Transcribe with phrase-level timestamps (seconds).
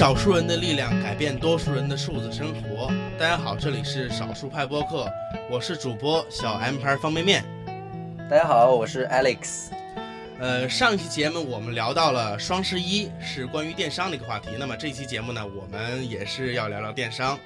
[0.00, 2.90] 以少数人的力量改变多数人的数字生活。
[3.18, 5.06] 大家好，这里是少数派播客，
[5.50, 7.44] 我是主播小 M 牌方便面。
[8.30, 9.66] 大家好，我是 Alex。
[10.38, 14.48] 呃，上一期节目我们聊到了双十一，是关于电商的一个话题。
[14.58, 17.38] 那么这期节目呢，我们也是要聊聊电商。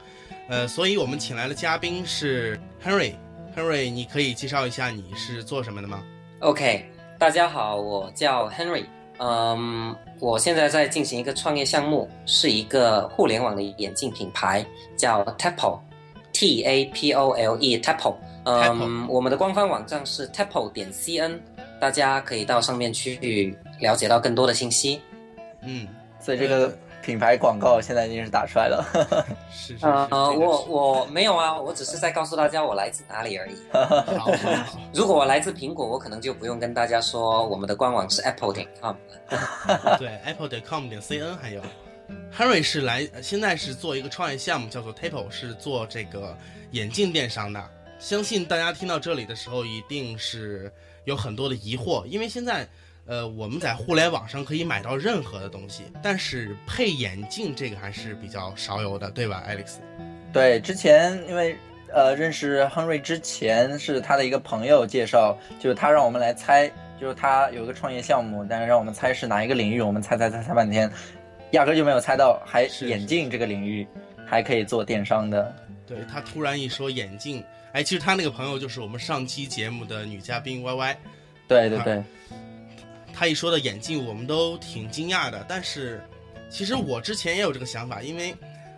[0.48, 3.14] 呃，所以我们请来的嘉宾是 Henry。
[3.56, 6.04] Henry，你可以介绍一下你是做什么的吗
[6.38, 8.84] ？OK，大家好，我叫 Henry。
[9.18, 14.64] 嗯，我现在在进行一个创业项目，是一个互联网的眼镜品牌，
[14.96, 18.16] 叫 Tapple，T A P O L E，Tapple。
[18.44, 21.40] 嗯，我们的官方网站是 Tapple 点 C N，
[21.80, 25.00] 大家可以到上面去了解到更多的信息。
[25.62, 25.88] 嗯，
[26.20, 26.76] 所以这个。
[27.04, 28.82] 品牌广告现在已经是打出来了，
[29.52, 33.56] 是是呃，我我没有啊，我只是在告诉大家我来自哪里而已。
[34.18, 34.30] 好，
[34.94, 38.96] 如果我来自苹果，我可能就不用跟大家说我们的官网是 apple 点 com
[39.28, 39.96] 了。
[40.00, 41.60] 对，apple 点 com 点 cn 还有
[42.34, 46.34] Harry 是来现在是做一个创业项目，叫做 Taple，是做这个
[46.70, 47.62] 眼镜电商的。
[47.98, 50.72] 相信大家听到这里的时候，一定是
[51.04, 52.66] 有很多的疑惑，因为现在。
[53.06, 59.74] 呃，我们在互联网上可以买到任何的东西，但是配眼镜这个还是比较少有的，对吧，Alex？
[60.32, 61.56] 对，之前因为
[61.92, 66.66] 呃认识亨瑞之前是他的一个朋友介绍，就是他让我们来猜，
[66.98, 70.90] 就是他有一个创业项目，但是让我们猜是哪一个领域，我们猜猜猜猜半天，
[71.50, 73.86] 压根就没有猜到，还眼镜这个领域
[74.26, 75.54] 还可以做电商的。
[75.86, 80.96] 对他突然一说眼镜，哎，其实他那个朋友就是我们上期节目的女嘉宾 Y Y。
[81.46, 82.02] 对对对。
[83.16, 85.44] 他一说到眼镜，我们都挺惊讶的。
[85.48, 86.02] 但是，
[86.50, 88.34] 其实我之前也有这个想法，因为，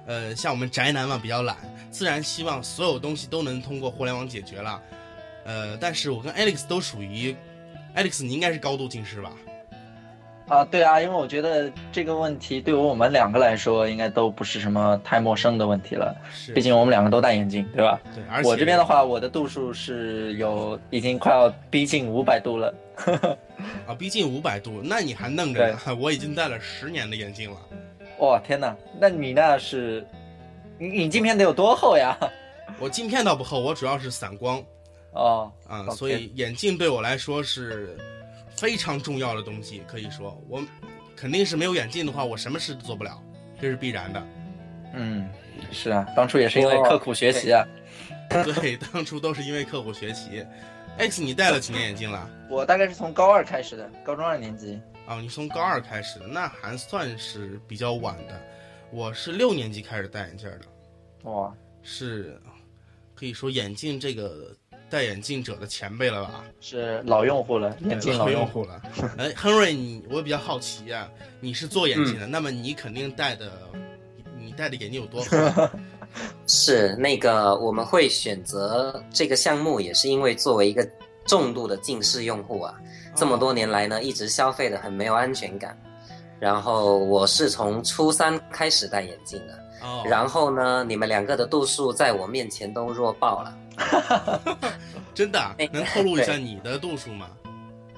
[0.06, 1.56] 呃，像我们宅男嘛，比较懒，
[1.90, 4.82] 自然希望所有东西都能通过互联网解决了。
[5.44, 7.34] 呃，但是我跟 Alex 都属于
[7.94, 9.32] ，Alex，你应该是高度近视吧？
[10.48, 16.16] 啊，对啊，因为我觉得这个问题对于我们两个来说，应该都不是什么太陌生的问题了。
[16.32, 18.00] 是，毕竟我们两个都戴眼镜，对吧？
[18.14, 22.72] 对，而且我这边的话，我的度数是有已经快要逼近五百度了。
[23.88, 25.78] 啊，逼近五百度，那你还弄着呢？
[25.98, 27.56] 我已经戴了十年的眼镜了。
[28.18, 28.74] 哇，天哪！
[29.00, 30.06] 那你那是，
[30.78, 32.16] 你你镜片得有多厚呀？
[32.78, 34.62] 我镜片倒不厚，我主要是散光。
[35.10, 37.98] 哦，啊，所以眼镜对我来说是。
[38.56, 40.62] 非常重要的东西，可以说我
[41.14, 43.22] 肯定是没有眼镜的话，我什么事都做不了，
[43.60, 44.26] 这是必然的。
[44.94, 45.28] 嗯，
[45.70, 47.66] 是啊，当初也是因为刻苦学习啊。
[48.28, 50.44] 对，当初都是因为刻苦学习。
[50.98, 52.28] X，你戴了几年眼镜了？
[52.48, 54.80] 我大概是从高二开始的，高中二年级。
[55.06, 58.40] 哦，你从高二开始的，那还算是比较晚的。
[58.90, 61.30] 我是六年级开始戴眼镜的。
[61.30, 62.40] 哇，是，
[63.14, 64.56] 可以说眼镜这个。
[64.88, 66.44] 戴眼镜者的前辈了吧？
[66.60, 68.80] 是老用户了，眼镜老用户了。
[69.18, 71.08] 哎，亨瑞，你我比较好奇啊，
[71.40, 73.50] 你是做眼镜的，那么你肯定戴的，
[74.38, 75.68] 你戴的眼镜有多厚？
[76.46, 80.88] 是那个我们会选择这个项目，也是因为作为一个
[81.26, 82.74] 重度的近视用户啊，
[83.14, 85.76] 这么多年来呢，一直消费的很没有安全感。
[86.38, 89.58] 然后我是从初三开始戴眼镜的，
[90.08, 93.56] 然后呢，你们两个的度数在我面前都弱爆了。
[95.14, 95.54] 真的？
[95.72, 97.30] 能透露一下你的度数吗？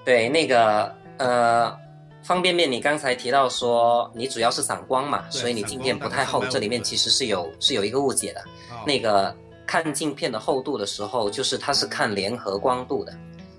[0.05, 1.77] 对，那个呃，
[2.23, 6.45] 方便面，你刚才提到说你主要是散光嘛，所以你镜片不太厚。
[6.47, 8.45] 这里面其实是有是有一个误解的。
[8.87, 9.35] 那个
[9.67, 13.13] 看镜片的厚度的时候，就是它是看联合光度的，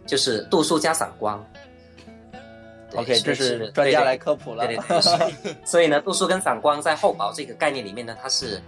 [0.05, 1.45] 就是度数加散光。
[2.95, 4.65] OK，这是专家来科普了。
[4.65, 5.01] 对对
[5.43, 5.55] 对。
[5.65, 8.61] 所以呢，度数跟散光在厚薄这个概念里面呢，它是。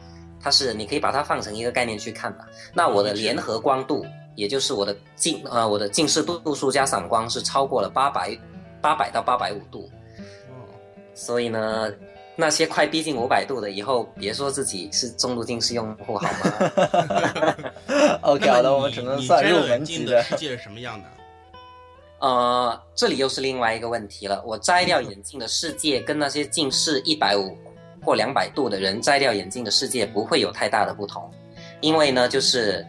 [0.43, 2.47] 它是你可以把它放成一个概念去看吧。
[2.73, 4.05] 那我的联合光度，
[4.35, 8.38] 也就是我的近呃我的近视度度数加散光是超过了八百
[8.81, 9.89] 八百到八百五度。
[11.13, 11.91] 所以呢，
[12.35, 17.55] 那些快逼近五百度的，以后别说自己是中度近视用户好吗？
[18.23, 21.07] OK，好的，我们只能算入门级的世界是什么样的？
[22.19, 24.41] 呃，这里又是另外一个问题了。
[24.45, 27.57] 我摘掉眼镜的世界跟那些近视一百五。
[28.03, 31.31] 或两百度的人摘掉眼镜的世界不会有太大的不同，
[31.80, 32.86] 因为呢，就是，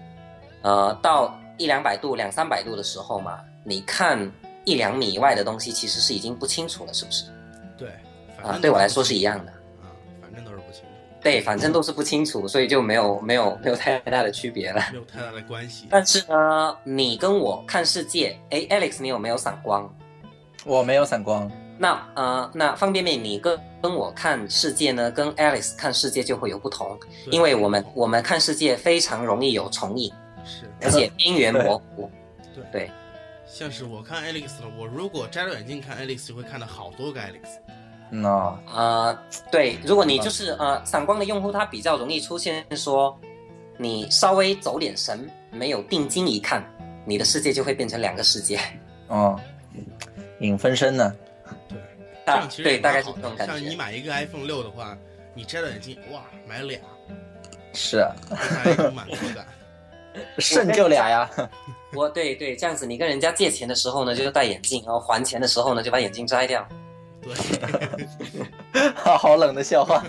[0.62, 4.30] 呃，到一两百度、两三百度的时候嘛，你看
[4.64, 7.24] 一两米以外的东西其实是已经不清楚了，是不是？
[7.76, 7.88] 对，
[8.42, 9.52] 啊，对我来说是一样的。
[9.82, 10.88] 啊，反正都是不清楚。
[11.20, 14.82] 对，反正都是不清楚，所以就没有没有没有太大的区别了。
[14.90, 15.86] 没有太大的关系。
[15.90, 19.88] 但是呢，你跟我看世界，哎，Alex，你有没有散光？
[20.64, 21.50] 我没有散光。
[21.78, 26.98] 那呃，那方便面，你跟跟我看世界呢，跟 Alice 看世界就会有不同，
[27.30, 30.12] 因为我们我们看世界非常容易有重影，
[30.44, 32.10] 是，而且边缘 模糊，
[32.54, 32.90] 对对，
[33.46, 37.40] 像是我看 Alex 呢，我如果摘了眼镜看 Alex，就会看到好多个 Alex，
[38.10, 39.18] 嗯哦，呃，
[39.50, 43.18] 对，如果你就是呃散光的用户，他比较容易出现说，
[43.78, 46.62] 你稍微走点神，没有定睛一看，
[47.04, 48.60] 你的世界就会变成两个世界。
[49.08, 49.40] 哦，
[50.40, 51.12] 影分身呢？
[52.24, 53.76] 对，这样其实对，也蛮好大概是这种的像你。
[53.76, 54.96] 买一个 iPhone 六的话，
[55.34, 56.80] 你摘了眼镜，哇，买俩，
[57.74, 59.46] 是啊，会带来一种满足感。
[60.38, 61.30] 剩就俩呀。
[61.94, 66.66] 我对对，这样子，你跟人家借钱的时候呢，就戴眼镜，然后还钱的时候呢，就把眼镜摘掉。
[67.22, 67.34] 对，
[68.94, 70.02] 好冷的笑话。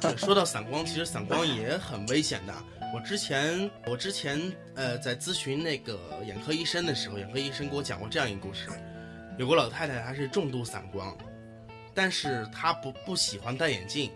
[0.00, 2.52] 对说到散光，其实散光也很危险的。
[2.92, 5.96] 我之前我之前呃在咨询那个
[6.26, 8.68] 眼科医生的时候，眼科医生给我讲过这样一个故事，
[9.40, 11.16] 有个老太太她是重度散光，
[11.94, 14.12] 但是她不不喜欢戴眼镜。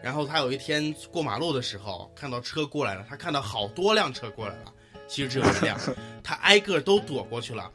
[0.00, 4.72] 然后她有一天过马路的时候，看到车过来了，她看到好多辆车过来了，
[5.08, 5.76] 其实只有一辆，
[6.22, 7.68] 她挨个都躲过去了，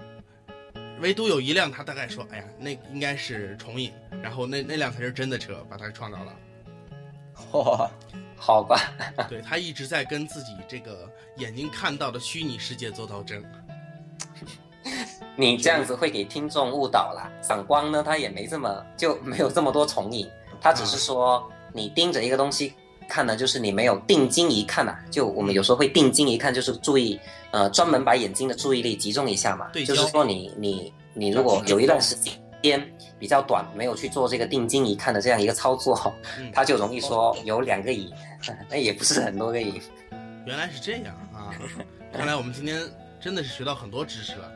[1.01, 3.91] 唯独有一辆，她大概说：“哎呀，那应该是重影。”
[4.23, 6.35] 然后那那辆才是真的车，把她撞到了。
[7.51, 7.91] 哦，
[8.37, 8.79] 好吧，
[9.27, 13.43] 对她一直在跟自己这个眼睛看到的虚拟世界做斗争。
[15.41, 17.27] 你这样子会给听众误导啦。
[17.41, 20.29] 散光呢，它也没这么就没有这么多重影，
[20.61, 21.43] 它只是说
[21.73, 22.75] 你盯着一个东西
[23.09, 29.67] 看呢，就是你没有定睛一看呐、就我们有时候会定睛一看，就是注意呃专门把眼睛的注意力集中一下嘛。
[29.73, 32.15] 对就是说你你你如果有一段时
[32.61, 32.87] 间
[33.17, 38.13] 比较短，没有去做这个定睛一看的这样一个操作，嗯，它就容易说有两个影，
[38.69, 39.81] 那也不是很多个影。
[40.45, 41.49] 原来是这样啊！
[42.13, 42.79] 看来我们今天
[43.19, 44.51] 真的是学到很多知识了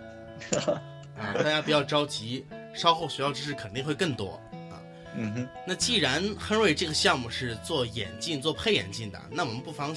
[0.51, 0.81] 啊！
[1.35, 4.39] 大家不要着急，稍后学校知识肯定会更多
[4.69, 4.81] 啊。
[5.15, 9.95] 嗯哼，那既然亨瑞这个项目是做眼镜、做配眼镜的，那我们不妨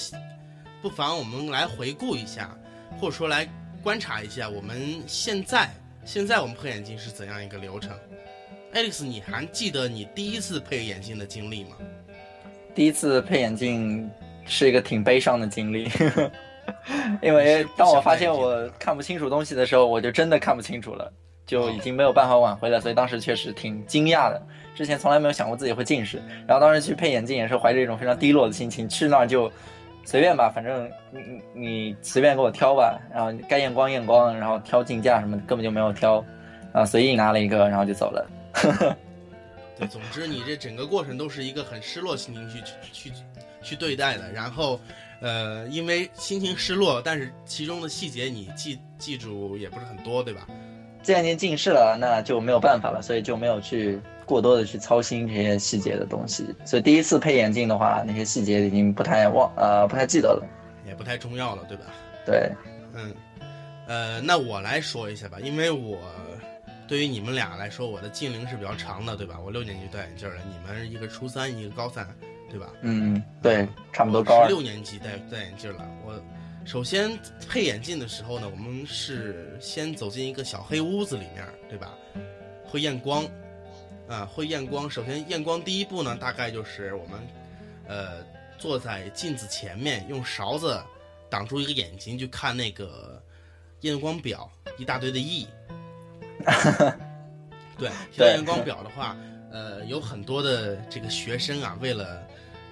[0.81, 2.57] 不妨我们来回顾一下，
[3.01, 3.49] 或者说来
[3.83, 5.69] 观察一下我们现在
[6.05, 7.91] 现在我们配眼镜是怎样一个流程。
[8.73, 11.77] Alex，你还记得你第一次配眼镜的经历吗？
[12.75, 14.09] 第一次配眼镜
[14.47, 15.91] 是一个挺悲伤的经历，
[17.23, 21.13] 因为当我发现我看不清楚东西的时候，我就真的看不清楚了，
[21.47, 22.81] 就已经没有办法挽回了。
[22.81, 24.43] 所以当时确实挺惊讶的，
[24.75, 26.23] 之前从来没有想过自己会近视。
[26.47, 29.51] 然后当时去配眼镜也是怀着一种非常低落的心情，去那儿就
[30.05, 36.25] 随便吧，反正你你你随便给我挑吧，然后该验光验光，然后挑镜架什么的根本就没有挑，
[36.73, 38.27] 啊随意拿了一个，然后就走了。
[39.79, 43.13] 对，总之你这整个过程都是一个很失落心情去去去
[43.63, 44.81] 去对待的，然后，
[45.21, 50.47] 呃，因为心情失落，但是其中的细节你记记住也不是很多，对吧？
[51.03, 56.47] 既然已经近视了，那就没有办法了，所以就没有去过多的去操心这些细节的东西。
[56.65, 60.47] 所以第一次配眼镜的话，那些细节已经不太忘呃不太记得了。
[60.87, 61.85] 也不太重要了，对吧？
[62.27, 62.51] 对，
[62.95, 63.15] 嗯，
[63.87, 65.99] 呃，那我来说一下吧，因为我
[66.87, 69.39] 对于你们俩来说，我的近龄是比较长的，对吧？
[69.39, 72.09] 我六年级戴眼镜了，你们一个初三，一个高三，
[72.51, 72.73] 对吧？
[72.83, 74.49] 嗯，对，差不多高二。
[74.49, 75.89] 六年级戴戴眼镜了。
[76.05, 76.21] 我
[76.65, 81.95] 首先配眼镜的时候呢，我们是先走进一个小黑屋子里面，对吧？
[82.65, 83.25] 会验光，
[84.09, 84.89] 啊，会验光。
[84.91, 87.21] 首先验光第一步呢，大概就是我们，
[87.87, 88.25] 呃，
[88.59, 90.79] 坐在镜子前面，用勺子
[91.31, 93.23] 挡住一个眼睛，去看那个
[93.81, 95.47] 验光表，一大堆的 E。
[97.79, 99.17] 对，验光表的话，
[99.51, 102.27] 呃，有很多的这个学生啊，为了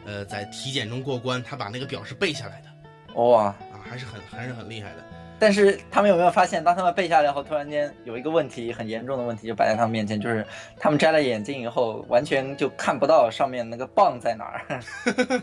[0.06, 3.44] 呃在体检中过关，他把那个表是背下来的哇！
[3.44, 5.04] 啊，还是很还是很厉害的。
[5.38, 10.46] 但是他们有没有发现，当他们背下来后，突然间有一个问题，很严重的问题就摆在他们面前，就是
[10.78, 14.80] 他们摘了眼镜以后，完全就看不到上面那个棒在哪儿。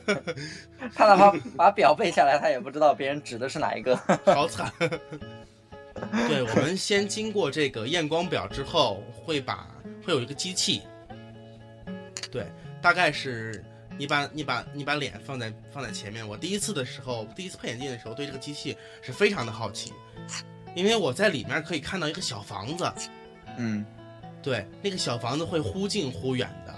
[0.96, 3.96] 他哪怕把表背下来，他也不知道别人指的是哪一个。
[4.25, 4.72] 好惨。
[6.27, 9.67] 对，我们先经过这个验光表之后，会把
[10.03, 10.82] 会有一个机器，
[12.32, 12.48] 对，
[12.82, 13.63] 大概是
[13.97, 16.27] 你把你把你把脸放在放在前面。
[16.27, 19.93] 我第一次的时候，第一次配眼镜的时候，对这个机器是非常的好奇，
[20.75, 22.91] 因为我在里面可以看到一个小房子，
[23.57, 23.85] 嗯，
[24.41, 26.73] 对，那个小房子会忽近忽远的。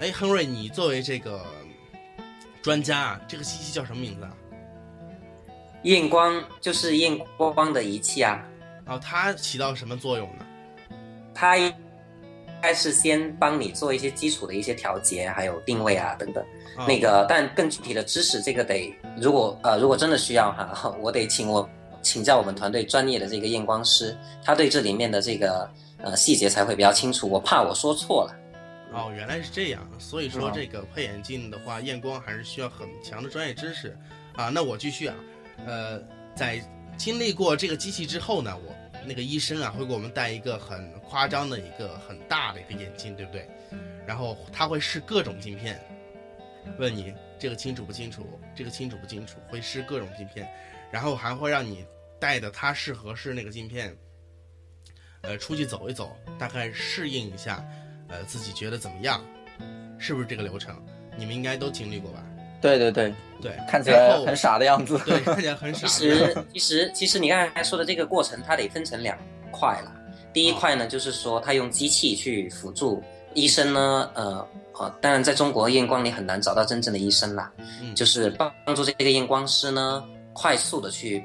[0.00, 1.44] 哎，亨瑞，你作为这个
[2.62, 4.34] 专家啊，这个机器叫什么名字啊？
[5.82, 8.42] 验光就是验光的仪器啊，
[8.84, 10.46] 然后它起到什么作用呢？
[11.34, 11.74] 它应
[12.60, 16.44] 该是先帮你做一些基础的一些调节，还有定位啊等等。
[16.76, 21.68] 啊那个，但更具体的知识，这个得如果呃如果真的需要哈， 我得请我
[22.02, 27.28] 请教我们团队专业的这个验光师，他对这里面的这个呃细节才会比较清楚。
[27.28, 28.36] 我怕我说错了。
[28.92, 33.96] 哦，原来是这样，所以说嗯这个配眼镜的话，验光还是需要很强的专业知识
[34.34, 34.48] 啊。
[34.48, 35.14] 那我继续啊，
[35.66, 36.00] 呃，
[36.34, 36.60] 在
[36.96, 38.74] 经历过这个机器之后呢，我
[39.06, 43.48] 那个医生啊会给我们戴一个很夸张的一个很大的一个眼镜，对不对？
[44.06, 45.80] 然后他会试各种镜片，
[46.78, 50.48] 问你这个清楚不清楚，这个清楚不清楚，会试各种镜片，
[50.90, 51.84] 然后还会让你
[52.18, 53.96] 戴的他适合是那个镜片，
[55.22, 57.64] 呃，出去走一走，大概适应一下，
[58.08, 59.24] 呃，自己觉得怎么样，
[59.98, 60.84] 是不是这个流程？
[61.16, 62.24] 你们应该都经历过吧？
[62.60, 64.98] 对对对，对，看起来很傻的样子。
[65.06, 66.10] 对，看起来很傻其。
[66.10, 69.16] 实其实其实你刚才说的这个过程，它得分成两
[69.50, 69.92] 块了。
[70.32, 73.02] 第一块呢，就是说他用机器去辅助
[73.34, 74.46] 医生呢，呃
[74.78, 77.50] 呃，当然在中国验光你很难找到真正的医生啦，
[77.82, 81.24] 嗯，就是帮助这个验光师呢，快速的去。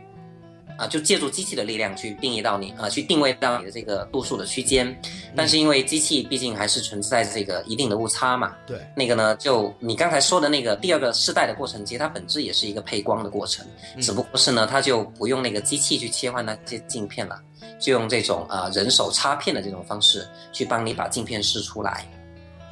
[0.77, 4.95] 啊，就借助机器的力量去定义到你，啊，去定位到你的这个度数的区间，
[5.35, 13.65] 但是因为机器毕竟还是存在这个一定的误差嘛，对，那个呢，就你刚才说的那个第二个试戴的过程，其实它本质也是一个配光的过程，
[13.95, 17.41] 嗯只不过是呢，它就不用那个机器去切换那些镜片了，
[17.79, 22.05] 就用这种啊、呃人手插片的这种方式去帮你把镜片试出来。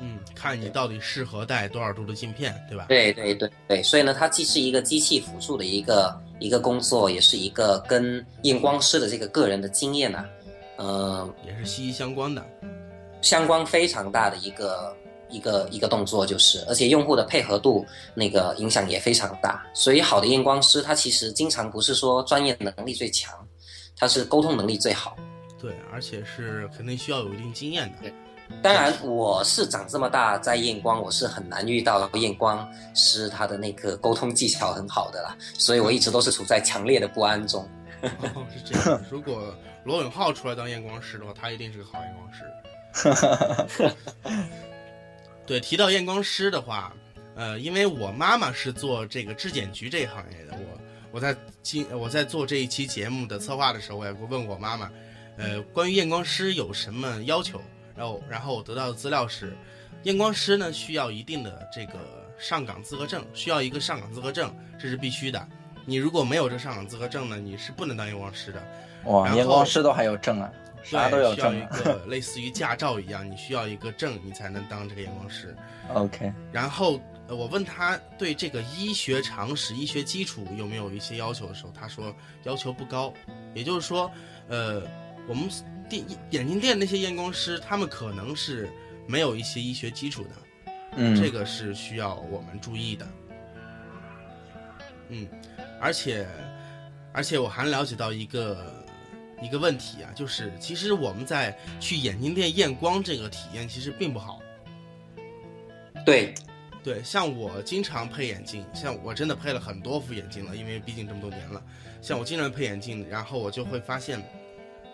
[0.01, 2.88] 嗯，看你到底适合戴多少度的镜片，对吧？
[2.89, 10.26] 对对对对，所以呢，它既是一个机器辅助的一个一个工作，也是一个跟验光师的这个个人的经验呐、
[10.76, 12.46] 呃，也是息息相关的。
[13.22, 14.94] 相关非常大的一个
[15.30, 19.66] 一个一个动作，就是而且用户的配合度那个影响也非常大。
[19.74, 23.34] 所以好的验光师，他其实经常不是说专业能力最强，
[23.96, 25.16] 他是沟通能力最好。
[25.58, 28.12] 对，而且是肯定需要有一定经验的。
[28.62, 37.68] 当然，我是长这么大在验光，我是很难遇到验光师他的那个沟通技巧很好的啦，所以我一直都是处在强烈的不安中。
[38.02, 39.02] 哦，是这样。
[39.10, 43.94] 如果罗永浩出来当验光师的话，他一定是个好验光师。
[45.46, 46.94] 对，提到验光师的话，
[47.36, 50.80] 呃，因为我妈妈是做这个质检局这一行业的，我
[51.14, 54.90] 我在今我在做这一期节目的策划的时候，我也问我妈妈，
[55.38, 57.60] 呃，关于验光师有什么要求？
[57.96, 59.56] 然后然后我得到的资料是，
[60.04, 61.94] 验光师呢需要一定的这个
[62.38, 65.48] 上岗资格证，需要一个上岗资格证，这是必须的。
[65.86, 68.64] 你如果没有这上岗资格证呢，你是不能当验光师的。
[69.06, 70.50] 哇，验光师都还有证啊，
[70.82, 71.60] 啥都对，需要一。
[71.66, 75.54] 个 类似于驾照一样，你需要一个证，你才能当这个验光师。
[75.94, 83.14] OK，然后呃我问他对这个医学常识、医学基础有没有一些要求的时候，他说要求不高，
[83.54, 84.10] 也就是说，
[84.48, 84.82] 呃，
[85.28, 85.50] 我们
[86.02, 88.70] 店眼镜店那些验光师，他们可能是
[89.06, 90.30] 没有一些医学基础的，
[90.96, 93.08] 嗯，这个是需要我们注意的。
[95.10, 95.28] 嗯，
[95.80, 96.28] 而且
[97.12, 98.84] 而且我还了解到一个
[99.42, 104.42] 一个问题啊，就是其实我们在去眼镜店验光这个体验其实并不好。
[106.06, 106.34] 对，
[106.84, 111.62] 对，像我经常配眼镜，像我真的配了很多副眼镜了，因为毕竟这么多年了。
[112.02, 114.22] 像我经常配眼镜，然后我就会发现，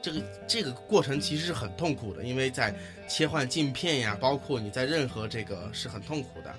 [0.01, 2.73] 这个这个过程其实是很痛苦的，因为在
[3.07, 6.53] 切换镜片呀，包括你在任何这个是很痛苦的。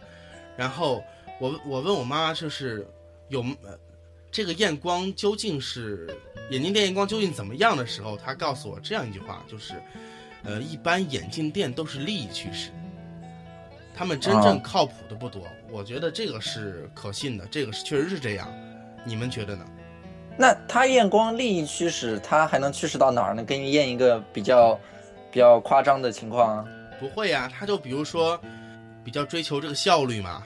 [0.57, 1.03] 然后
[1.41, 2.87] 我我问我妈，就是
[3.29, 3.79] 有呃
[4.31, 6.07] 这个验光究竟是
[6.51, 9.75] 眼镜店验光究竟怎么样的时候，她告诉我这样一句话，就是
[10.45, 12.71] 呃一般眼镜店都是利益驱使。
[13.93, 18.51] 他们真正哦靠谱的不多，我觉得这个是可信的，这个是确实是这样，
[19.05, 19.67] 你们觉得呢？
[20.41, 23.45] 那他验光利益驱使，他还能驱使到哪儿呢？
[23.45, 24.81] 给你验一个比较
[25.31, 26.65] 比较夸张的情况啊。
[26.99, 28.41] 不会呀、他就比如说
[29.05, 30.43] 比较追求这个效率嘛，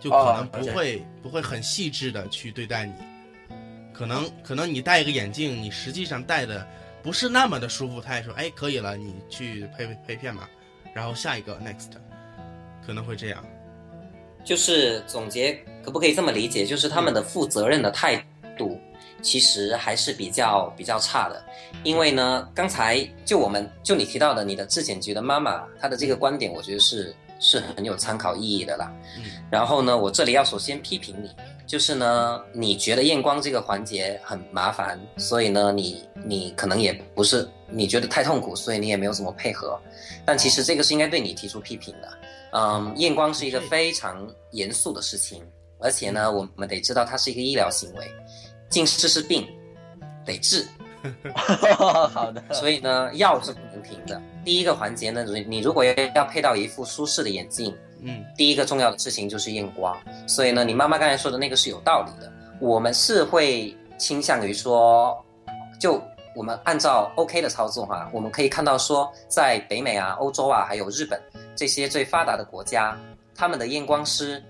[0.00, 2.94] 就可能哦不会、不会很细致的去对待你，
[3.92, 6.66] 可能可能你戴一个眼镜，你实际上戴的
[7.02, 10.48] 不是那么的舒服，他也说哎可以了，你去配配配片吧，
[10.94, 11.90] 然后下一个 next，
[12.86, 13.44] 可能会这样。
[14.42, 15.52] 就是总结，
[15.84, 16.64] 可不可以这么理解？
[16.64, 18.16] 就是他们的负责任的态
[18.56, 18.80] 度，
[19.22, 21.42] 其实还是比较比较差的。
[21.84, 28.92] 因为呢，刚才就我们就你提到的你的质检局的妈妈，她的这个观点，我觉得是是很有参考意义的啦。
[29.16, 31.30] 嗯然后呢，我这里要首先批评你，
[31.66, 39.78] 就是呢，你觉得验光这个环节很麻烦，所以呢，你你可能也不是你觉得太痛苦，所以你也没有怎么配合。
[40.24, 42.08] 但其实这个是应该对你提出批评的。
[42.52, 45.44] 嗯，验光是一个非常严肃的事情，
[45.78, 48.10] 而且呢，我们得知道它是一个医疗行为，
[48.72, 49.46] 近视是病，
[50.24, 50.66] 得治。
[51.74, 54.20] 好的，所以呢，药是不能停的。
[54.44, 59.96] 第一个环节呢，你你如果要配到一副舒适的眼镜，嗯第一个重要的事情就是验光。
[60.26, 62.32] 所以呢，你妈妈刚才说的那个是有道理的。
[62.60, 65.22] 我们是会倾向于说，
[65.80, 66.00] 就
[66.36, 71.20] 我们按照 OK 的操作哈，我们可以看到说，在北美啊、欧洲啊，还有日本
[71.56, 72.96] 这些最发达的国家，
[73.34, 74.40] 他们的验光师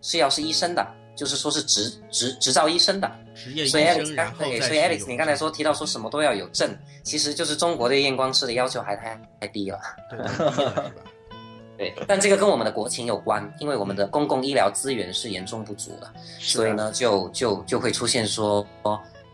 [0.00, 0.86] 是要是医生的，
[1.20, 3.10] 就是说是执执执照医生的。
[3.34, 9.78] 职业医所以，Alex 然后对，所以 Alex 你刚才说提到说什么都要有证，其实就是中国对验光师的要求还太太低了。
[11.76, 18.66] 对，但这个跟我们的国情有关，因为我们的公共医疗资源是严重不足的，所以呢，就就就会出现说，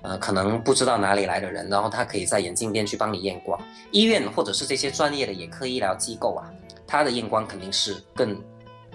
[0.02, 3.56] 呃，可能不知道哪里来的人，然后他可以在眼镜店去帮你验光。
[3.92, 6.50] 医院或者是这些专业的眼科医疗机构啊，
[6.84, 8.40] 他的验光肯定是更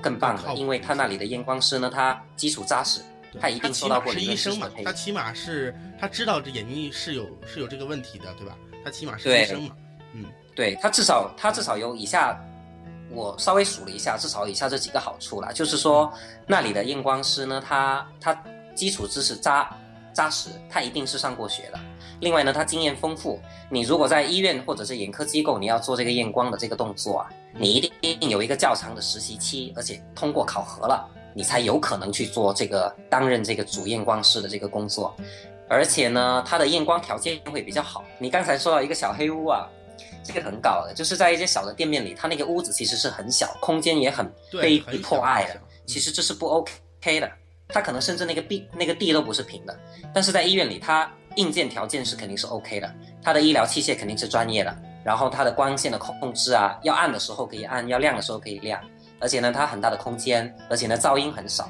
[0.01, 3.01] 更棒的，因为他那里的验光师呢，他基础扎实，
[3.39, 4.91] 他一定起受到过码是医理论知识生嘛的培，养。
[4.91, 8.58] 他起码是他知道这眼睛是有是有这个问题的，对吧？
[8.84, 9.75] 他起码是对医生嘛，
[10.13, 12.38] 嗯对他至少他至少有以下，
[13.10, 16.12] 我稍微数了一下，至少以下这几个好处啦，就是说
[16.48, 18.34] 那里的验光师呢，他他
[18.74, 19.70] 基础知识扎
[20.13, 21.79] 扎实，他一定是上过学的。
[22.20, 23.39] 另外呢，他经验丰富。
[23.70, 27.79] 你如果在医院或者是眼科机构，你要做这个验光的这个动作啊，你一
[28.15, 35.15] 定有一个较长的实习期，而且通过考核了，你才有可能去做这个担任这个主验光师的这个工作。
[35.67, 38.03] 而且呢，它的验光条件会比较好。
[38.20, 39.70] 你刚才说到一个小黑屋啊，
[40.24, 45.62] 这个很搞的，就是在一些小的店面里，它那个屋子其实是很小，空间也很对，被很破坏的。
[45.86, 47.31] 其实这是不 OK 的，
[47.70, 49.77] 它可能甚至那个地那个地都不是平的，
[50.13, 52.93] 但是在医院里，它硬件条件是肯定是 OK 的，
[53.24, 58.81] 它的医疗器械肯定是专业的，然后它的光线的控制啊，要暗的时候可以暗，要亮的时候可以亮，
[59.20, 61.70] 而且呢，它很大的空间，而且呢，噪音很少。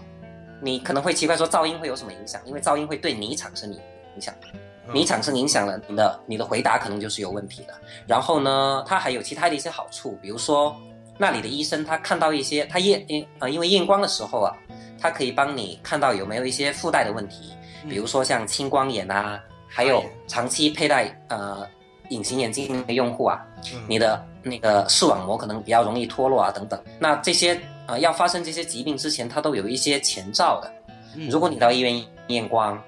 [0.61, 2.41] 你可能会奇怪说噪音会有什么影响？
[2.45, 3.79] 因为噪音会对你产生影
[4.15, 4.33] 影响。
[4.53, 4.59] 嗯
[4.93, 7.73] 你产生影响了，你的你的回答可能就是有问题的。
[8.05, 10.75] 然后呢，它还有其他的一些好处，比如说
[11.17, 14.51] 那里的医生他看到一些他验因呃因为验光的时候啊，
[14.99, 17.53] 他可以帮你看到有没有一些附带的问题，
[17.87, 21.65] 比如说像青光眼啊，还有长期佩戴呃
[22.11, 23.41] 隐形眼镜的用户啊，
[23.73, 26.81] 嗯你的那个视网膜可能比较容易脱落啊等等。
[26.99, 30.71] 那这些呃要发生这些疾病之前，它都有一些前兆的。
[31.15, 32.81] 嗯如果你到医院验光，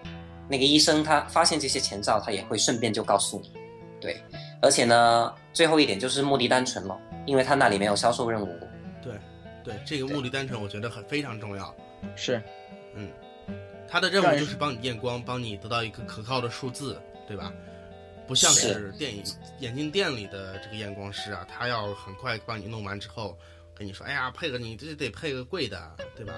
[0.47, 3.51] 那个医生他发现这些前兆，他也会顺便就告诉你。
[3.99, 4.21] 对，
[4.61, 8.47] 而且呢，最后一点就是目的单纯了，因为他那里没有销售任务。
[9.01, 9.13] 对
[9.63, 11.73] 对，这个目的单纯，我觉得很非常重要。
[12.15, 12.41] 是
[12.95, 13.09] 嗯
[13.87, 17.51] 他的任务就是帮你验光，帮你得到一个可靠的数字，对吧？
[18.27, 18.91] 不像是。
[18.97, 19.23] 电影
[19.59, 23.37] 眼镜店里的这个验光师啊，他要很快帮你弄完之后，
[23.75, 26.33] 跟你说，哎呀，配个你这得配个贵的，对吧？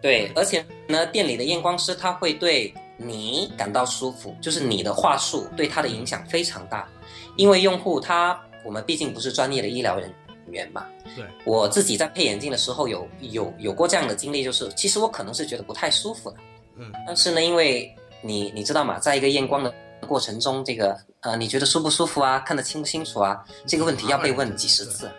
[0.00, 6.88] 对，而且呢，店里的验光师他会对你感到舒服，就是你的话术对他的影响非常大，
[7.36, 10.12] 因为用户他我们毕竟不是专业的医疗人
[10.50, 10.86] 员嘛。
[11.16, 16.36] 对，我自己在配眼镜的时候有有有过这样的经历，就是其实我可能是觉得不太舒服的，
[16.76, 19.74] 嗯，但是呢，因为你你知道吗，在一个验光的
[20.06, 25.10] 过程中，这个呃，你觉得舒不舒服啊，看得清不清楚啊，这个问题要被问几十次，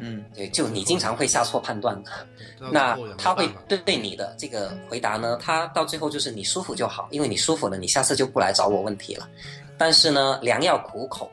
[0.00, 2.10] 嗯对，就你经常会下错判断的。
[2.72, 9.28] 那他会对对你的这个回答呢，他到最后就是你舒服就好，因为你舒服了，你下次就不来找我问题了。
[9.78, 11.30] 但是呢，良药苦口，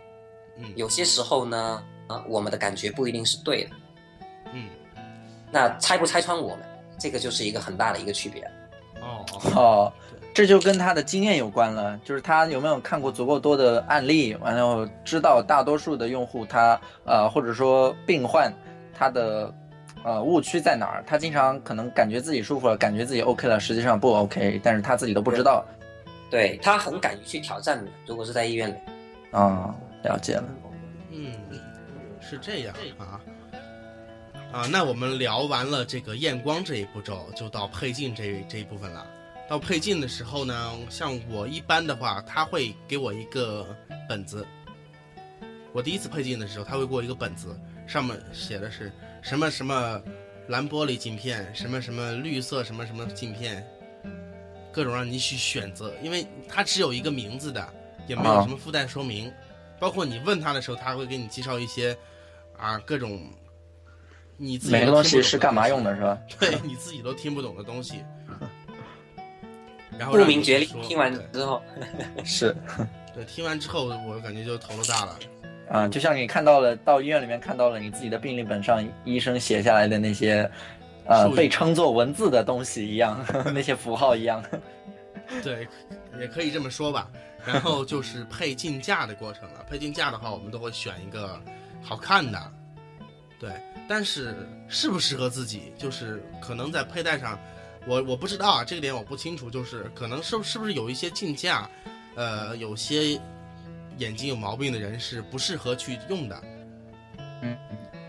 [0.58, 3.70] 嗯有些时候呢，啊，我们的感觉不一定是对的。
[4.54, 4.70] 嗯
[5.50, 6.60] 那拆不拆穿我们，
[7.00, 8.44] 这个就是一个很大的一个区别。
[9.02, 9.94] 哦 哦哦，
[10.34, 18.52] 这就跟他的经验有关了，就是他有没有看过足够多的案例，完了知道大多数的用户他呃或者说病患
[18.98, 19.54] 他的
[20.04, 25.64] 呃误区在哪儿，他经常可能感觉自己舒服了，感觉自己 OK 了，实际上不 OK，但是他自己都不知道。
[26.32, 28.76] 对他很敢于去挑战的，如果是在医院里。
[29.30, 30.44] 啊、了解了。
[31.12, 31.32] 嗯，
[32.20, 33.22] 是这样啊。
[34.52, 39.06] 啊，那我们聊完了这个验光这一步骤，就到配镜这这一部分了。
[39.50, 43.66] 到配镜的时候呢，像我一般的话，他会给我一个
[44.08, 44.46] 本子。
[45.74, 50.02] 我第一次配镜的时候，他会给我一个本子，上面写的是什么什么
[50.48, 53.68] 蓝玻璃镜片，什么什么绿色什么什么镜片，
[54.72, 57.68] 各种让你去选择，因为它只有一个名字的，
[58.08, 59.32] 也没有啊什么附带说明。
[59.80, 61.96] 包括你问他的时候，他会给你介绍一些
[62.58, 63.22] 啊各种
[64.38, 66.18] 你自己每个东西是干嘛用的，是吧？
[66.40, 68.04] 对你自己都听不懂的东西。
[69.98, 71.62] 然后不明觉厉，听完之后，
[72.24, 72.56] 是。
[73.14, 75.20] 对，听完之后我感觉就头都大了。
[75.70, 80.50] 啊，就像你看到了，到医院里面看到了你自己的病历本上医生写下来的那些，
[81.06, 84.44] 呃，被称作文字的东西一样， 那些符号一样。
[85.42, 85.68] 对，
[86.20, 87.10] 也可以这么说吧。
[87.46, 89.66] 然后就是配镜架的过程了。
[89.70, 91.40] 配镜架的话，我们都会选一个
[91.82, 92.52] 好看的，
[93.40, 93.52] 对。
[93.86, 94.34] 但是
[94.70, 97.38] 适不适合自己，就是可能在佩戴上，
[97.88, 99.50] 我我不知道啊，这个点我不清楚。
[99.50, 101.70] 就是可能是是不是有一些镜架，
[102.16, 103.20] 呃，有些
[103.98, 106.44] 眼睛有毛病的人是不适合去用的。
[107.42, 107.58] 嗯，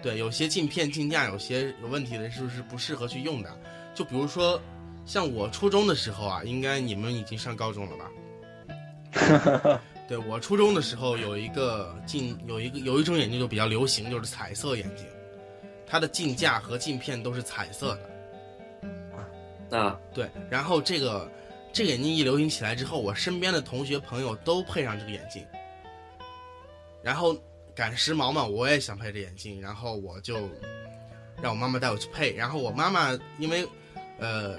[0.03, 3.51] 对，有些镜片镜架有些有问题的人是不是不适合去用的？
[3.95, 4.61] 就比如说，
[5.05, 9.81] 像我初中的时候啊，应该你们已经上高中了吧？
[10.07, 15.07] 对我初中的时候有一个镜，有一个有一种眼镜就比较流行，就是彩色眼镜，
[15.87, 18.11] 它的镜架和镜片都是彩色的。
[19.71, 21.31] 啊，对，然后这个
[21.73, 25.45] 这个眼镜一流行起来之后，我身边的同学朋友都配上这个眼镜，
[27.03, 27.37] 然后
[27.75, 30.49] 赶时髦嘛，我也想配这眼镜，然后我就
[31.43, 33.67] 让我妈妈带我去配，然后我妈妈因为
[34.19, 34.57] 呃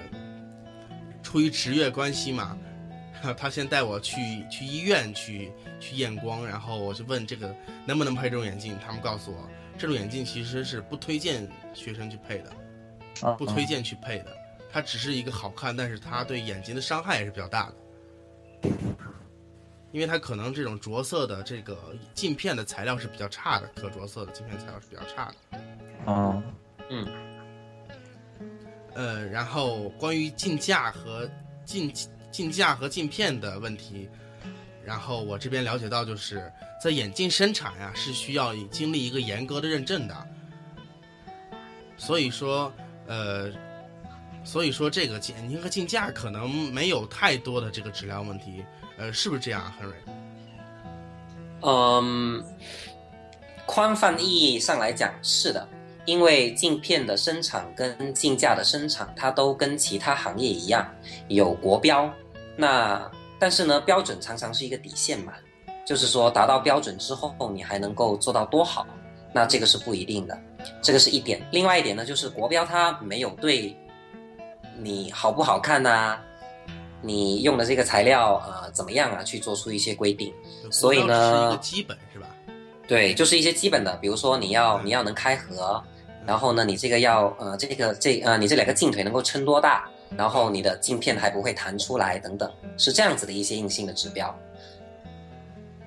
[1.22, 2.58] 出于职业关系嘛，
[3.38, 7.54] 她先带我去去医院去去验光，然后我就问这个
[7.86, 12.50] 能不能配这种眼镜，他们告诉我这种眼镜其实是不推荐学生去配的。
[13.22, 14.35] 啊不推荐去配的，
[14.76, 18.68] 它只是一个好看，但是它对眼睛的伤害也是比较大的，
[19.90, 25.58] 因为它可能这种着色的这个镜片的材料是比较差的，可着色的镜片材料是比较差的。
[26.04, 26.42] 哦，
[28.92, 31.26] 呃，然后关于镜架和
[31.64, 31.90] 镜
[32.30, 34.10] 镜架和镜片的问题，
[34.84, 36.52] 然后我这边了解到，就是
[36.84, 40.28] 在眼镜生产呀、是需要经历一个严格的认证的，
[41.96, 42.70] 所以说，
[43.06, 43.50] 呃，
[44.46, 48.64] 所以说这个减轻和镜架可能没有太多的这个质量问题，
[48.96, 49.96] 呃，是不是这样，亨瑞？
[51.62, 52.44] 嗯，
[53.66, 55.68] 宽泛意义上来讲是的，
[56.04, 60.88] 因为镜片的生产跟镜架的生产，它都跟其他行业一样
[61.26, 62.08] 有国标。
[62.56, 65.32] 那但是呢，标准常常是一个底线嘛，
[65.84, 68.86] 就是说达到标准之后，你还能够做到多好，
[69.32, 70.40] 那这个是不一定的，
[70.80, 71.44] 这个是一点。
[71.50, 73.76] 另外一点呢，就是国标它没有对
[74.78, 76.18] 你好不好看呐、
[77.02, 80.32] 你用的这个材料啊、呃怎么样啊，去做出一些规定。
[80.70, 82.26] 所以呢个基本是吧？
[82.88, 85.82] 对，就是一些基本的，比如说你要你要能开合，
[86.26, 94.36] 然后呢，你这个要呃这个这呃你这两个镜腿能够撑多大，然后你的镜片还不会弹出来等等，是这样子的一些硬性的指标。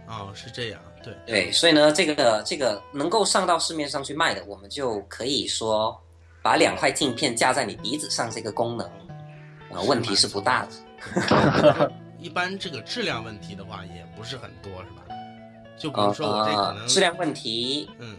[0.08, 5.98] 哦，是这样，对，对，所以呢，这个这个能够上到市面上去卖的，我们就可以说
[6.42, 8.90] 把两块镜片架在你鼻子上这个功能，
[9.72, 11.92] 呃，问题是不大的。
[12.20, 15.04] 一般这个质量问题的话也不是很多是吧？
[15.78, 18.18] 就比如说我这可能、呃质量问题，嗯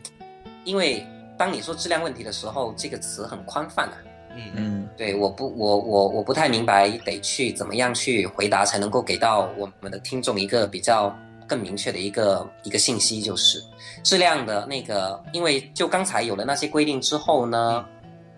[0.64, 1.06] 因为
[1.36, 3.94] 当你说质量问题的时候，这个词很宽泛啊。
[4.36, 11.14] 嗯嗯对，我不，我我我不太明白，得去怎么样去回答才能够给到我们的听众一个比较
[11.48, 13.60] 更明确的一个一个信息，就是
[14.04, 17.84] 质量的那个，因为就刚才有了那些规定之后呢，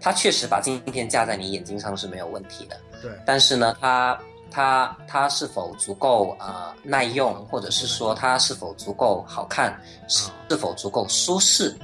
[0.02, 4.18] 它确实把镜片架在你眼睛上是没有问题的，对，但是呢，它
[4.50, 11.74] 它它是否足够呃耐用，或者是说它是否足够好看，是是否足够舒适，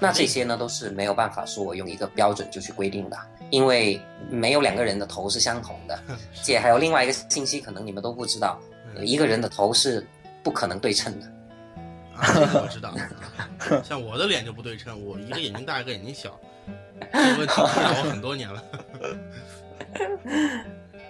[0.00, 3.18] 那这些呢都是没有办法说我用一个标准就去规定的，
[3.50, 6.00] 因为没有两个人的头是相同的。
[6.42, 8.58] 姐还有另外一个信息，可能你们都不知道，
[8.96, 10.06] 嗯一个人的头是
[10.42, 11.26] 不可能对称的。
[12.16, 12.94] 啊，这个我知道。
[13.84, 16.38] 像我的脸就不对称，我一个眼睛大，一个眼睛小，
[17.12, 18.62] 这个问题困扰我很多年了。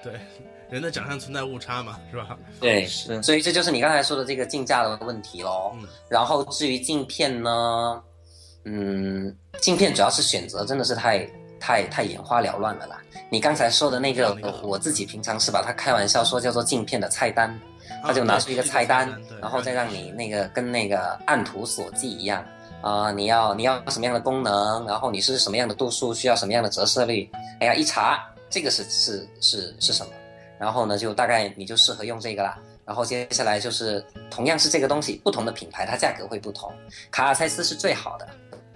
[0.03, 0.19] 对，
[0.71, 2.37] 人的长相存在误差嘛，是吧？
[2.61, 5.73] 对，是所以这就是你刚才说的这个镜架的问题喽。
[5.75, 8.03] 嗯然后至于镜片呢，
[8.65, 11.29] 嗯，镜片主要是选择真的是太
[11.61, 13.01] 太太眼花缭乱了啦。
[13.31, 17.59] 你刚才说的那个，那个我自己平常是把它开玩笑说叫做镜片的菜单。
[18.03, 19.07] 他就拿出一个菜单，
[19.43, 22.43] 然后再让你那个跟那个按图索骥一样
[22.83, 30.13] 啊、你要你要什么样的功能，然后你是什么样的度数，需要什么样的折射率，哎呀，一查这个是是是是什么，
[30.59, 32.59] 然后呢就大概你就适合用这个啦。
[32.87, 36.73] 然后接下来就是同样是这个东西，不同的品牌它价格会不同。
[37.11, 38.27] 卡尔蔡司是最好的，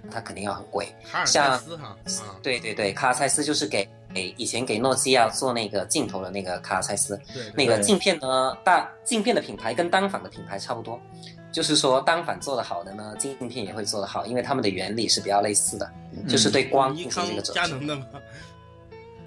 [0.09, 0.87] 它肯定要很贵。
[1.11, 7.17] 卡尔蔡司哈啊，对对对，卡尔蔡司就是给给以前给诺基亚做那个镜头的那个卡尔蔡司。
[7.33, 10.97] 对，对对那个镜片呢，大镜片的品牌跟单反的品牌差不多，
[11.55, 15.89] 就是说单反做得好的呢，镜片也会做得好，因为它们的原理是比较类似的，
[16.27, 17.59] 就是对光尼进行康这个折射。
[17.61, 18.05] 佳能的吗？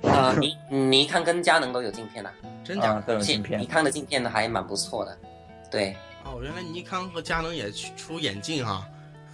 [0.02, 2.30] 啊，尼尼康跟佳能都有镜片啊，
[2.62, 5.18] 真假啊，都有镜片尼，康的镜片呢还蛮不错的，
[5.70, 8.86] 对哦，原来尼康和佳能也出出眼镜啊。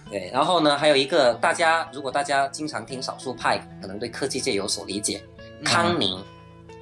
[0.09, 0.31] 对。
[0.31, 5.21] 然后呢，还有一个大家如果大家经常听少数派，可能对科技界有所理解，
[5.59, 6.23] 嗯康宁。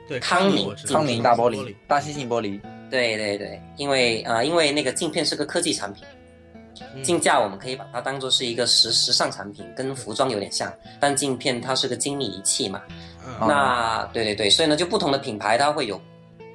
[0.07, 2.59] 对康宁康宁大玻璃璃，大猩猩玻璃，
[3.01, 6.05] 对对对，因为啊、呃因为那个镜片是个科技产品。
[6.95, 12.81] 嗯镜架我们可以把它当做是一个时时尚产品，跟服装有点像，但镜片它是个精密仪器嘛。
[13.25, 15.99] 嗯那对对对，所以呢，就不同的品牌它会有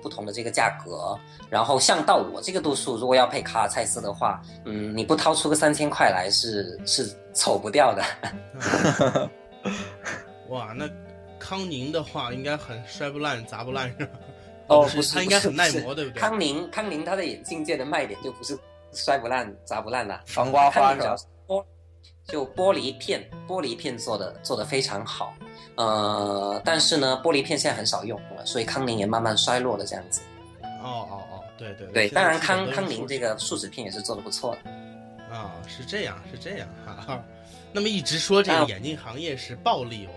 [0.03, 1.17] 不同的这个价格。
[1.49, 9.31] 然后像到我这个度数，如果要配卡尔蔡司的话，嗯，你不掏出个三千块来是是走不掉的。
[10.51, 10.89] 哇，那
[11.39, 14.19] 康宁的话，应该很摔不烂、砸不烂是吧？
[14.69, 16.21] 哦，不不是，它应该很耐磨，对不对？
[16.21, 18.57] 康宁，康宁它的眼镜界的卖点就不是
[18.93, 21.25] 摔不烂、砸不烂了，防刮花是吧康宁主要是？
[21.47, 21.65] 玻，
[22.27, 25.35] 就玻璃片，玻璃片做的做的非常好。
[25.77, 30.21] 呃，但是呢，玻璃片现在很少用了，所以康宁也慢慢衰落了这样子。
[30.63, 34.71] 哦哦哦，对对对，当然康康宁这个树脂片也是做的不错的。
[35.35, 37.25] 啊、是这样，是这样哈、哈。
[37.71, 40.09] 那么一直说这个啊眼镜行业是暴利，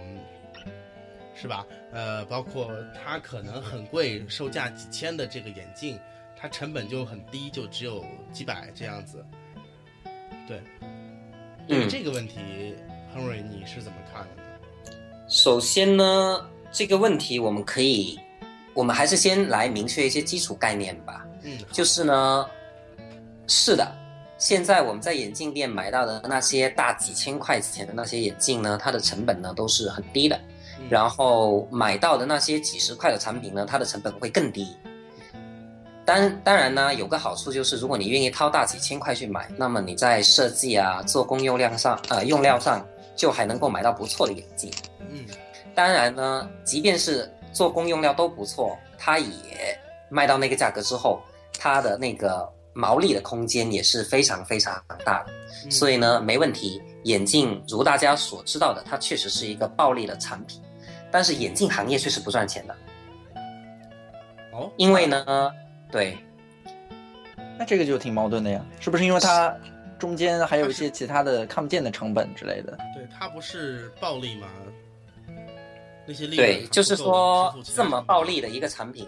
[1.41, 1.65] 是吧？
[1.91, 5.99] 呃，包括它可能很贵，售价几千的这个眼镜，
[6.39, 9.25] 它成本就很低，就只有几百这样子。
[10.47, 10.61] 对，
[11.67, 12.75] 对于嗯这个问题
[13.15, 14.93] ，，Henry，你是怎么看的呢？
[15.27, 18.19] 首先呢，这个问题我们可以，
[18.75, 21.25] 我们还是先来明确一些基础概念吧。
[21.41, 22.45] 嗯，就是呢，
[23.47, 23.91] 是的，
[24.37, 30.39] 现在我们在眼镜店买到的那些大几千块钱的那些眼镜呢，它的成本呢都是很低的。
[30.81, 34.75] 嗯然后买到的那些几十块的产品呢，它的成本会更低。
[36.03, 44.71] 当当然呢，有个好处就是，如果你愿意掏大几千块去买，那么你在设计啊、做工用量上，呃，用料上就还能够买到不错的眼镜。
[45.09, 45.25] 嗯
[45.73, 51.21] 当然呢，即便是做工用料都不错，它也卖到那个价格之后，
[51.57, 55.31] 它的那个毛利的空间也是非常非常大的。
[55.63, 56.81] 嗯，所以呢，没问题。
[57.05, 60.61] 眼镜如大家所知道的，它确实是一个暴利的产品，
[61.11, 62.75] 但是眼镜行业却是不赚钱的，
[64.53, 65.51] 哦，因为呢，
[65.91, 66.17] 对，
[67.59, 69.55] 那这个就挺矛盾的呀，是不是因为它
[69.99, 72.77] 中间还有一些其他的看不见的成本之类的？
[72.95, 74.47] 对，它不是暴利吗？
[76.07, 79.07] 那些利润对，就是说这么暴利的一个产品，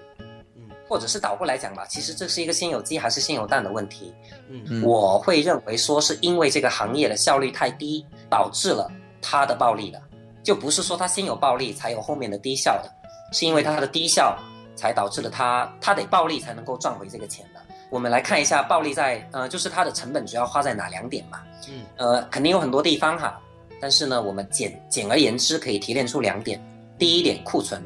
[0.55, 0.69] 嗯。
[0.87, 4.13] 或者是倒过来讲吧，其实这是一个先有鸡还是先有蛋的问题。
[4.47, 4.61] 嗯。
[4.69, 9.99] 嗯，我会认为说是因为这个行业的效率太低，导致了它的暴利的，
[10.43, 12.91] 就不是说它先有暴利才有后面的低效的，
[13.31, 14.37] 是因为它的低效
[14.75, 17.61] 才导致了它它得暴利才能够赚回这个钱的。
[17.89, 21.41] 我们来看一下暴利在呃，就是它的成本主要花在哪两点嘛？
[21.69, 23.39] 嗯呃，肯定有很多地方哈，
[23.79, 26.59] 但是呢，我们简简而言之可以提炼出两点：
[26.97, 27.81] 第一点库存，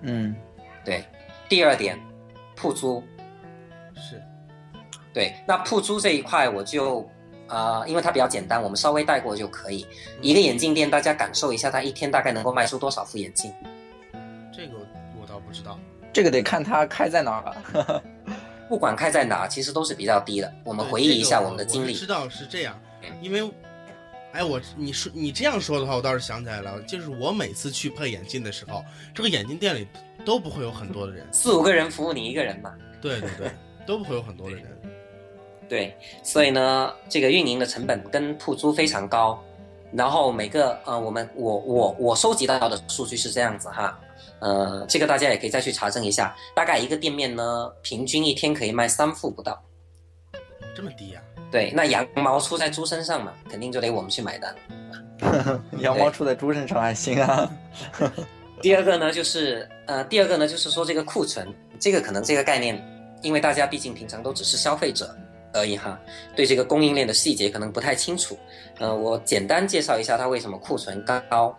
[0.00, 0.34] 嗯
[0.84, 1.00] 对；
[1.48, 1.98] 第二点
[2.56, 3.02] 铺租，
[3.94, 4.20] 是
[5.14, 7.08] 对，那铺租这一块我就
[7.48, 9.86] 啊、因为它比较简单，我们稍微带过就可以。
[10.20, 13.52] 一个眼镜店，大家感受一下，它一天大概能够卖出多少副眼镜？
[14.52, 14.78] 这个
[15.20, 15.78] 我倒不知道。
[16.12, 18.02] 这个得看它开在哪儿了。
[18.68, 20.50] 不管开在哪，其实都是比较低的。
[20.64, 22.80] 我们回忆一下我们的经历我知，道是这样，
[23.20, 23.50] 因为，
[24.32, 28.82] 哎，我你说你这样说的话，我倒是想起来了，就是我每次去配眼镜的时候，
[29.14, 29.86] 这个眼镜店里
[30.24, 32.72] 都不会有很多的人，四五个人服务你一个人嘛。
[32.98, 33.50] 对对对，
[33.86, 34.64] 都不会有很多的人。
[35.72, 39.42] 对，所以呢，这个运营的成本跟铺租非常高。
[39.90, 43.98] 然后每个呃，我们我我我收集到的数据是这样子哈，
[44.40, 46.36] 呃，这个大家也可以再去查证一下。
[46.54, 49.58] 大概一个店面呢，平均一天可以卖三副不到。
[50.76, 54.54] 这么低呀、对，那羊毛出在猪身上嘛，肯定就得我们去买单。
[55.80, 57.50] 羊毛出在猪身上还行啊。
[58.60, 61.48] 第二个呢，就是呃，第二个呢，就是说这个库存，
[61.80, 62.78] 这个可能这个概念，
[63.22, 65.16] 因为大家毕竟平常都只是消费者
[65.52, 65.98] 而已哈，
[66.34, 68.38] 对这个供应链的细节可能不太清楚。
[68.78, 71.56] 呃，我简单介绍一下它为什么库存高。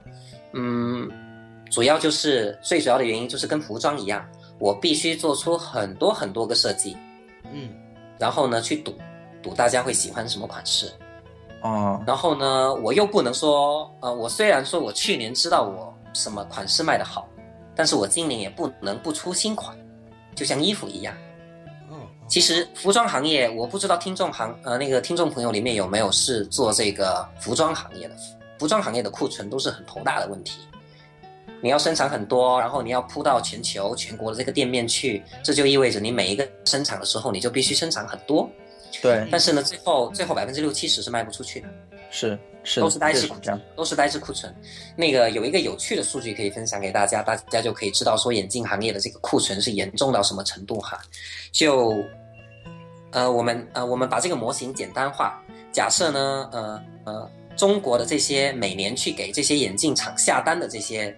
[0.54, 1.10] 嗯，
[1.72, 4.28] 主要就是最主要的原因就是跟服装一样，
[4.60, 6.98] 我必须做出很多很多个设计，
[7.52, 7.70] 嗯
[8.20, 8.96] 然后呢去赌
[9.42, 10.92] 赌大家会喜欢什么款式。
[11.62, 17.28] 哦，然后呢，我又不能说，呃，我虽然说我去年知道我什么款式卖的好，
[17.74, 19.76] 但是我今年也不能不出新款，
[20.36, 21.16] 就像衣服一样。
[22.28, 28.16] 其实服装行业，我不知道听众行呃那个听众朋友里面有没有是做这个服装行业的，
[28.58, 30.60] 服装行业的库存都是很头大的问题。
[31.62, 38.50] 你要生产很多，然后你要铺到全球全国的这个店面去，这就意味着你每一个生产的时候，你就必须生产很多。
[39.02, 41.68] 对，但是呢，最后最后百分之六七十是卖不出去的。
[42.10, 43.62] 是是都是呆滞库存。
[43.76, 44.54] 都是呆滞库存。
[44.96, 51.00] 那个有一个有趣的数据可以分享给大家，大家就可以知道说眼镜行业的这个库存是严重到什么程度哈。
[51.52, 51.94] 就
[53.12, 55.40] 呃，我们呃，我们把这个模型简单化，
[55.72, 61.16] 假设呢，呃呃，中国的这些每年去给这些眼镜厂下单的这些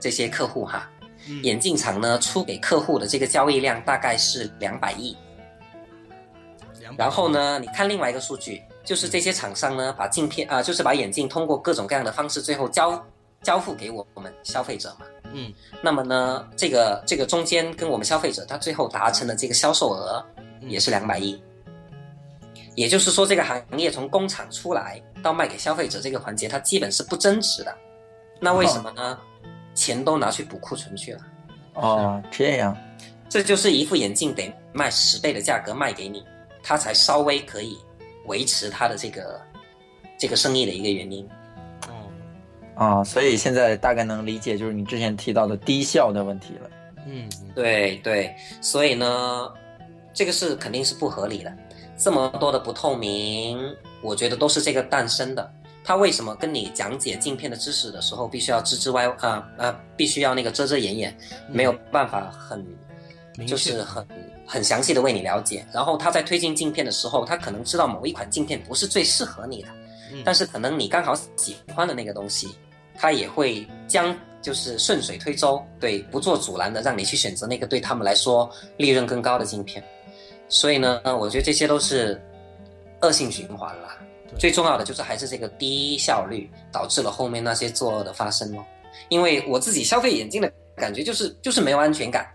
[0.00, 0.90] 这些客户哈，
[1.28, 5.16] 嗯眼镜厂呢出给客户的这个交易量大概是两百亿。
[6.96, 13.06] 然后呢，你看另外一个数据，就是这些厂商呢，把镜片啊、就是把眼镜通过各种各样的方式，最后交
[13.42, 15.04] 交付给我我们消费者嘛。
[15.30, 20.24] 嗯那么呢，这个这个中间跟我们消费者，他最后达成的这个销售额
[20.62, 21.38] 嗯也是两百亿。
[22.76, 27.76] 也就是说，这个行业从工厂出来到卖给消费者这个环节，它基本是不增值的。
[28.40, 29.18] 那为什么呢？
[29.74, 31.20] 钱都拿去补库存去了。
[31.74, 32.74] 哦，这样，
[33.28, 36.24] 这就是一副眼镜得卖十倍的价格卖给你，
[36.62, 37.76] 它才稍微可以
[38.28, 39.40] 维持他的这个
[40.16, 41.28] 这个生意的一个原因。
[41.88, 41.94] 嗯，
[42.76, 46.70] 啊，所以现在大概能理解，就是你之前提到的低效的问题了。
[47.06, 49.52] 嗯，嗯对对，所以呢，
[50.12, 51.52] 这个是肯定是不合理的。
[51.96, 53.58] 这么多的不透明，
[54.02, 55.52] 我觉得都是这个诞生的。
[55.82, 61.16] 他为什么跟你讲解镜片的知识的时候，必须要支支歪啊啊，必须要那个遮遮掩掩，
[61.48, 62.64] 没有办法很
[63.46, 64.06] 就是很
[64.48, 65.64] 很详细的为你了解。
[65.72, 69.68] 然后他在推荐镜片的时候，他可能知道某一款镜片不是最适合你的，
[70.12, 72.48] 嗯但是可能你刚好喜欢的那个东西，
[72.96, 79.84] 他也会将就是顺水推舟，对，不做阻拦的让你去选择那个对他们来说利润更高的镜片。
[80.48, 82.18] 所以呢，我觉得这些都是
[83.02, 83.98] 恶性循环了。
[84.38, 88.64] 最重要的就是还是这个低效率导致了后面那些作恶的发生哦。
[89.08, 92.26] 因为我自己消费眼镜的感觉就是就是没有安全感，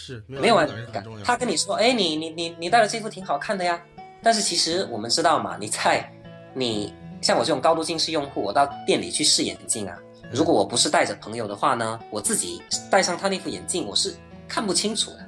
[0.00, 1.04] 是没有安安全感。
[1.22, 3.80] 他跟你说，哎，你你你你戴了这副挺好看的呀，
[4.22, 6.10] 但是其实我们知道嘛，你在
[6.54, 9.94] 你像我这种高度近视用户，我到店里去试眼镜啊，
[10.32, 14.14] 如果我不是带着朋友的话呢，我自己戴上他那副眼镜，我是
[14.48, 15.18] 看不清楚的。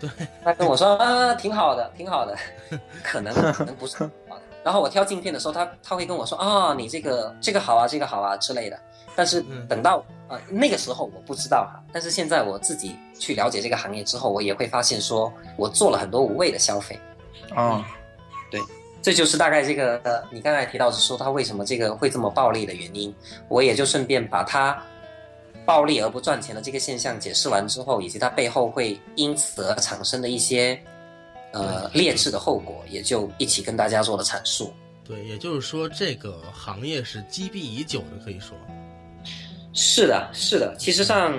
[0.00, 0.10] 对，
[0.42, 2.36] 他跟我说啊，挺好的，挺好的，
[3.04, 4.42] 可能可能不是很好的。
[4.64, 8.78] 然后我挑镜片的时候，他他会跟我说啊，你这个这个好啊，这个好啊之类的。
[9.14, 16.98] 但是嗯等到啊、呃那个时候我不知道哈，但是现在我自己去了解这个行业之后，我也会发现说我做了很多无谓的消费。
[17.54, 17.86] 啊，
[19.02, 23.14] 这就是大概这个呃，你刚才提到是说他为什么这个会这么暴利的原因，
[23.48, 24.80] 我也就顺便把他
[25.66, 30.80] 暴利而不赚钱的这个现象解释完之后，以及它背后会因此而产生的一些
[31.52, 34.72] 呃劣质的后果，也就一起跟大家做了阐述。
[35.04, 38.56] 对，也就是说，这个行业是积弊已久的，可以说。
[39.72, 41.32] 是的，是的，其实上，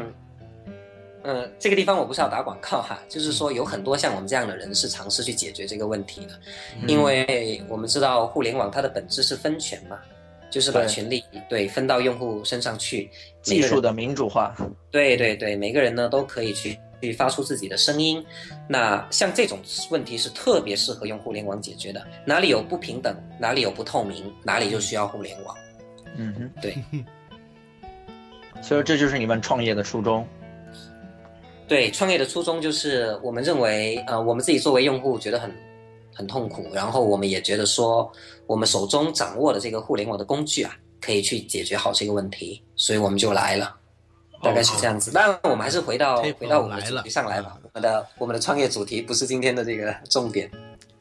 [1.21, 6.33] 呃，这个地方我不是要打广告哈，就是说有很多像我们这样的人是尝试去解决这个问题的，
[6.81, 9.99] 嗯因为我们知道互联网它的本质是分权嘛，
[10.49, 13.09] 就是把权利对分到用户身上去，
[13.41, 14.55] 技术的民主化。
[14.91, 18.23] 对对对，每个人呢都可以去去发出自己的声音。
[18.67, 19.59] 那像这种
[19.91, 25.55] 问题是特别适合用互联网解决的，哪里有不平等，哪里有不透明，哪里就需要互联网。
[26.17, 26.75] 嗯哼，对。
[28.63, 30.25] 所以这就是你们创业的初衷。
[31.67, 35.53] 对，创业的初衷就是我们认为，呃，我们自己作为用户觉得很
[36.15, 38.09] 很痛苦，然后我们也觉得说，
[38.47, 43.75] 我们手中掌握的这个互联网的工具啊，可以去解决好这个问题，所以我们就来了。
[44.41, 47.57] 大概是这样子，当然我们还是回到回到我们的主题上来吧。
[47.63, 50.51] 我们的我们的创业主题不是今天的这个重点。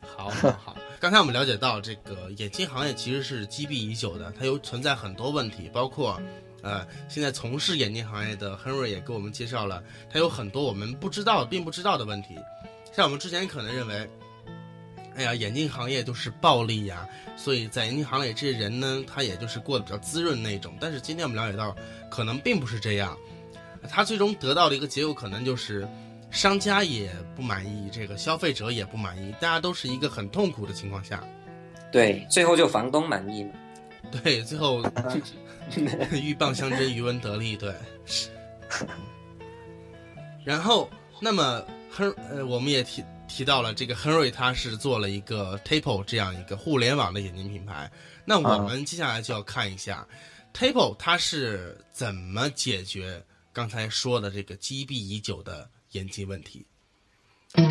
[0.01, 0.77] 好，好，好。
[1.01, 6.17] 刚才我们了解到，这个眼镜行业其实是积弊已久的，它有存在很多问题，包括，
[6.63, 12.37] 呃，现在从事眼镜行业的 Henry 也给我们介绍了，他有很多我们不知道、并不知道的问题。
[12.93, 14.09] 像我们之前可能认为，
[15.17, 20.75] 哎呀，眼镜行业就是暴利呀，所以在眼镜行业这些人呢，他也就是过得比较滋润那种。
[20.81, 21.77] 但是今天我们了解到，
[22.11, 23.17] 可能并不是这样，
[23.89, 25.87] 他最终得到的一个结果可能就是。
[26.33, 31.23] 商家也不满意，这个消费者也不满意，大家都是一个很痛苦的情况下，
[31.93, 33.51] 对，最后就房东满意嘛。
[34.11, 34.83] 对，最后
[36.13, 37.75] 鹬蚌相争，渔翁得利，对。
[40.45, 47.91] 然后，那么亨呃，我们也提提到了这个亨瑞，他是做了一个 Table 这样一个互联网的眼镜品牌。
[48.25, 50.07] 那我们接下来就要看一下、
[50.53, 53.23] Table 它是怎么解决
[53.53, 56.67] 刚才说的这个积弊已久的眼镜问题。
[57.55, 57.63] 首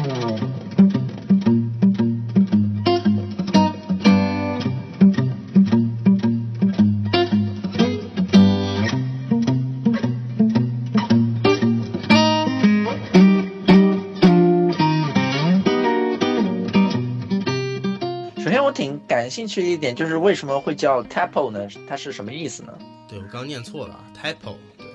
[19.22, 21.68] 感兴趣的一点就是为什么会叫 Tapo 呢？
[21.88, 22.74] 它是什么意思呢？
[23.08, 24.88] 对我刚刚念错了啊，Tapo，对。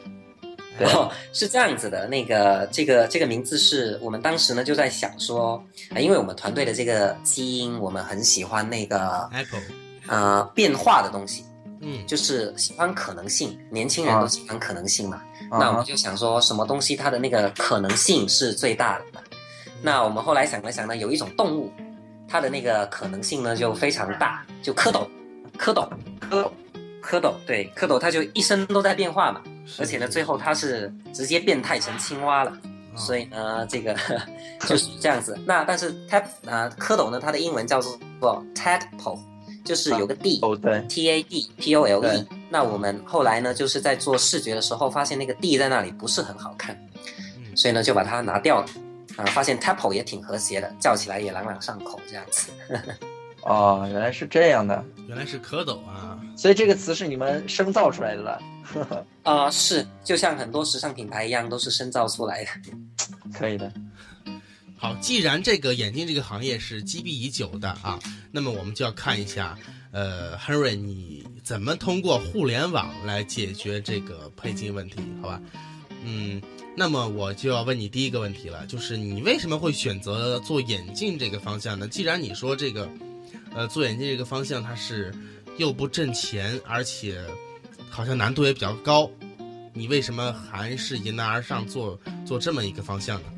[0.77, 5.63] 对哦，是这样子的，那个这个这个名字是我们当时呢就在想说，
[5.95, 9.61] 啊，因为我们团队的这个基因，我们很喜欢那个 Apple，
[10.09, 11.45] 呃变化的东西，
[11.81, 15.23] 嗯，就是喜欢可能性，年轻人都喜欢可能性嘛。
[15.51, 19.23] 啊那我们就想说，什么东西它的那个可能性是最大的？
[19.83, 21.71] 那我们后来想了想呢，有一种动物，
[22.29, 25.07] 它的那个可能性呢就非常大，就蝌蚪，
[25.59, 25.89] 蝌蚪，
[26.31, 26.51] 蝌蚪，
[27.03, 29.43] 蝌蚪，对，蝌蚪它就一生都在变化嘛，
[29.79, 32.51] 而且呢，最后它是直接变态成青蛙了。
[32.51, 32.59] 啊
[32.99, 33.95] 所以呢，这个
[34.67, 35.39] 就是这样子。
[35.45, 37.95] 那但是 tap 啊、蝌蚪呢，它的英文叫做
[38.55, 39.19] tadpole，
[39.67, 42.27] 就是有个 d，哦对，t a d p o l e。
[42.49, 46.75] 那我们后来呢，就是在做视觉的时候，发现那个 D 在那里不是很好看，
[47.37, 48.67] 嗯所以呢就把它拿掉了。
[49.17, 52.51] 啊，发现 Temple 也挺和谐的，叫起来也朗朗上口，这样子。
[53.43, 56.21] 哦，原来是这样的，原来是蝌蚪啊！
[56.37, 58.43] 所以这个词是你们生造出来的了，
[59.23, 62.51] 啊、是，就像很多时尚品牌一样，都是深造出来的。
[63.33, 63.73] 可以的。
[64.77, 67.99] 好，既然这个眼镜这个行业是积弊已久的啊，
[68.33, 69.57] 那么我们就要看一下，
[69.93, 74.97] 呃，Henry，你怎么通过互联网来解决这个配镜问题？
[75.23, 75.41] 好吧，
[76.05, 76.41] 嗯，
[76.77, 81.89] 那么我就要问你第一个问题了，就是你为什么会选择做眼镜这个方向呢？
[81.89, 82.89] 既然你说这个，
[83.55, 85.13] 呃，做眼镜这个方向它是
[85.57, 87.21] 又不挣钱，而且
[87.91, 89.11] 好像难度也比较高，
[89.73, 93.29] 你为什么还是迎难而上做做这么一个方向呢？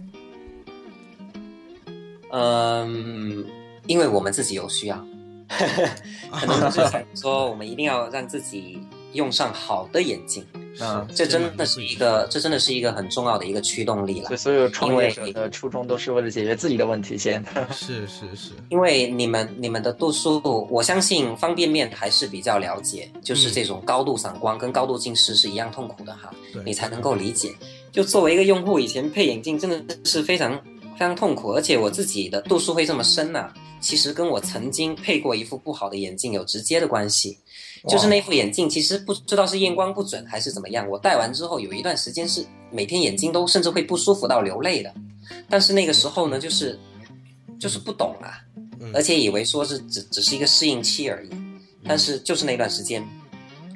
[2.30, 3.46] 嗯，
[3.86, 5.06] 因为我们自己有需要，
[6.30, 8.78] 可能就是想说，我们一定要让自己
[9.14, 10.44] 用上好的眼镜，
[10.80, 17.44] 嗯这真的是一个，这真的是一个很重要的一个驱动力了所有创业因为者的初衷都是为了解决自己的问题先。
[17.72, 27.52] 是是是，因为你们你们的度数，我相信方便面还是比较了解，就是嗯这种高度散光跟高度近视是一样痛苦的哈，对你才能够理解。
[27.90, 30.56] 就作为一个用户，以前配眼镜真的是非常
[30.92, 37.38] 非常痛苦，而且我自己的度数会这么深呐、其实跟我曾经配过一副不好的眼镜有直接的关系。
[37.86, 44.92] 就是那副眼镜，其实不知道是验光不准还是怎么样，我戴完之后有一段时间是每天眼睛都甚至会不舒服到流泪的。
[45.48, 46.78] 但是那个时候呢，就是
[47.60, 48.40] 就是不懂啊，
[48.80, 51.30] 嗯而且以为说是只只是一个适应期而已。
[51.86, 53.06] 但是就是那段时间，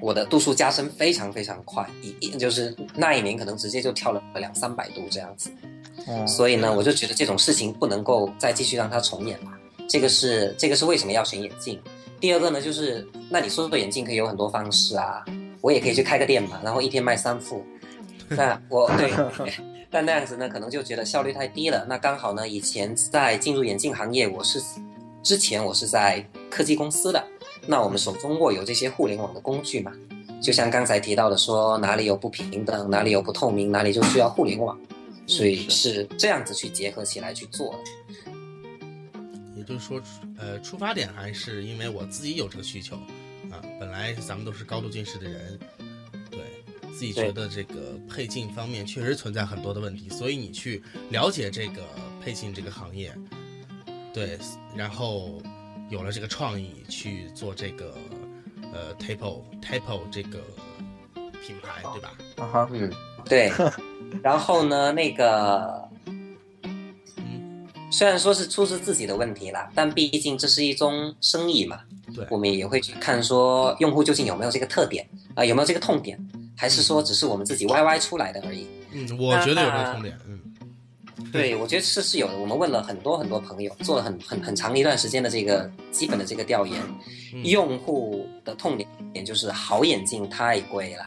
[0.00, 5.50] 我的度数加深非常非常快，一一就是那一年可能直接就跳了两三百度这样子。
[6.08, 9.50] 嗯所以呢，我就觉得这种事情不能够再继续让它重演了。
[9.88, 11.80] 这个是这个是为什么要选眼镜。
[12.22, 15.24] 第二个呢，就是那你说做眼镜可以有很多方式啊，
[15.60, 17.64] 我也可以去开个店嘛，然后一天卖三副。
[18.28, 19.10] 那我对，
[19.90, 21.84] 但那样子呢，可能就觉得效率太低了。
[21.88, 24.62] 那刚好呢，以前在进入眼镜行业，我是
[25.20, 27.20] 之前我是在科技公司的，
[27.66, 29.90] 那我们手中握有这些互联网的工具嘛，
[30.40, 34.78] 就像刚才提到的说，哪里有不平等，哪里有不透明，哪里就需要互联网，
[35.26, 37.78] 所以是这样子去结合起来去做的。
[39.62, 40.02] 也就是说，
[40.36, 42.96] 呃，出发点还是因为我自己有这个需求，
[43.48, 45.56] 啊，本来咱们都是高度近视的人，
[46.30, 46.40] 对
[46.92, 51.82] 自己觉得这个配镜方面确实存在很多的问题，所以你去了解这个
[52.20, 53.16] 配镜这个行业，
[54.12, 54.36] 对，
[54.76, 55.40] 然后
[55.88, 57.94] 有了这个创意去做这个
[58.72, 60.40] 呃 Tapo Tapo 这个
[61.40, 62.18] 品牌，对吧？
[62.38, 62.92] 啊哈，嗯，
[63.26, 63.52] 对。
[64.22, 65.91] 然后呢，那个嗯，
[67.92, 71.80] 虽然说是出自自己的问题啦，但毕竟这是一宗生意嘛，
[72.14, 76.18] 对，我们也会去看说用户究竟有没有这个特点啊、有没有这个痛点，
[76.56, 78.66] 还是说只是我们自己 YY 出来的而已。
[78.92, 80.40] 嗯，我觉得有这个痛点，嗯，
[81.30, 82.36] 对，我觉得是是有的。
[82.36, 86.80] 我们问了很多很多朋友，做了很很很长一段时间的这个基本的这个调研，
[87.34, 88.76] 嗯用户的痛
[89.12, 91.06] 点就是好眼镜太贵了。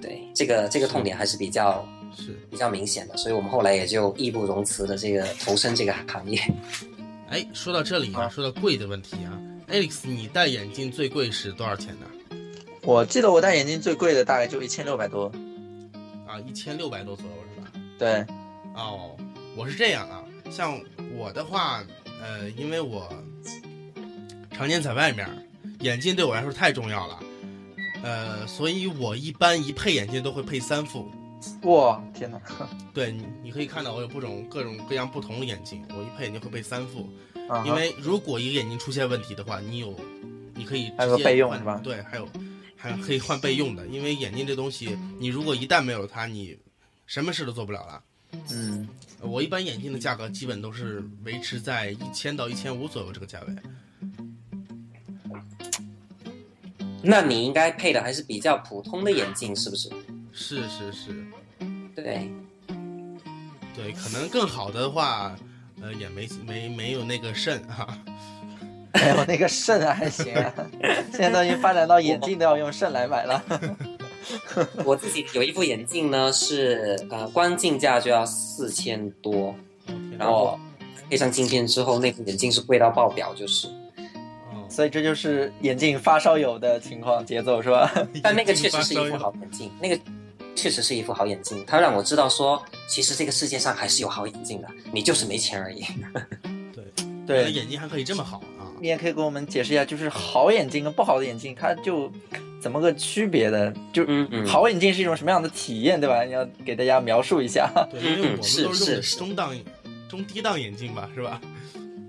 [0.00, 1.84] 对，这个这个痛点还是比较
[2.16, 2.38] 是。
[2.50, 6.40] 比较明显的，所以我们后来也就义不容辞的这个投身这个行业。
[7.28, 9.32] 哎，说到这里啊，说到贵的问题啊
[9.68, 12.06] ，Alex，你戴眼镜最贵是多少钱呢？
[12.82, 15.32] 我记得我戴眼镜最贵的大概就一千六百多。
[16.26, 17.72] 啊，一千六百多左右是吧？
[17.98, 18.26] 对，
[18.74, 19.16] 哦，
[19.56, 20.78] 我是这样啊，像
[21.16, 21.82] 我的话，
[22.22, 23.08] 呃，因为我
[24.50, 25.28] 常年在外面，
[25.80, 27.20] 眼镜对我来说太重要了，
[28.02, 31.10] 呃，所以我一般一配眼镜都会配三副。
[31.62, 32.40] 哇，天哪！
[32.94, 37.08] 对你，你可以看到我有不种各种各样不同的眼镜，我一配眼镜会配三副，
[37.48, 39.94] 啊因为如果一个眼镜出现问题的话，你有，
[40.54, 42.28] 你可以直接还有备用是吧对，还有
[42.76, 46.58] 还可以换备用的，因为眼镜这东西，你如果一旦没有它，你
[47.06, 48.02] 什么事都做不了了。
[48.50, 48.88] 嗯，
[49.20, 53.54] 我一般眼镜的价格基本都是维持在一千到一千五左右这个价位。
[57.02, 59.90] 那你应该配的还是比较普通的眼镜，是不是？
[60.32, 61.24] 是是是，
[61.94, 62.30] 对，
[63.74, 65.36] 对，可能更好的话，
[65.80, 67.98] 呃，也没没没有那个肾啊。
[68.94, 70.52] 没有那个肾还行啊，
[71.10, 73.42] 现在都已经发展到眼镜都要用肾来买了。
[74.84, 79.54] 我自己有一副眼镜呢，是呃光镜价就要四千多，
[80.18, 80.60] 然后
[81.08, 83.66] 配上镜片之后，那副眼镜是贵到爆表，就是。
[84.52, 87.90] 哦，所以这就是眼镜发烧友的情况节奏是吧？
[88.22, 89.98] 但那个确实是一副好眼镜，那个
[90.54, 95.84] 确实是一副好眼镜，它让我知道说，其实这个世界上还是有好眼镜的，你就是没钱而已。
[96.72, 96.84] 对
[97.26, 98.66] 对，对，眼睛还可以这么好啊。
[98.80, 102.10] 你也可以给我们解释一下，就是好眼镜跟不好的眼镜，它就
[102.60, 103.72] 怎么个区别的？
[103.92, 106.24] 就嗯嗯好眼镜是一种什么样的体验，对吧？
[106.24, 107.70] 你要给大家描述一下。
[107.90, 109.56] 对，因为我们都是用的中档、
[110.08, 111.40] 中低档眼镜吧，是吧？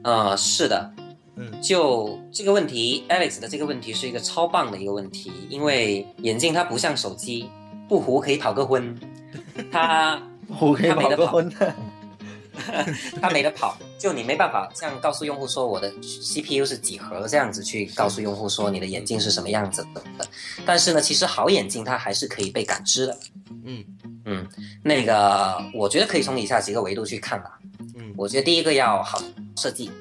[0.04, 0.92] 呃，是的，
[1.38, 7.48] 嗯就这个问题，Alex 的这个问题是一个超棒的一个问题，因为眼镜它不像手机，
[7.88, 8.98] 不糊可以跑个婚，
[9.72, 11.76] 他 糊可以跑他没得跑个婚的。
[13.20, 20.02] 它没得跑，就你没办法像告诉用户说我的 CPU 是几核这样子去告诉用户说你的眼镜是什么样子的。
[20.64, 23.18] 但是呢，其实好眼镜它还是可以被感知的。
[23.66, 23.84] 嗯
[24.26, 24.48] 嗯，
[24.84, 27.58] 那个我觉得可以从以下几个维度去看吧。
[27.98, 29.20] 嗯，我觉得第一个要好
[29.58, 29.96] 设计，对，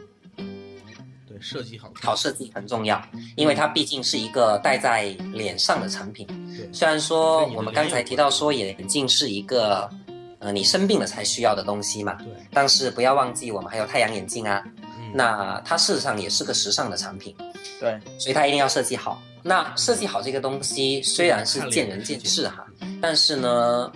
[1.42, 3.02] 设计好，好设计很重要，
[3.36, 6.26] 因为它毕竟是一个戴在脸上的产品。
[6.56, 6.68] 对。
[6.72, 9.90] 虽然说我们刚才提到说眼镜是一个，
[10.38, 14.62] 呃，你生病了才需要的东西嘛，对，但是不要忘记我们还有太阳眼镜啊，
[14.98, 17.34] 嗯，那它事实上也是个时尚的产品，
[17.80, 19.20] 对，所以它一定要设计好。
[19.42, 22.64] 那设计好这个东西虽然是见仁见智哈，
[23.00, 23.90] 但是呢，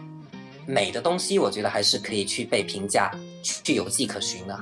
[0.66, 3.12] 美的东西我觉得还是可以去被评价，
[3.64, 4.58] 去有迹可循的。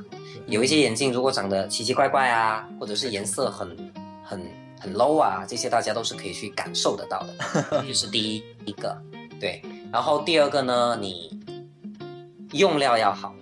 [0.46, 3.68] 有一些眼镜如果长得奇奇怪怪啊，或者是颜色很
[4.22, 4.40] 很
[4.78, 8.96] 很 low 啊，这些大家都是可以去感受得到的，这是第一一个。
[9.40, 9.62] 对，
[9.92, 11.30] 然后第二个呢，你
[12.52, 13.34] 用料要好。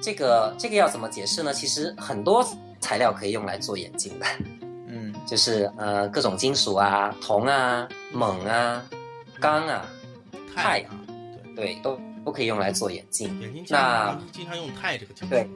[0.00, 1.52] 这个这个要怎么解释呢？
[1.52, 2.44] 其实很多
[2.80, 4.26] 材料可以用来做眼镜的，
[4.88, 8.84] 嗯 就是呃各种金属啊、铜啊、锰啊、
[9.38, 9.86] 钢啊，
[10.56, 10.90] 钛啊，
[11.54, 13.28] 对，都都可以用来做眼镜。
[13.40, 15.48] 眼镜那经经常用钛这个金属，对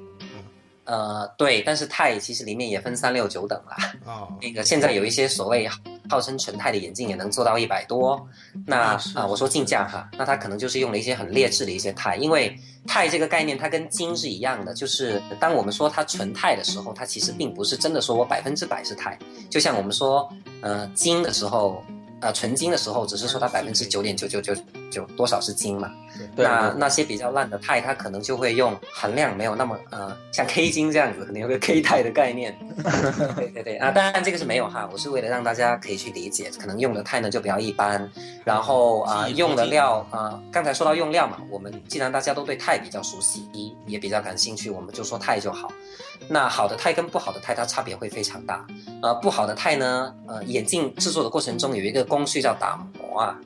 [0.85, 3.77] 呃，对，但是钛其实里面也分三六九等啦。
[4.05, 5.69] 哦，那个现在有一些所谓
[6.09, 8.25] 号称纯钛的眼镜也能做到一百多，
[8.65, 12.57] 那啊啊、我说进价哈，那它可能就是用了一些很劣质的一些钛，因为
[12.87, 19.19] 钛这个概念它跟金是一样的，就是当我们说它纯钛的时候，它其实并不是真的说我百分之百是钛，
[19.51, 21.83] 就像我们说呃金的时候。
[22.21, 24.55] 呃，纯金的时候，只是说它百分之九点九九九
[24.91, 25.93] 九多少是金嘛？
[26.35, 32.57] 对那那些比较烂的钛，它可能就会用含量没有那么呃，像 K 金这样子，可能有个 K 钛的概念。
[33.37, 38.11] 对对对啊，当然这个是没有哈，我是为了让大家可以去理解，可能用的钛呢就比较一般，
[38.45, 43.47] 然后啊、用的料啊、刚才说到用料嘛，我们既然大家都对钛比较熟悉，
[43.87, 45.71] 也比较感兴趣，我们就说钛就好。
[46.29, 48.67] 那好的钛跟不好的钛它差别会非常大，
[49.03, 53.39] 呃，不好的钛呢，呃，眼镜制作的过程中有一个工序叫打磨啊，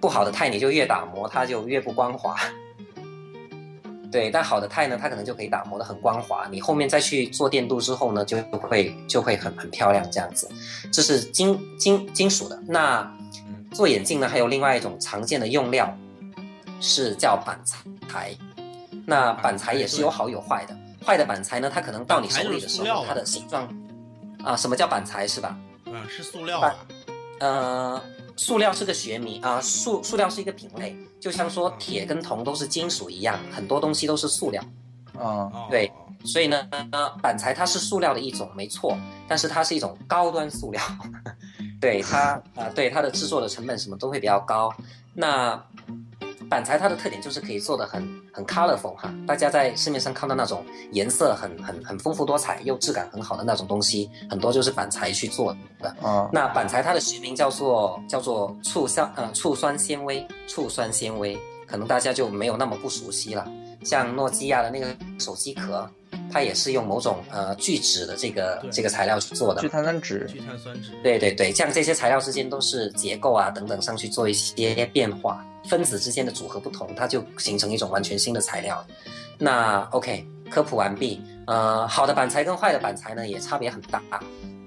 [0.00, 2.36] 不好的钛你就越打磨它就越不光滑。
[4.10, 10.48] 对，但好的钛呢，它可能就可以打磨的很光滑，你后面再去做电镀之后呢，就会就会很很漂亮这样子。
[10.90, 12.58] 这是金金金属的。
[12.66, 13.06] 那
[13.72, 15.94] 做眼镜呢，还有另外一种常见的用料
[16.80, 18.34] 是叫板材。
[19.04, 23.68] 那板材也是有好有坏的，坏的板材呢，它可能到你手里的时候，它的形状
[24.42, 25.56] 啊，什么叫板材是吧？
[25.86, 26.74] 嗯，是塑料吧？
[27.40, 28.02] 呃，
[28.36, 34.62] 塑料是个学名啊，塑塑料是一个品类，就像说铁跟铜都是金属一样，很多东西都是塑料。
[35.14, 35.90] 啊哦，对
[36.24, 36.68] 所以呢，
[37.22, 38.96] 板材它是塑料的一种，没错，
[39.26, 40.82] 但是它是一种高端塑料，
[41.80, 44.72] 对它啊、对它的制作的成本什么都会比较高。
[45.14, 45.60] 那
[46.48, 55.88] 板材它的特点就是可以做的很很 colorful 哈，大家在市面上看到那种颜色很很很丰富多彩又质感很好的那种东西，很多就是板材去做的。
[56.02, 63.46] 啊那板材它的学名叫做叫做醋酸呃醋酸纤维，醋酸纤维，可能大家就没有那么不熟悉了。
[63.84, 65.88] 像诺基亚的那个手机壳，
[66.30, 69.68] 它也是用某种呃聚酯的这个这个材料去做的聚。
[69.68, 78.86] 碳酸酯，聚碳酸酯，对对对，像这些材料之间都是结构啊等等上去做一些变化，分子之间的组合不同，它就形成一种完全新的材料。
[79.38, 81.22] 那 OK，科普完毕。
[81.46, 84.02] 呃，好的板材跟坏的板材呢也差别很大。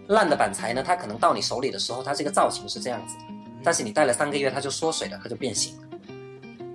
[0.07, 3.15] 烂的板材呢，它可能到你手里的时候，它这个造型是这样子，
[3.63, 5.83] 但是你戴了三个月，它就缩水了，它就变形了。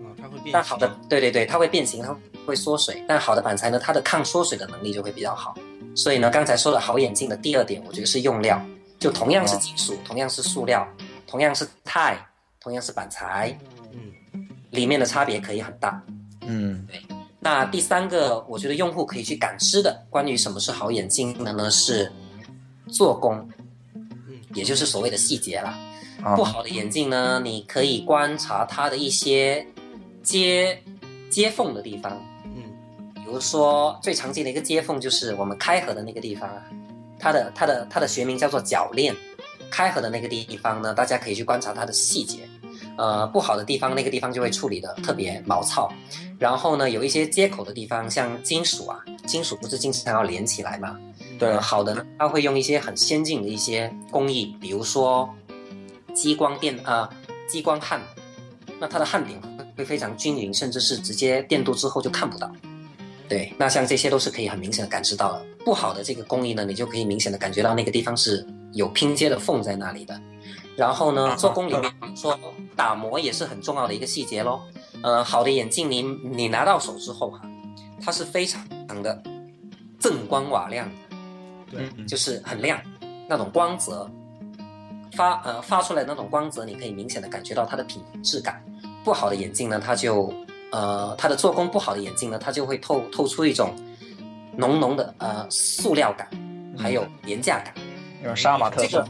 [0.05, 0.53] 啊，它会变形。
[0.53, 2.17] 但好的，对对对，它会变形，它
[2.47, 3.05] 会缩水。
[3.09, 5.55] 但好的板材呢，它的抗缩水的能力就会比较好。
[5.95, 8.59] 所以呢，刚才说的好眼镜的第二点，我觉得是用料，
[8.99, 10.87] 就同样是金属，同样是塑料，
[11.27, 12.17] 同样是钛，
[12.61, 13.59] 同样是板材，
[13.93, 16.01] 嗯，里面的差别可以很大。
[16.49, 17.03] 嗯对
[17.41, 21.71] 那第三个，我觉得用户可以去感知的，关于什么是好眼镜的呢？
[21.71, 22.11] 是
[22.89, 23.37] 做工，
[23.95, 24.03] 嗯，
[24.55, 25.79] 也就是所谓的细节啦。
[26.23, 29.65] 啊不好的眼镜呢，你可以观察它的一些
[30.23, 30.83] 接
[31.31, 32.21] 接缝的地方，
[33.27, 36.63] 如说最常见的一个接缝就是我们开合的那个地方啊，
[37.19, 39.15] 它的它的它的学名叫做铰链，
[39.71, 42.49] 开合的那个地方呢，大家可以去观察它的细节。
[42.99, 45.93] 呃，不好的地方那个地方就会处理的特别毛糙，
[46.39, 50.99] 然后呢，有一些接口的地方，像金属啊，金属不是经常要连起来嘛？
[51.39, 55.29] 对呃好的呢，它会用一些很先进的一些工艺，比如说
[56.15, 57.11] 激光电啊、
[57.47, 58.01] 激光焊，
[58.81, 59.39] 那它的焊点
[59.77, 62.51] 会非常均匀，甚至是直接电镀之后就看不到。
[63.29, 65.45] 对，那像这些都是可以很明显的感知到的。
[65.65, 70.21] 不好的这个工艺呢，你就可以明显的感觉到那个地方是有拼接的缝在那里的。
[70.77, 72.39] 然后呢，做工里面说
[72.77, 74.61] 打磨也是很重要的一个细节喽。
[75.03, 77.41] 呃，好的眼镜你你拿到手之后哈、
[78.01, 78.63] 它是非常
[79.03, 79.23] 的
[80.01, 82.81] 锃光瓦亮的，对，嗯就是很亮，
[83.29, 84.11] 那种光泽
[85.13, 88.63] 发呃发出来那种光泽，你可以明显的感觉到它的品质感。
[89.03, 90.33] 不好的眼镜呢，它就
[90.73, 93.75] 呃它的做工不好的眼镜呢，它就会透透出一种
[94.57, 96.29] 浓浓的呃塑料感，
[96.79, 97.75] 还有廉价感。
[98.23, 99.09] 那种杀马特风这个，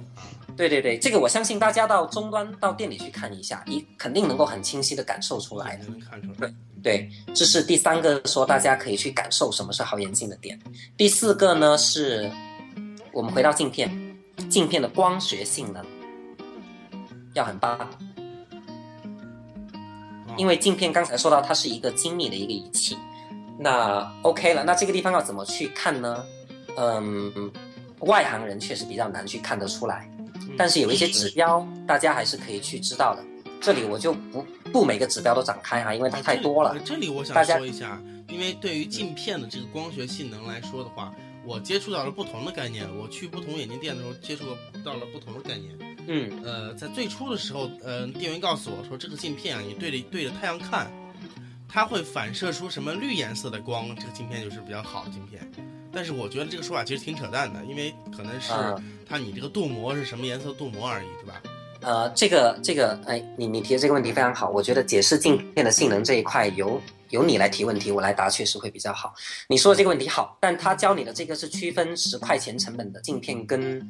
[0.56, 5.84] 对对对，这个我相信大家到终端到店里去看一下，你肯定能够很清晰的感受出来的。
[5.84, 6.52] 能看出来。
[6.82, 10.60] 对，这是第三个说大家可以去感受什么是好眼镜的点。
[10.96, 12.30] 第四个呢是，
[13.12, 13.90] 我们回到镜片，
[14.48, 15.84] 镜片的光学性能
[17.34, 17.88] 要很棒，哦
[20.36, 22.96] 因为镜片刚才说到它是一个精密的一个仪器。
[23.58, 26.24] 那 OK 了，那这个地方要怎么去看呢？
[26.76, 27.50] 嗯，
[28.00, 33.24] 外行人确实比较难去看得出来，嗯但是有一些指标大家还是可以去知道的。
[33.58, 36.78] 这里我就不不每个指标都展开哈，因为它太多了呃。
[36.80, 41.10] 这里我想说一下，因为对于镜片的这个光学性能来说的话，
[41.46, 42.86] 我接触到了不同的概念。
[42.98, 44.44] 我去不同眼镜店的时候，接触
[44.84, 45.95] 到了不同的概念。
[46.06, 50.90] 嗯呃，在最初的时候，呃，店员告诉我说，这个镜片啊，你对着对着太阳看，
[51.68, 55.50] 它会反射出什么绿颜色的光，这个镜片就是比较好的镜片。
[55.92, 58.74] 但是我觉得这个说法其实挺扯淡的，因为可能是啊
[59.08, 61.40] 它你这个镀膜是什么颜色镀膜而已，对吧？
[61.80, 66.80] 呃，这个这个，哎，你你提的这个问题非常好，我觉得解释镜片的性能这一块由
[67.16, 69.14] 由你来提问题，我来答确实会比较好。
[69.48, 73.88] 你说的这个问题好，但他教你的这个是区分十块钱成本的镜片跟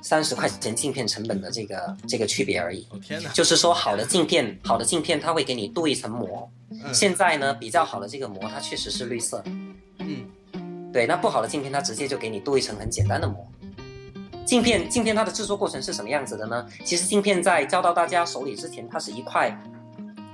[0.00, 2.86] 三十块钱镜片成本的这个这个区别而已。
[2.90, 3.28] 哦天哪！
[3.32, 6.50] 就是说，好的镜片，好的镜片它会给你镀一层膜。
[6.70, 9.44] 嗯现在呢，比较好的这个膜，它确实是绿色。
[9.98, 10.24] 嗯
[10.90, 13.46] 对，那不好的镜片它直接就给你镀一层很简单的膜。
[14.46, 16.66] 镜片镜片它的制作过程是什么样子的呢？
[16.84, 19.54] 其实镜片在交到大家手里之前，它是一块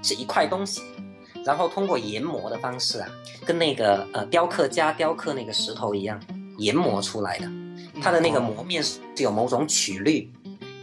[0.03, 0.83] 是一块东西，
[1.45, 3.09] 然后通过研磨的方式啊，
[3.45, 6.21] 跟那个呃雕刻家雕刻那个石头一样
[6.59, 7.51] 研磨出来的。
[8.01, 10.31] 它的那个磨面是有某种曲率，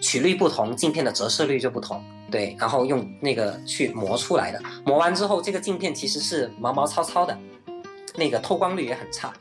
[0.01, 2.03] 曲率不同，镜片的折射率就不同。
[2.29, 7.37] 对，然后用那个去磨出来的，磨完之后，这个镜片其实是毛毛糙糙的，
[8.15, 9.31] 那个透光率也很差。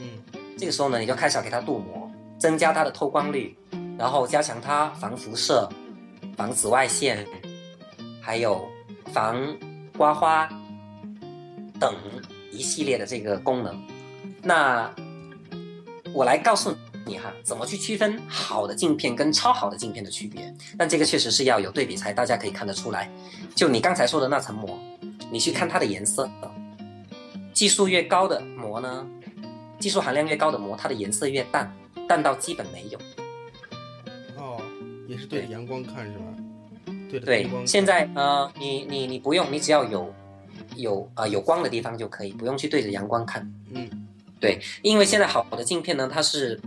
[0.00, 0.22] 嗯
[0.58, 3.56] 这个时候呢，你就开始要给它镀膜，增加它的透光率，
[3.96, 5.68] 然后加强它防辐射、
[6.36, 7.24] 防紫外线，
[8.20, 8.66] 还有
[9.12, 9.36] 防
[10.02, 10.48] 刮花
[11.78, 11.94] 等
[12.50, 13.80] 一系列的这个功能。
[14.42, 14.92] 那
[16.12, 16.74] 我来告诉
[17.06, 20.52] 你哈，怎么去区分好的镜片跟超好的镜片的区别。
[20.76, 23.08] 但这个确实是要有对比才大家可以看得出来。
[23.54, 24.76] 就你刚才说的那层膜，
[25.30, 26.28] 你去看它的颜色，
[27.54, 29.06] 技术越高的膜呢，
[29.78, 31.72] 技术含量越高的膜，它的颜色越淡，
[32.08, 32.98] 淡到基本没有。
[34.36, 34.60] 哦，
[35.06, 36.24] 也是对着阳光看是吧？
[37.20, 40.12] 对对，现在呃，你你你不用，你只要有
[40.76, 43.42] 有呃有光的地方就可以，不用去对着阳光看。
[43.72, 43.88] 嗯
[44.40, 46.60] 对，因为现在好的镜片呢，它是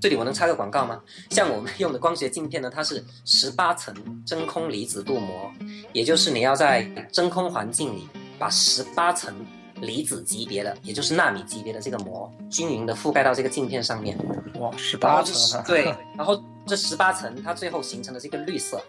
[0.00, 1.00] 这里我能插个广告吗？
[1.30, 3.94] 像我们用的光学镜片呢，它是十八层
[4.26, 5.50] 真空离子镀膜，
[5.92, 8.08] 也就是你要在真空环境里
[8.38, 9.32] 把十八层
[9.76, 14.18] 离子级别的，也就是纳米级别的这个膜，均匀的覆盖到这个镜片上面。
[14.58, 15.64] 哇，十八层啊！
[15.66, 15.84] 对，
[16.18, 18.82] 然后这十八层它最后形成的这个绿色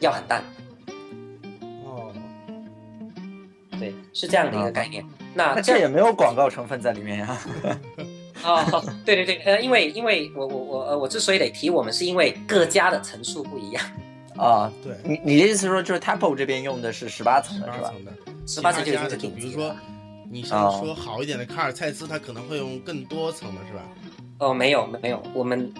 [0.00, 0.42] 要很淡，
[1.84, 2.12] 哦，
[3.78, 5.04] 对，是这样的一个概念。
[5.34, 7.38] 那那这也没有广告成分在里面呀。
[8.44, 13.84] 哦， 对对对，呃，因为因为我我我呃我之所以得提我们，是因为各家的层数不一样，
[14.36, 17.88] 啊，对，你你的意思是说，就是 Temple 这边用的是十八层的是吧？
[17.88, 18.12] 八层的，
[18.46, 19.74] 十八层就是顶比如说。
[20.30, 23.80] 你像哦说好一点的卡尔蔡司，它可能会用更多层的是吧？
[24.40, 25.72] 哦，没有没有，我们，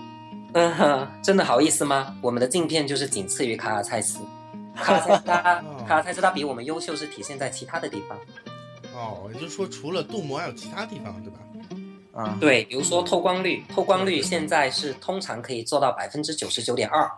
[0.54, 2.16] 嗯、哼，真的好意思吗？
[2.20, 4.18] 我们的镜片就是仅次于卡尔蔡司，
[4.74, 5.22] 卡尔蔡司
[5.86, 8.18] 卡尔蔡司它比我们优秀是体现在其他的地方。
[8.94, 11.38] 哦，也就是说除了镀膜还有其他地方对吧？
[12.14, 17.08] 啊，对，比如说透光率，透光率现在是通常可以做到百分之九十九点二，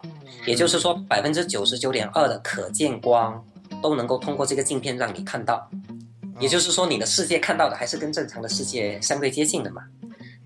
[0.44, 3.42] 也就是说百分之九十九点二的可见光
[3.80, 5.70] 都能够通过这个镜片让你看到，
[6.38, 9.82] 也就是说你的世界看到的还是跟正常的世界相对接近的嘛。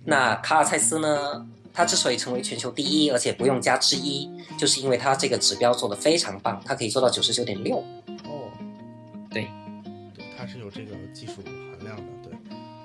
[0.05, 1.45] 那卡尔蔡司呢，
[1.75, 7.79] 它之所以成为全球第一，而且不用加之一，就是因为它这个指标做的非常棒，它可以做到九十九点六。
[8.25, 8.49] 哦，
[9.31, 9.49] 对，
[10.15, 12.39] 对，它是有这个技术含量的，对。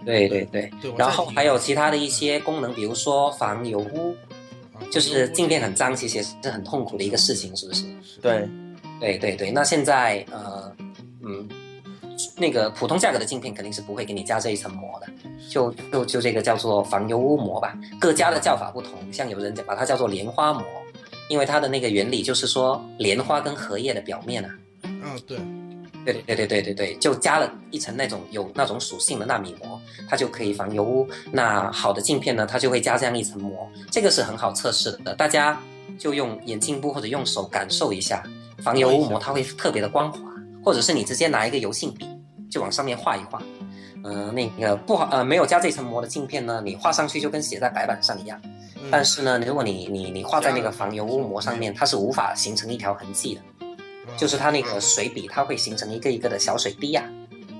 [0.06, 4.16] 对对对然后还有其他的一些功能，比如说防油污，
[4.74, 7.82] 啊就是镜片很脏，其实也是很痛苦的一个事情，是不是？
[8.02, 8.50] 是对，
[9.00, 10.74] 对对对，那现在呃，
[11.22, 11.48] 嗯，
[12.36, 15.08] 那个普通价格的镜片肯定是不会给你加这一层膜的，
[15.50, 20.64] 就就就这个叫做防油污膜吧，各家的叫法不同，像有人把它叫做莲花膜，
[21.30, 24.50] 因为它的那个原理就是说莲花跟荷叶的表面啊，
[24.84, 25.38] 嗯对，
[26.06, 31.08] 对对对对对对对，就加了一层那种有那种属性的纳米膜，它就可以防油污。
[31.32, 35.62] 那好的镜片呢，它就会加这样一层膜，这个是很好测试的，大家
[35.98, 38.24] 就用眼镜布或者用手感受一下，
[38.64, 40.20] 防油污膜它会特别的光滑，
[40.70, 42.08] 或者是你直接拿一个油性笔
[42.48, 43.42] 就往上面画一画。
[44.04, 48.40] 呃，那个不好呃没有加这层膜的镜片呢，你画上去就跟写在白板上一样。
[48.44, 53.42] 嗯但是呢，如果你你你画在那个防油污膜上面，它是无法形成一条痕迹的。
[53.42, 57.04] 啊就是它那个水笔，它会形成一个一个的小水滴呀、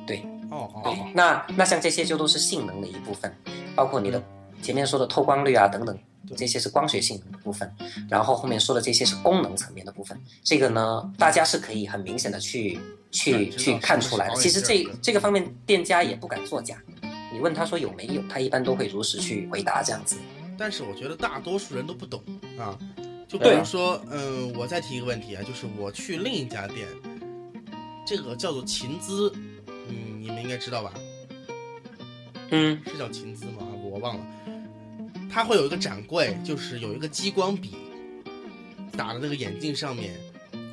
[0.06, 3.36] 对哦哦哦，那那像这些就都是性能的一部分，
[3.76, 4.22] 包括你的
[4.62, 5.98] 前面说的透光率啊等等，
[6.38, 7.72] 这些是光学性能的部分，
[8.08, 10.16] 然后后面说的这些是功能层面的部分。
[10.44, 12.80] 这个呢，大家是可以很明显的去
[13.12, 14.36] 去去看出来的。
[14.36, 16.82] 其实这这个方面店家也不敢作假，
[17.32, 20.18] 你问他说有没有，他一般都会如实去回答这样子。
[20.58, 22.22] 但是我觉得大多数人都不懂
[22.58, 22.78] 啊。
[23.28, 26.88] 就比对如说，嗯，我再提一个问题啊，就是我去另一家店，
[28.04, 29.32] 这个叫做琴姿，
[29.68, 30.92] 嗯，你们应该知道吧？
[32.50, 33.68] 嗯，是叫琴姿吗？
[33.84, 34.26] 我忘了。
[35.32, 37.76] 它会有一个展柜，就是有一个激光笔
[38.98, 40.20] 打的那个眼镜上面，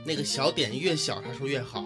[0.02, 1.84] 那个小点越小，他说越好。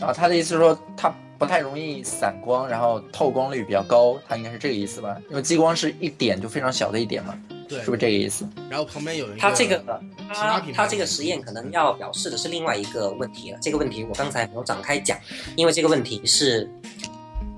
[0.00, 5.16] 啊，他的意思是说它不太容易散光，然后透光率比较高，它应该是这个意思吧？
[5.30, 7.36] 因为激光是一点就非常小的一点嘛，
[7.68, 8.48] 对，是不是这个意思？
[8.70, 9.82] 然后旁边有一个，他这个
[10.28, 13.58] 他其他这个实验可能要表示的是另外一个问题了。
[13.60, 15.18] 这个问题我刚才没有展开讲，
[15.56, 16.70] 因为这个问题是，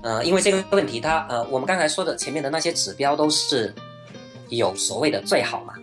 [0.03, 3.73] 呃，因为这个问题它呃，我们刚才说的前面的那些指标都是
[4.49, 5.73] 有所谓的最好嘛。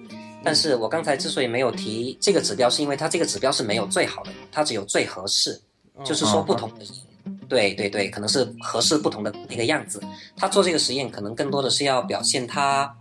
[0.44, 5.60] 但是我刚才之所以没有提这个指标，是因为它这个指标是没有最好的，它只有最合适，哦
[6.04, 6.88] 就是说不同的人，
[7.48, 10.00] 对对对，可能是合适不同的那个样子。
[10.36, 12.94] 他做这个实验可能更多的是要表现他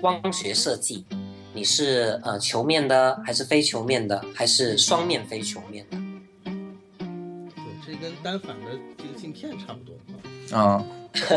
[0.00, 1.04] 光学设计，
[1.54, 5.96] 你是呃球面的，还是非球面的，还是双面非球面的？
[7.54, 10.56] 对，这跟单反的这个镜片差不多。
[10.56, 10.84] 啊、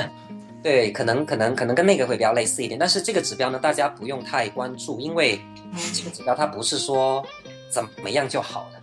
[0.61, 5.41] 对，可能可能可能跟那个会比较类似一点，但是这个指标呢，大家不用太关注，因为
[5.93, 7.25] 这个指标它不是说
[7.69, 8.80] 怎么样就好的，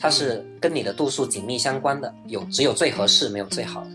[0.00, 3.90] 它是跟你的度数紧密相关的，有只有最合适，没有最好的。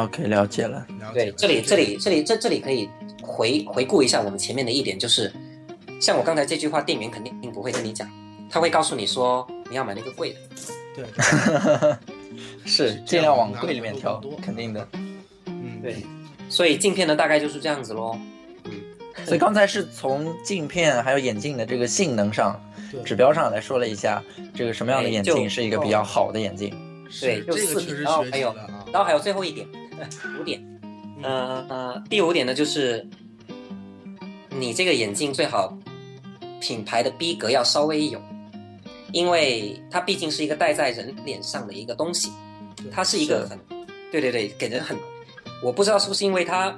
[0.00, 0.86] OK，了解了。
[1.12, 2.88] 对，这里这里这里这这里可以
[3.20, 5.32] 回回顾一下我们前面的一点，就是
[6.00, 8.08] 像我刚才这句话，店员肯定不会跟你讲，
[8.48, 10.38] 他会告诉你说你要买那个贵的。
[10.94, 11.04] 对，
[11.74, 11.96] 对
[12.64, 14.88] 是尽量往贵里面挑，肯定的。
[15.46, 16.04] 嗯，对，
[16.48, 18.16] 所以镜片呢大概就是这样子喽。
[19.24, 24.22] 所以刚才是从镜片还有眼镜的这个性能上、对指标上来说了一下，
[24.54, 26.74] 这个什么样的眼镜是一个比较好的眼镜。
[27.20, 28.54] 对就四是这个确实学然后还有。
[28.92, 29.66] 然后还有最后一点，
[30.40, 30.60] 五点，
[31.22, 33.06] 呃呃，第五点呢就是
[34.50, 35.76] 你这个眼镜最好
[36.60, 38.20] 品牌的逼格要稍微有，
[39.12, 42.30] 因为它毕竟是一个戴在人脸上的一个东西，
[42.90, 43.58] 它是一个很，
[44.10, 44.96] 对对对，给人很，
[45.62, 46.74] 我不知道是不是因为它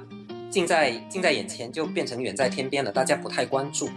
[0.49, 3.89] 近在近在眼前就变成远在天边了，大家不太关注，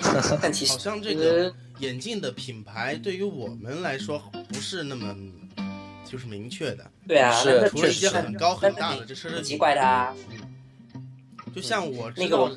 [0.40, 5.14] 但其实好像这个眼镜的品牌对于我们来说不是那么
[6.04, 10.14] 就是明确的，对啊，是除了一些很高很大的这奢侈很奇，怪的啊，
[11.54, 12.48] 就像我知个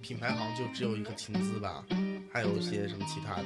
[0.00, 1.84] 品牌好像就只有一个秦姿吧，
[2.32, 3.44] 还有一些什么其他的。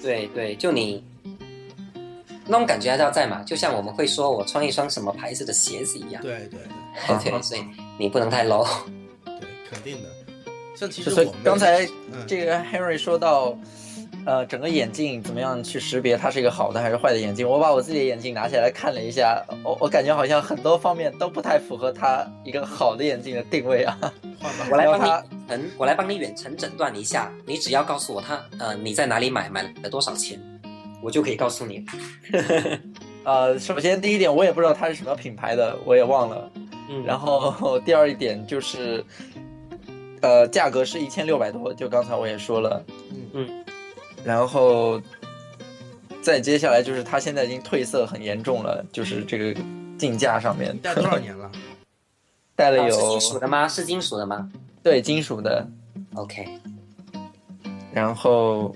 [0.00, 1.02] 对对，就你
[2.46, 6.60] 那种感觉还是要在嘛，就像我们会说我穿一双什么牌子的鞋子一样，对对
[7.08, 7.64] 对 对，所以
[7.98, 8.68] 你不能太 low。
[9.24, 10.08] 对对，肯定的。
[10.74, 13.56] 像其就所以实我刚才嗯这个 Henry 说到，
[14.26, 17.48] 呃，整个眼镜怎么样去识别它是一个好的还是坏的眼镜？
[17.48, 23.98] 我把我自己的眼镜拿起来看了一下，我我感觉好像很多方面都不太符合它一个好的眼镜的定位啊。
[24.70, 25.10] 我来帮你
[25.48, 27.32] 嗯，我来帮你远程诊断一下。
[27.46, 30.38] 你只要告诉我它，呃，你在哪里买，买了多少钱，
[31.02, 31.84] 我就可以告诉你。
[33.24, 36.50] 呃，首先第一点，我也不知道它是什么品牌的，我也忘了。
[36.90, 39.02] 嗯，然后第二一点就是，
[40.24, 42.82] 呃，价格是一千六百多，就刚才我也说了。
[43.10, 43.64] 嗯嗯。
[44.24, 44.98] 然后
[46.22, 49.60] 再接下来就是它现在已经褪色很严重了，就是这个
[49.98, 51.44] 镜架上面你戴多少年了？
[51.44, 51.60] 啊是
[52.56, 53.68] 戴了有金属的吗？
[53.68, 54.50] 是金属的吗
[54.82, 55.66] 对金属的
[56.14, 56.48] ，？OK，
[57.92, 58.74] 然后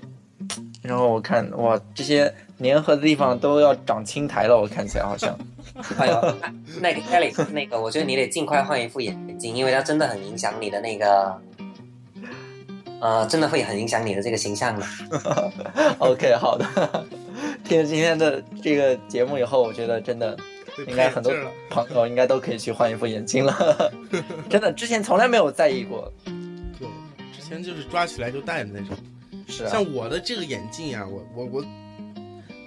[0.83, 5.35] 然后我看哇，这些粘合的地方都要长青苔了，我看起来好像。
[5.97, 6.35] 哎呦，
[6.81, 11.41] 那个 Alex，那个我觉得你得尽快换一副眼镜，因为它真的很影响你的那个，
[12.99, 14.85] 呃，真的会很影响你的这个形象的。
[15.99, 17.05] OK，好的。
[17.63, 20.37] 听了今天的这个节目以后，我觉得真的
[20.87, 21.33] 应该很多
[21.69, 23.91] 朋友应该都可以去换一副眼镜了。
[24.49, 26.11] 真的，之前从来没有在意过。
[26.77, 26.87] 对，
[27.31, 28.97] 之前就是抓起来就戴的那种。
[29.47, 31.65] 是啊，像我的这个眼镜啊，我我我，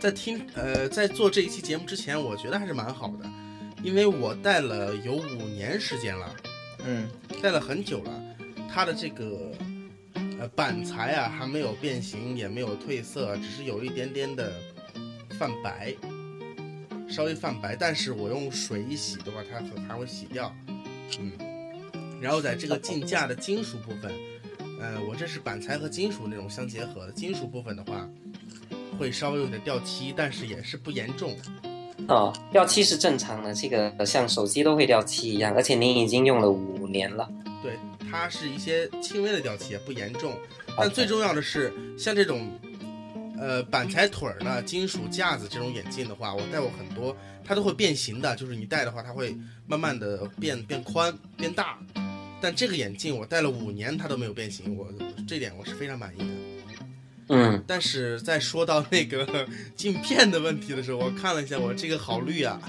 [0.02, 3.30] 在听呃在做这一期节目之前，我觉得还是蛮好的，
[3.84, 6.34] 因为我戴了有五年时间了，
[6.84, 7.08] 嗯。
[7.40, 8.20] 戴了很久了，
[8.68, 9.52] 它的这个
[10.40, 14.52] 呃板材啊还没有变形，也没有褪色，只是有一点点的
[15.38, 15.94] 泛白，
[17.08, 20.52] 稍微泛白，但是我用水一洗的话，它很还会洗掉，
[21.20, 21.30] 嗯，
[22.20, 24.12] 然后在这个镜架的金属部分。
[24.80, 28.08] 呃，我这是板材和金属那种相结合的，金属部分的话，
[28.98, 31.36] 会稍微有点掉漆，但是也是不严重。
[32.08, 37.28] 哦，掉漆是正常的，这个像手机都会掉漆一样，而且您已经用了五年了。
[37.62, 37.78] 对，
[38.10, 40.32] 它是一些轻微的掉漆，也不严重。
[40.76, 42.50] 但最重要的是，像这种，
[43.38, 49.36] 呃，板材腿儿的金属架子这种眼镜的话，我戴过很多，它都会变形的，就是你戴的话，它会
[49.66, 51.78] 慢慢的变变宽变大。
[52.40, 54.88] 但这个眼镜我戴了五年，它都没有变形，我
[55.28, 56.51] 这点我是非常满意的。
[57.34, 59.26] 嗯，但是在说到那个
[59.74, 62.60] 镜片的问题的时候，我看了一下，我这个好绿啊，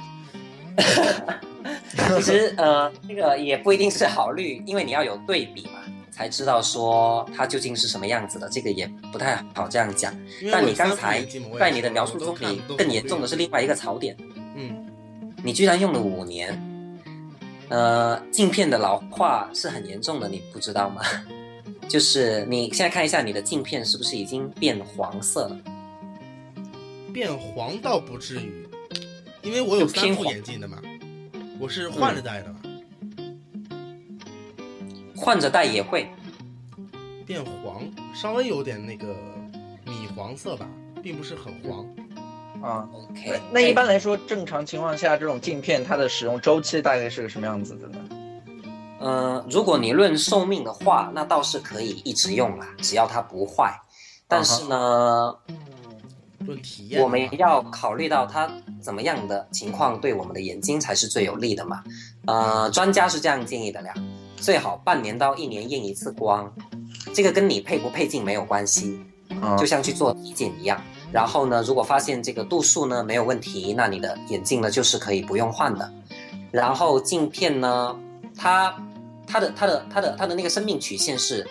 [2.15, 8.47] 其实呃，这个也不一定是好绿，因为你要有对比嘛，才知道说它究竟是什么样子的。
[8.49, 10.17] 这个也不太好这样讲。
[10.51, 11.21] 但你刚才
[11.59, 14.15] 在你的描述中，你更严重的是另外一个槽点，
[14.55, 14.87] 嗯，
[15.43, 16.57] 你居然用了五年。
[17.69, 21.01] 呃，镜片的老化是很严重的，你不知道吗？
[21.93, 25.59] 就是你现在看一下你的镜片是不是已经变黄色了？
[27.13, 28.67] 变黄倒不至于，
[29.43, 30.81] 因为我有三副眼镜的嘛，
[31.59, 32.59] 我是换着戴的嘛，
[35.15, 36.09] 换着戴也会。
[37.27, 39.15] 变黄稍微有点那个
[39.85, 40.67] 米黄色吧，
[41.03, 41.85] 并不是很黄。
[42.59, 47.99] 啊，OK，那一般来说，正常情况下，这种镜片它的使用周期大概是个什么样子的呢？
[49.03, 53.77] 呃，如果你论寿命的话，那倒是可以一直用啦，只要它不坏。
[54.29, 55.35] 但是呢，
[56.39, 58.49] 论体验，我们要考虑到它
[58.81, 61.83] 怎么样的情况对我们的眼睛才是最有利的嘛。
[62.25, 63.93] 呃，专家是这样建议的啦，
[64.37, 66.49] 最好半年到一年验一次光，
[67.13, 69.03] 这个跟你配不配镜没有关系，
[69.41, 70.81] 啊就像去做体检一样。
[71.11, 75.91] 然后呢，如果发现这个度数呢没有问题，那你的眼镜呢就是可以不用换的。
[76.51, 77.95] 然后镜片呢，
[78.35, 78.73] 它
[79.33, 81.43] 它的它的它的它的那个生命曲线是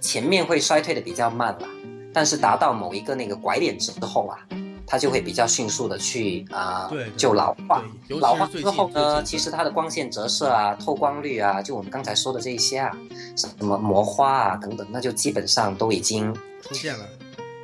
[0.00, 1.68] 前面会衰退的比较慢啦，
[2.10, 4.38] 但是达到某一个那个拐点之后啊，
[4.86, 7.84] 它就会比较迅速的去啊、就老化。
[8.08, 12.90] 老化之后呢，其实它的光线折射啊、透光率啊，就我们刚才说的这一些啊，
[13.36, 16.32] 什么磨花啊等等，那就基本上都已经
[16.62, 17.04] 出现了。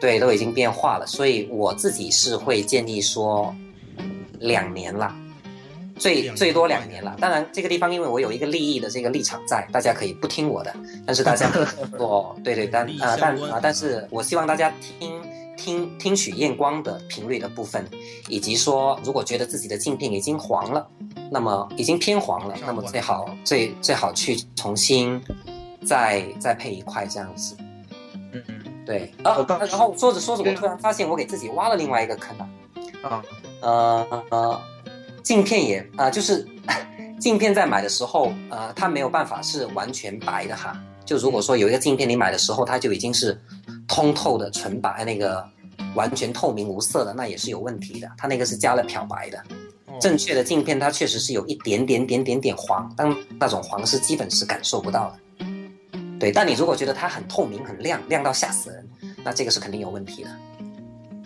[0.02, 3.54] 对，都已经变化了，所以我自己是会建议说
[4.38, 5.16] 两年啦，
[6.02, 7.16] 最最多两年了。
[7.20, 10.74] 当然，这个地方因为我有一个利益的这个立场在，大家可以不听我的，
[11.06, 15.22] 但是大家可以 做对对，但啊、但啊、但是我希望大家听
[15.56, 17.86] 听听取验光的频率的部分，
[18.28, 20.84] 以及说如果觉得自己的镜片已经黄了，
[21.30, 25.22] 那么已经偏黄了，那么最好最最好去重新
[25.86, 27.54] 再再配一块这样子。
[28.34, 32.48] 嗯嗯对啊然后说着说着，我突然发现我给自己挖了另外一个坑啊。
[33.02, 33.22] 啊
[33.60, 34.60] 呃呃，
[35.22, 36.46] 镜片也啊、呃就是
[37.20, 40.76] 镜片在买的时候，呃，它没有办法是完全白的哈。
[41.04, 43.40] 就如果说有一个镜片你买的时候，它就已经是
[43.86, 45.44] 通透的纯白，那个
[45.94, 48.08] 完全透明无色的，那也是有问题的。
[48.16, 49.38] 它那个是加了漂白的。
[49.38, 55.46] 哦正确的镜片它确实是有一点点点点点黄，但那种黄是基本是感受不到的。
[56.18, 58.88] 对，但你如果觉得它很透明、很亮，亮到吓死人，
[59.22, 60.30] 那这个是肯定有问题的。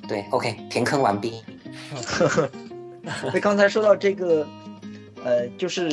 [0.06, 1.42] 对，OK，填坑完毕。
[3.32, 4.46] 那刚才说到这个，
[5.24, 5.90] 呃，就是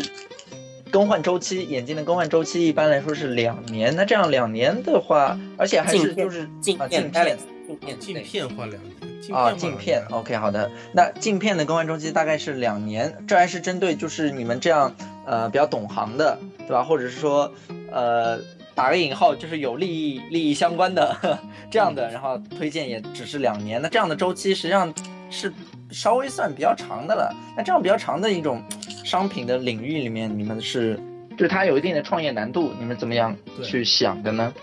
[0.91, 3.95] 更换周期，眼镜的更换周期一般来说是两年。
[3.95, 7.38] 那这样两年的话，而且还是就是啊镜片镜片
[7.68, 10.70] 镜片镜片换两年，镜啊，换镜片，OK，好的。
[10.91, 14.93] 那镜片的更换周期大概是两年，这还是针对就是你们这样
[15.26, 16.84] 呃比较懂行的，对吧？
[16.84, 17.51] 或者是说
[17.91, 18.39] 呃
[18.76, 21.39] 打个引号，就是有利益利益相关的
[21.72, 23.82] 这样的，然后推荐也只是两年。
[23.82, 24.93] 那这样的周期实际上
[25.30, 25.51] 是
[25.94, 27.34] 稍微算比较长的了。
[27.56, 28.62] 那这样比较长的一种
[29.06, 31.00] 商品的领域里面，你们是
[31.32, 34.54] 就是它有一定的创业难度，你们怎么样去想的呢？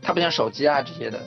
[0.00, 1.20] 它不像手机啊这些的，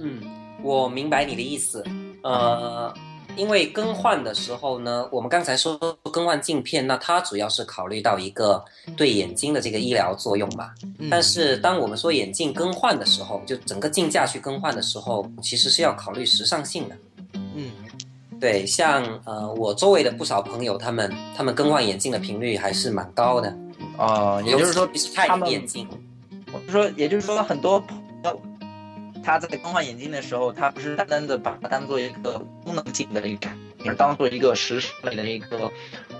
[0.00, 0.20] 嗯，
[0.60, 1.84] 我明白你的意思。
[2.24, 2.92] 呃，
[3.36, 5.78] 因为更换的时候呢，我们刚才说
[6.10, 8.64] 更换镜片，那它主要是考虑到一个
[8.96, 10.72] 对眼睛的这个医疗作用嘛。
[10.98, 16.96] 嗯但是当我们说眼镜更换的时候，就整个镜架去更换的时候，其实是要考虑时尚性的。
[18.38, 23.52] 嗯对，像呃我周围的不少朋友，他们他们更换眼镜的频率还是蛮高的。
[23.96, 24.88] 哦，也就是说
[25.26, 25.88] 他们眼镜，
[26.52, 28.40] 我是说，也就是说，很多朋友
[29.24, 35.70] 他在更换眼镜的时候，他不是单单的把它当做一个功能性的一个产品，而当做一个时尚类的一个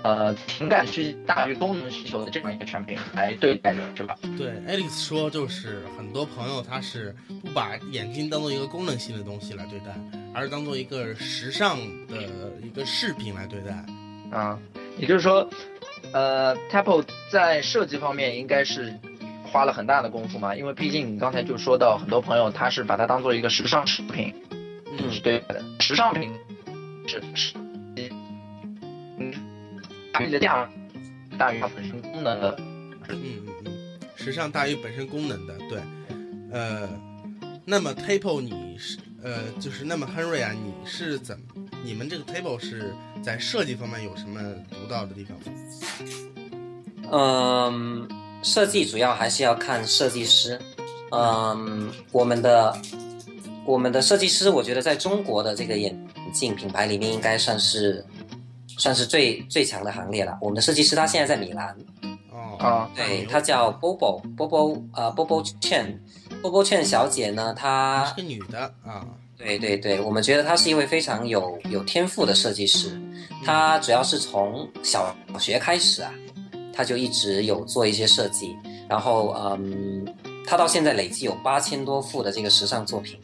[0.03, 4.15] 呃情感需大于功能需求的这样一个产品来对待的，是吧？
[4.37, 9.95] 对，Alex 说，就是很多朋友他是不把眼镜当做一个功能性的东西来对待，
[10.33, 11.77] 而是当做一个时尚
[12.07, 12.17] 的
[12.63, 13.85] 一个饰品来对待。
[14.31, 14.59] 啊，
[14.97, 15.49] 也就是说，
[16.13, 18.93] 呃，Apple 在设计方面应该是
[19.43, 24.33] 花了很大的功夫嘛，因为毕竟你刚才就说到，很多朋友他是把它当做一个时尚饰品
[24.91, 25.11] 嗯。
[25.11, 26.31] 是对的，时尚品
[27.07, 27.53] 是是，
[29.17, 29.33] 嗯，
[30.13, 30.69] 大于的价
[31.39, 32.55] 大于它本身功能的，
[33.07, 35.81] 嗯嗯嗯，时尚大于本身功能的，对，
[36.51, 36.87] 呃，
[37.65, 41.45] 那么 Table 你是呃，就是那么 Henry 啊，你是怎么？
[41.83, 42.93] 你们这个 Table 是
[43.23, 44.39] 在设计方面有什么
[44.69, 45.43] 独到的地方吗？
[47.11, 48.07] 嗯，
[48.43, 50.59] 设计主要还是要看设计师。
[51.11, 52.77] 嗯，我们的
[53.65, 55.97] 我们的设计师，我觉得在中国的这个眼
[56.31, 58.05] 镜品牌里面，应该算是
[58.77, 60.37] 算是最最强的行列了。
[60.39, 61.75] 我们的设计师他现在在米兰，
[62.31, 65.97] 哦，啊对他叫 Bobo Bobo 呃 Bobo Chen
[66.41, 69.05] Bobo Chen 小姐呢，她是个女的啊，
[69.37, 72.99] 对对对，我们觉得她是一位非常有有天赋的设计师。
[73.45, 76.13] 她主要是从小学开始啊，
[76.73, 78.55] 她就一直有做一些设计，
[78.87, 80.05] 然后嗯，
[80.45, 83.19] 她到现在累计有八千多幅的这个时尚作品。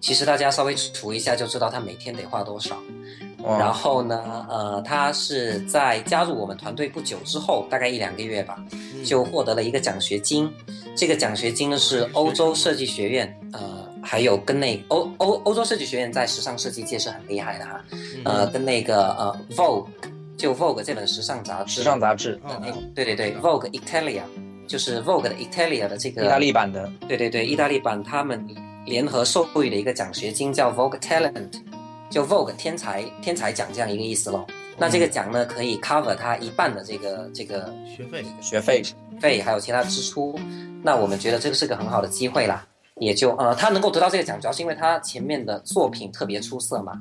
[0.00, 2.76] 其实大家稍微除一下就知道她每天得画多少。
[3.44, 9.04] 然然后呢，呃，他是在加入我们团队不久之后，大概一两个月吧，嗯。
[9.04, 10.48] 就获得了一个奖学金。
[10.94, 18.22] 这个奖学金呢是欧洲设计学院，呃，还有跟那欧欧欧洲设计学院在时尚设计界是很厉害的哈，嗯。
[18.24, 19.86] 呃，跟那个呃 Vogue，
[20.36, 22.40] 就 Vogue 这本时尚杂志，时尚杂志，
[22.94, 24.22] 对对对，Vogue Italia，
[24.68, 28.46] 就是 Vogue 的 Italia 的这个意大利版的，对对对，意大利版他们
[28.86, 31.54] 联合授予的一个奖学金叫 Vogue Talent，
[32.12, 34.46] 就 Vogue 天才天才奖这样一个意思咯。
[34.76, 38.82] 那这个奖呢，可以 cover 他一半的这个这个学费，学费
[39.18, 40.38] 费，还有其他支出。
[40.82, 42.66] 那我们觉得这个是个很好的机会啦。
[42.96, 46.92] 也就呃，他能够得到这个奖，主要是因为他前面的作品特别出色嘛。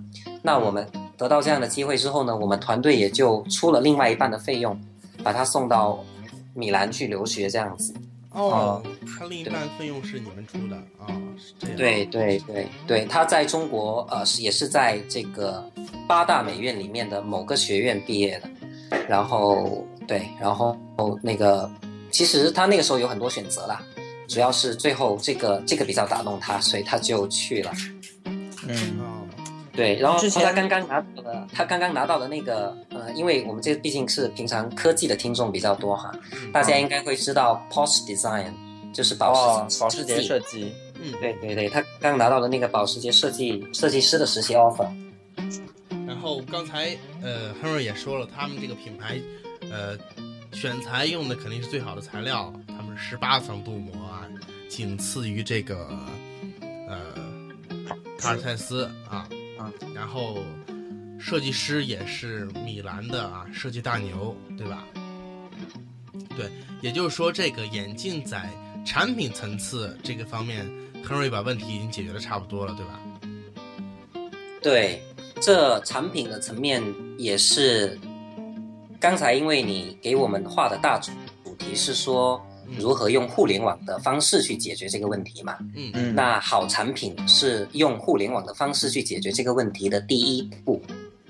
[0.41, 0.87] 那我们
[1.17, 4.79] 得到这样的机会之后呢，我们团队也就出了另外一半的费用，
[5.21, 5.99] 把他送到
[6.53, 7.93] 米兰去留学这样子。
[8.31, 8.81] 哦，
[9.19, 11.07] 他另一半费用是你们出的啊，
[11.37, 11.77] 是这样。
[11.77, 15.69] 对对对对，他在中国呃是也是在这个
[16.07, 18.49] 八大美院里面的某个学院毕业的，
[19.07, 20.77] 然后对，然后
[21.21, 21.69] 那个
[22.09, 23.83] 其实他那个时候有很多选择啦，
[24.29, 27.71] 主要是最后这个这个比较打动他，所以他就去了。
[28.67, 29.20] 嗯，哦，
[29.73, 38.51] 对，然后之前他刚刚拿到的，他刚刚拿到的那个呃，因为我们这毕竟是平常科技的听众比较多哈，嗯大家应该会知道 Post Design
[38.93, 44.89] 就是保哦时，保时捷设设计，嗯，对对对，他刚拿到的那个保时捷设计设计师的实习 offer。
[46.05, 49.19] 然后刚才呃，Henry 也说了，他们这个品牌，
[49.71, 49.97] 呃，
[50.51, 54.27] 选材用的肯定是最好的材料，他们是十八层镀膜啊，
[54.69, 55.87] 仅次于这个
[56.89, 56.97] 呃
[58.19, 59.27] 卡尔泰斯啊，
[59.93, 60.39] 然后
[61.19, 64.85] 设计师也是米兰的啊，设计大牛，对吧？
[66.35, 66.49] 对，
[66.81, 68.49] 也就是说，这个眼镜在
[68.85, 70.69] 产品层次这个方面
[71.03, 72.99] 亨瑞把问题已经解决的差不多了，对吧？
[74.61, 75.01] 对，
[75.41, 76.81] 这产品的层面
[77.17, 77.99] 也是，
[78.99, 81.11] 刚才因为你给我们画的大主
[81.43, 82.43] 主题是说
[82.79, 85.57] 如何用互联网的方式去解决这个问题嘛？
[85.75, 90.81] 嗯嗯，那好产品是用互联网的方式去解决这个问题的第一步。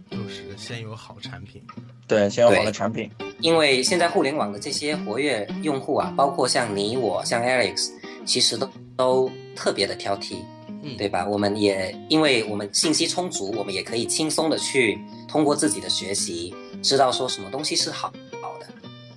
[0.10, 1.62] 就是先有好产品。
[2.08, 7.90] 对，先有好的产品，因为现在互联网的这些活跃用户啊，包括像你我、像 Alex，
[8.26, 10.36] 其实都都特别的挑剔，
[10.84, 11.26] 嗯，对吧？
[11.26, 18.12] 我们也因为我们信息充足，我们也可以轻松的去通过自己的学习，知道说什么东西是好。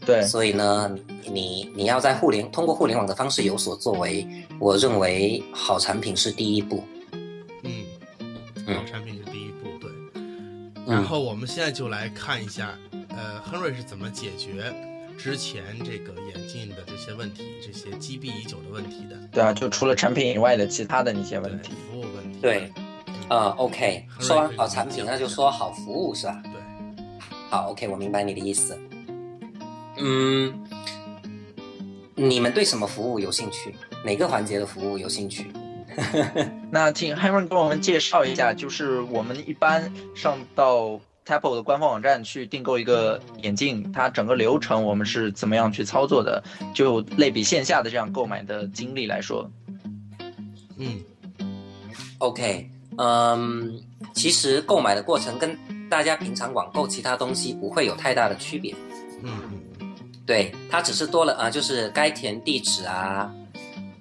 [0.05, 0.95] 对，所以呢，
[1.31, 4.27] 你你要在互联通过互联网的方式有所作为，
[4.59, 6.85] 我认为好产品是第一步。
[7.63, 7.85] 嗯，
[8.67, 9.91] 嗯好产品是第一步，对。
[10.87, 12.79] 然后我们现在就来看一下，
[13.09, 14.71] 呃，亨瑞是怎么解决
[15.17, 22.39] 之前这个眼镜的这些问题，这些积弊已久的问题的对啊，就除了产品以外的其他的那些问题，服务问题。
[22.43, 22.71] 对，
[23.31, 26.43] 呃，OK，说完好产品，那就说好服务是吧？
[26.43, 26.53] 对，
[27.49, 28.79] 好，OK，我明白你的意思。
[29.99, 30.53] 嗯，
[32.15, 33.75] 你们对什么服务有兴趣？
[34.05, 35.51] 哪个环节的服务有兴趣？
[36.71, 46.43] 那请 Henry 给我们介绍一下，就是我们一般上到 Apple 的官方网站去订购一个眼镜，它整个流程我们是怎么样去操作的？
[46.75, 49.49] 就类比线下的这样购买的经历来说，
[50.77, 51.01] 嗯
[52.19, 52.69] OK，
[52.99, 53.81] 嗯，
[54.13, 55.57] 其实购买的过程跟
[55.89, 58.75] 大家平常网购其他东西不会有太大的区别。
[59.23, 59.61] 嗯嗯
[60.27, 63.31] 对，它只是多了啊、呃就是该填地址啊，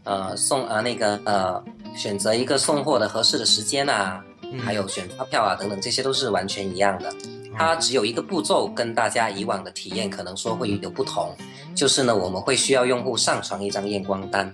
[0.03, 1.63] 呃，送啊、呃、那个呃，
[1.95, 7.13] 选择一个送货的合适的时间啊，嗯，还有选发票啊等等，这些都是完全一样的。
[7.55, 11.35] 它只有一个步骤跟大家以往的体验可能说会有不同，
[11.75, 14.51] 就是呢，我们会需要用户上传一张验光单。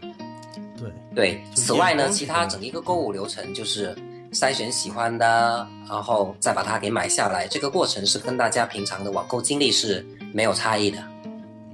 [0.76, 3.96] 对，对，此外呢，其他整一个购物流程就是
[4.34, 7.48] 筛选喜欢的，然后再把它给买下来。
[7.48, 10.98] 这个过程是跟大家平常的网购经历是没有差异的。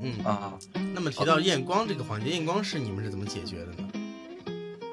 [0.05, 0.23] 嗯。
[0.23, 0.53] 啊，
[0.93, 3.89] 那么提到验光这个环节，验光是你们是怎么解决的呢？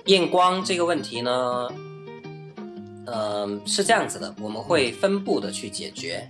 [0.06, 1.68] 验光这个问题呢，
[3.06, 6.28] 嗯、是这样子的，我们会分步的去解决。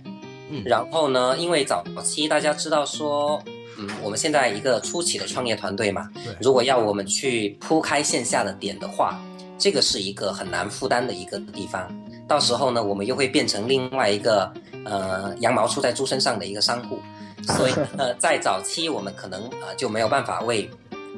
[0.51, 0.61] 嗯。
[0.65, 3.41] 然后呢，因为早期大家知道说，
[3.79, 9.19] 嗯，我们现在一个初期的创业团队嘛，对，如果要我们去铺开线下的点的话，
[9.57, 11.89] 这个是一个很难负担的一个地方。
[12.27, 14.51] 到时候呢，我们又会变成另外一个
[14.85, 16.99] 呃羊毛出在猪身上的一个商户，
[17.47, 20.69] 所以呃， 在早期我们可能呃就没有办法为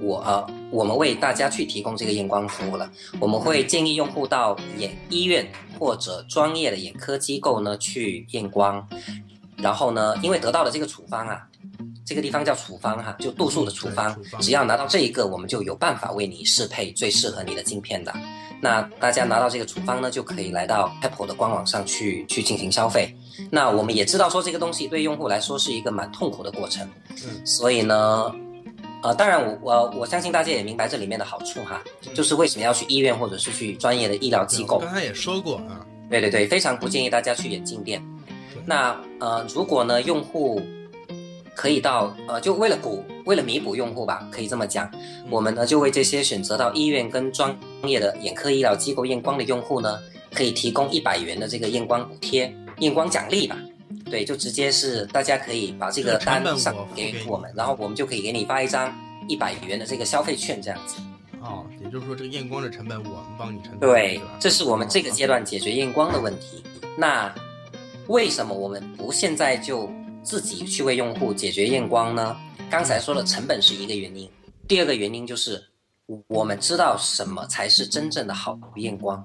[0.01, 2.89] 我呃我们为大家去提供这个验光服务了。
[3.19, 5.47] 我们会建议用户到眼医院
[5.80, 8.86] 或者专业的眼科机构呢去验光，
[9.57, 11.47] 然后呢，因为得到了这个处方啊，
[12.06, 18.14] 这个地方叫处方哈、就度数的处方只要拿到这一个，我们就有办法为你适配最适合你的镜片的。
[18.62, 23.14] 那大家拿到这个处方呢，就可以来到 Apple 的官网上去去进行消费。
[23.49, 26.88] 那我们也知道说这个东西对用户来说是一个蛮痛苦的过程，
[27.26, 28.32] 嗯所以呢，
[29.01, 31.84] 呃，当然我我我相信大家也明白这里面的好处哈，
[32.14, 34.80] 就是为什么要去医院或者是去专业的医疗机构。
[34.80, 38.01] 刚才也说过啊，对对对，非常不建议大家去眼镜店。
[38.66, 40.62] 那呃，如果呢，用户
[41.56, 44.91] 可以到呃，就为了补，为了弥补用户吧，可以这么讲，
[45.30, 49.99] 我们呢就为这些选择到医院跟专业的眼科医疗机构验光的用户呢，
[50.34, 53.58] 可以提供一百元的这个验光补贴、验光奖励吧。
[54.12, 58.93] 对，就直接是大家可以把这个单上给我们，然后我们就可以给你发一张
[59.28, 60.97] 一百元的这个消费券，这样子。
[61.41, 66.64] 哦，也就是说这个验光的成本我们帮你承担，对，这是我们这个阶段解决验光的问题。
[66.97, 67.34] 那
[68.08, 69.89] 为什么我们不现在就
[70.26, 72.36] 自己去为用户解决验光呢？
[72.69, 74.28] 刚才说了，成本是一个原因，
[74.67, 75.63] 第二个原因就是
[76.28, 79.23] 我们知道什么才是真正的好验光。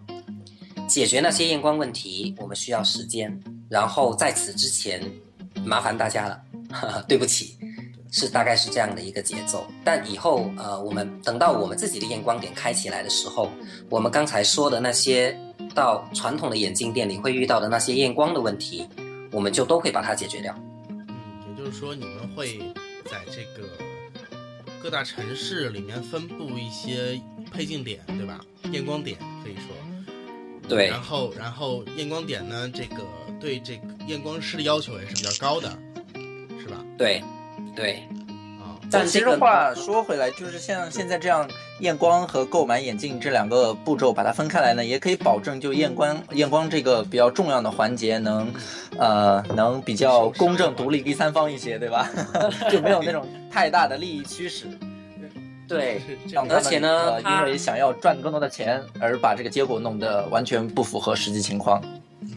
[0.86, 5.02] 解决那些验光问题，我们需要时间，然后在此之前，
[5.64, 7.56] 麻烦大家了，对不起，
[8.10, 9.66] 是大概是这样的一个节奏。
[9.82, 13.48] 但以后呃，我们等到我们自己的验光点开起来的时候，
[13.88, 15.34] 我们刚才说的那些
[15.74, 18.86] 到传统的眼镜店里会遇到的那些验光的问题，
[19.30, 20.54] 我们就都会把它解决掉。
[21.72, 22.58] 说你们会
[23.04, 23.68] 在这个
[24.82, 27.20] 各大城市里面分布一些
[27.52, 28.44] 配镜点，对吧？
[28.72, 29.74] 验光点可以说。
[30.68, 33.02] 对然后，然后验光点呢，这个
[33.40, 35.68] 对这个验光师的要求也是比较高的，
[36.60, 36.84] 是吧？
[36.96, 37.22] 对，
[37.74, 38.04] 对，
[38.92, 41.48] 啊、其实话说回来，就是像现在这样
[41.78, 48.52] 验光和购买眼镜这两个步骤把它分开来呢，也可以保证就验光验光这个比较重要的环节能，
[48.98, 52.08] 呃，能比较公正、独立、第三方一些，对吧？
[52.70, 54.66] 就没有那种太大的利益驱使，
[55.68, 61.80] 对，是这样让他们而且呢因为想要赚更多的钱而把这个结果弄得完全不符合实际情况。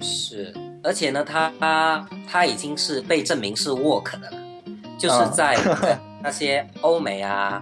[0.02, 0.54] 是，
[0.84, 4.38] 而且呢，它它它已经是被证明是 work 的了，
[5.00, 5.58] 就是啊在
[6.24, 7.62] 那些欧美啊、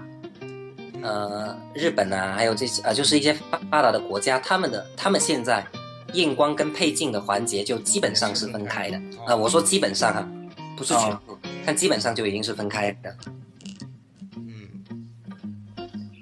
[1.01, 5.65] 呃日本啊，还有这些呃，就是一些发发达的国家，他们的他们现在
[6.13, 9.01] 验光跟配镜的环节就基本上是分开的。
[9.25, 10.27] 啊、我说基本上啊，
[10.77, 13.17] 不是全部，但基本上就已经是分开的。
[14.35, 14.69] 嗯，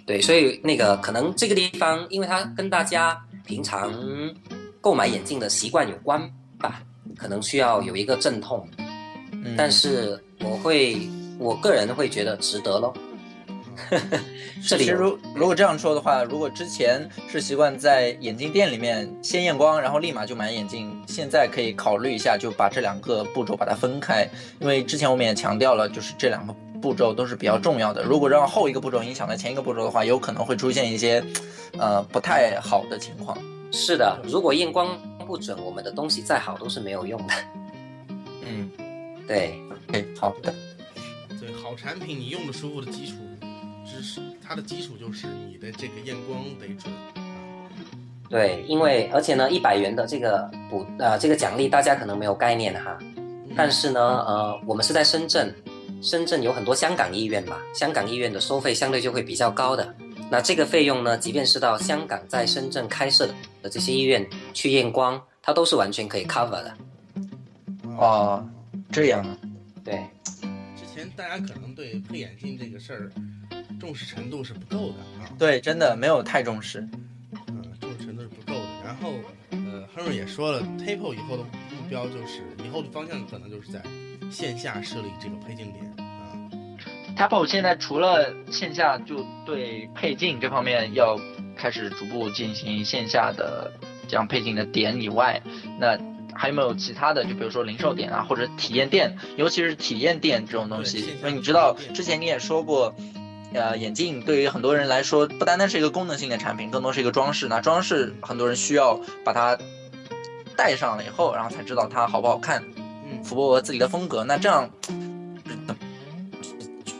[0.05, 3.93] 对，所以那个可能这个地方，因为它跟大家平常
[4.79, 6.21] 购买眼镜的习惯有关
[6.57, 6.81] 吧，
[7.17, 8.65] 可能需要有一个阵痛。
[9.31, 10.97] 嗯，但是我会，
[11.39, 12.93] 我个人会觉得值得喽。
[14.67, 24.29] 这里其实如如果这样说的话，如果之前是习惯在眼镜店里面先验光，然后立马就买眼镜，现在可以考虑一下，就把这两个步骤把它分开，
[24.59, 28.03] 因为之前我们也强调了，就是这两个步骤都是比较重要的。
[28.03, 31.23] 如果让后一个步骤影响了前一个步骤的话，有可能会出现一些，
[31.77, 33.37] 呃，不太好的情况。
[33.71, 37.33] 是的，如果验光不准，我们的东西再好都是没有用的。
[38.45, 38.69] 嗯
[39.25, 40.53] 对，，OK，好的，
[41.39, 43.15] 对，好产品你用的舒服的基础，
[43.85, 46.93] 知识它的基础就是你的这个验光得准。
[48.29, 52.97] 对，因为而且呢，一百元的这个补呃这个奖励，大家可能没有概念哈。
[53.55, 55.55] 但是呢，呃，我们是在深圳，
[56.01, 59.95] 深圳有很多香港医院嘛，香港医院的收费相对就会比较高的。
[60.29, 63.27] 那这个费用呢，即便是到香港在深圳开设
[63.63, 66.77] 的这些医院去验光，它都是完全可以 cover 的。
[67.97, 68.47] 哦，
[68.91, 69.37] 这样啊，
[69.83, 70.47] 对，之
[71.09, 73.11] 前大家可能对配眼镜这个事儿
[73.79, 76.87] 重视程度是不够的啊，对，真的没有太重视。
[77.47, 78.65] 嗯，重视程度是不够的。
[78.83, 79.13] 然后，
[79.51, 83.81] 呃，亨瑞也说了，Tapo 以后的目标就是以后的方向可能就是在
[84.29, 86.35] 线下设立这个配镜点啊。
[87.15, 91.19] Tapo 现在除了线下就对配镜这方面要
[91.55, 93.71] 开始逐步进行线下的
[94.07, 95.41] 这样配镜的点以外，
[95.79, 95.97] 那
[96.39, 97.23] 还有没有其他的？
[97.25, 102.95] 就比如说零售点啊，或者体验店，尤其是体验店这种东西因为你知道之前你也说过。
[103.51, 107.47] 呃，眼镜对于很多人来说，不单单是一个功能性的产品，更多是一个装饰。
[107.47, 109.57] 那装饰，很多人需要把它
[110.55, 114.23] 戴上了以后，然后才知道它好不好看，嗯，符合我自己的风格。
[114.23, 114.69] 那这样，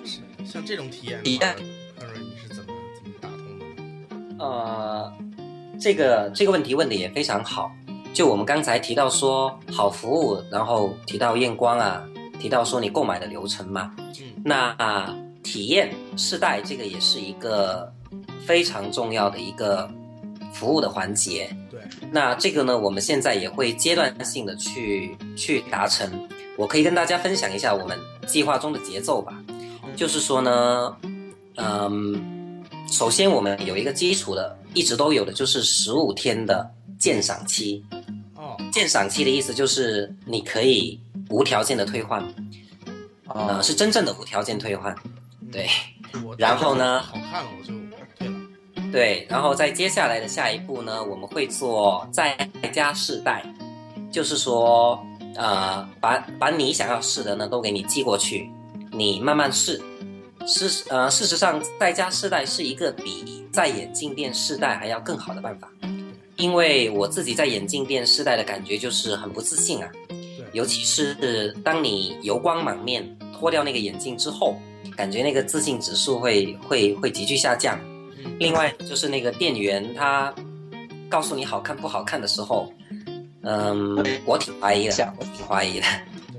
[0.04, 1.56] 是像这种体验体验
[2.00, 4.44] 亨瑞你是怎么怎么打通的？
[4.44, 5.14] 呃，
[5.80, 7.72] 这个这个问题问的也非常好。
[8.14, 12.04] 就我们刚才提到说好服务，然后提到验光啊，
[12.40, 17.92] 提到说你购买的流程嘛，嗯那、啊体验试戴这个也是一个
[18.46, 19.90] 非常重要的一个
[20.54, 21.50] 服务的环节。
[21.72, 21.80] 对，
[22.12, 26.28] 那这个呢，我们现在也会阶段性的去去达成。
[26.56, 29.34] 我可以跟大家分享一下我们计划中的节奏吧。
[29.96, 30.96] 就是说呢，
[31.56, 36.70] 嗯，首先我们有一个基础的，一直都有的，就是十五天的
[37.00, 37.84] 鉴赏期。
[38.70, 42.22] 哦，鉴赏期的意思就是你可以无条件的退换，
[43.26, 44.96] 啊、呃，是真正的无条件退换。
[45.52, 45.68] 对。
[46.38, 47.02] 然后呢？
[47.02, 47.72] 好看了我就
[48.18, 48.92] 退了。
[48.92, 52.36] 对，然后在接下来的下一步呢，我们会做在
[52.74, 53.46] 家试戴，
[54.12, 55.00] 就是说，
[55.36, 58.50] 呃，把把你想要试的呢都给你寄过去，
[58.92, 59.80] 你慢慢试。
[60.48, 65.70] 事呃，事实上，在家试戴是一个比在眼镜店试戴还要更好的办法，
[66.40, 69.92] 因为我自己在眼镜店试戴的感觉就是很不自信啊，
[70.54, 73.06] 尤其是当你油光满面
[73.38, 74.56] 脱掉那个眼镜之后，
[74.96, 77.78] 感觉那个自信指数会会会急剧下降。
[78.18, 80.34] 嗯，另外就是那个店员他
[81.10, 82.72] 告诉你好看不好看的时候，
[83.44, 85.86] 嗯，我挺怀疑的，我挺怀疑的。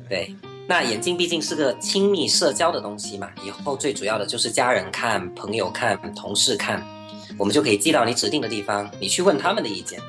[0.08, 0.34] 对，
[0.66, 6.82] 那眼镜毕竟是个亲密社交的东西嘛，以后最主要的就是家人看、朋友看、同事看，
[7.38, 10.00] 我们就可以寄到你指定的地方，你去问他们的意见。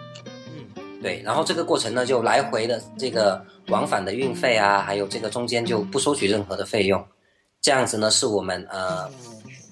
[0.56, 0.66] 嗯，
[1.02, 7.04] 对，然后这个过程呢，就来回的这个往返的运费啊，还有这个中间就不收取任何的费用，
[7.62, 9.10] 这样子呢是我们呃，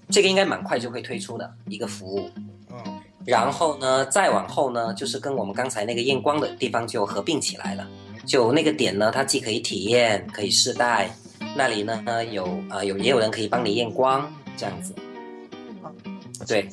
[0.09, 2.29] 这个应该蛮快就会推出的一个服务。
[2.71, 7.87] 嗯，然后呢，再往后呢，就是跟我们刚才那个验光的地方就合并起来了。
[8.25, 11.09] 就那个点呢，它既可以体验，可以试戴，
[11.55, 14.93] 那里呢有呃有也有人可以帮你验光，这样子。
[16.47, 16.69] 对，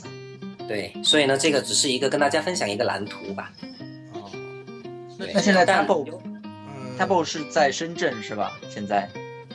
[0.69, 3.53] 对，所以呢，这个只是一个跟大家分享一个蓝图吧。
[4.13, 4.31] 哦，
[5.19, 8.53] 对那现在但 Tapo 嗯 Tapo 是在深圳是吧？
[8.69, 9.09] 现在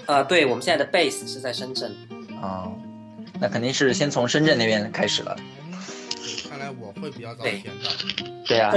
[0.05, 1.95] 啊，对我们现在的 base 是在深圳。
[2.41, 2.71] 哦、
[3.39, 5.35] 那肯定是先从深圳那边开始了。
[6.49, 7.91] 看来我会比较早对填到。
[8.47, 8.73] 对啊，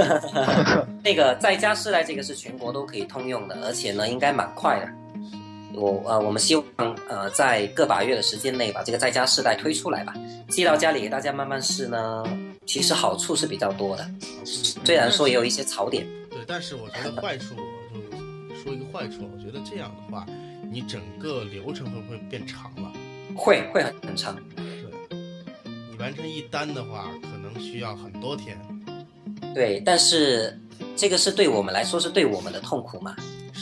[1.03, 4.87] 那个在家试戴这个是全国都可以通用的，而且呢应该蛮快的。
[5.73, 6.65] 我呃，我们希望
[7.09, 10.13] 呃在个把月的时间内把这个在家试戴推出来吧，
[10.49, 12.23] 寄到家里给大家慢慢试呢。
[12.65, 14.09] 其实好处是比较多的，
[14.43, 16.03] 虽然说也有一些槽点。
[16.31, 17.53] 对，但是我觉得坏处，
[17.93, 17.99] 我
[18.49, 20.25] 就说一个坏处，我觉得这样的话，
[20.71, 22.91] 你整个流程会不会变长了？
[23.35, 24.65] 会会很很长，对，
[25.91, 28.57] 你完成一单的话，可能需要很多天。
[29.53, 30.59] 对，但是
[30.95, 33.15] 这个是对我们来说是对我们的痛苦嘛。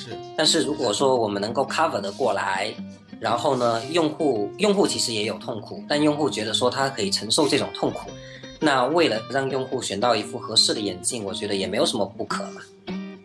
[0.03, 2.73] 是，但是如果说我们能够 cover 的过来，
[3.19, 8.11] 然后呢，用户用户其实也有痛苦，但用户觉得说他可以承受这种痛苦，
[8.59, 12.61] 那为了让用户选到一副合适的眼镜，我觉得也没有什么不可嘛。
[12.87, 13.17] 嗯，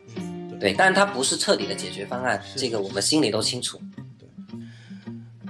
[0.51, 0.71] 对。
[0.71, 3.81] 对，但它不是彻底的解决方案，这个我们心里都清楚。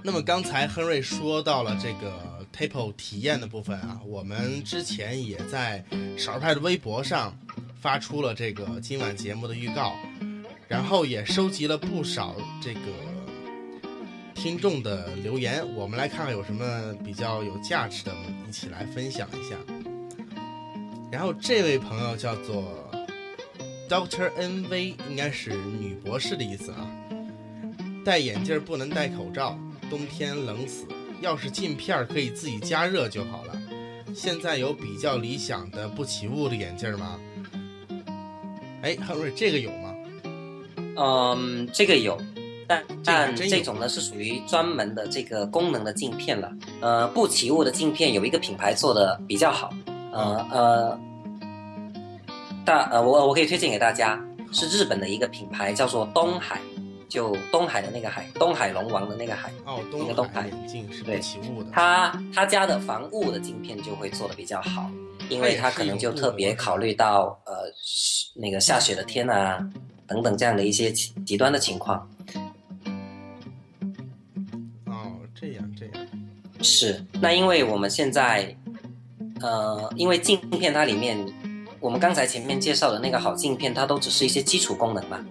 [0.02, 5.84] 那么刚才亨瑞说到了这个 Tapo 体验的部分啊，我们之前也在
[6.16, 7.36] 少儿派的微博上
[7.78, 9.92] 发出了这个今晚节目的预告，
[10.68, 12.80] 然后也收集了不少这个
[14.34, 18.14] 听众的留言，我们来看看有什么比较有价值的，
[18.46, 19.56] 一起来分享一下。
[21.10, 22.88] 然后这位朋友叫做
[23.88, 26.86] Doctor N V 应该是女博士的意思啊。
[28.04, 29.58] 戴眼镜不能戴口罩，
[29.88, 30.86] 冬天冷死。
[31.20, 33.60] 要是镜片可以自己加热就好了。
[34.14, 37.18] 现在有比较理想的不起雾的眼镜吗？
[38.82, 39.94] 哎，亨瑞，这个有吗？
[41.00, 42.18] 嗯，这个有，
[42.66, 46.50] 但但这种呢是属于专门的这个功能的镜片了。
[46.80, 49.70] 呃，不起雾的镜片有一个品牌做的比较好，
[50.12, 51.00] 呃呃，
[52.64, 54.20] 大呃我我可以推荐给大家，
[54.52, 56.60] 是日本的一个品牌，叫做东海，
[57.08, 59.52] 就东海的那个海，东海龙王的那个海。
[59.64, 61.70] 哦，那个东海东海眼镜是不对起雾的。
[61.72, 64.90] 他他家的防雾的镜片就会做的比较好，
[65.28, 67.72] 因为他可能就特别考虑到呃
[68.34, 69.64] 那个下雪的天啊
[70.08, 72.10] 等等这样的一些极极端的情况。
[74.86, 76.06] 哦，这样这样。
[76.60, 78.56] 是，那因为我们现在，
[79.40, 81.16] 呃，因为镜片它里面，
[81.78, 85.24] 我们刚才前面介绍的那个好镜片，它都只是一些基础功能嘛，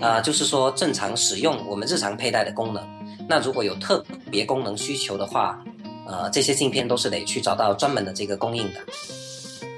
[0.00, 2.84] 啊、就是说正常使用我们日常佩戴的功能。
[3.28, 5.62] 那如果有特别功能需求的话，
[6.04, 8.80] 呃，这些镜片都是得去找到专门的这个供应的。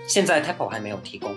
[0.08, 1.34] 现在 Apple 还没有提供。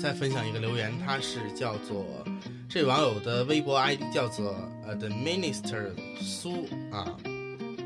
[0.00, 2.24] 再分享一个留言，他是叫做
[2.70, 4.56] 这网友的微博 ID 叫做
[4.86, 5.90] 呃 The Minister
[6.22, 7.14] 苏啊，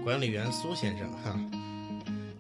[0.05, 1.37] 管理员苏先生哈。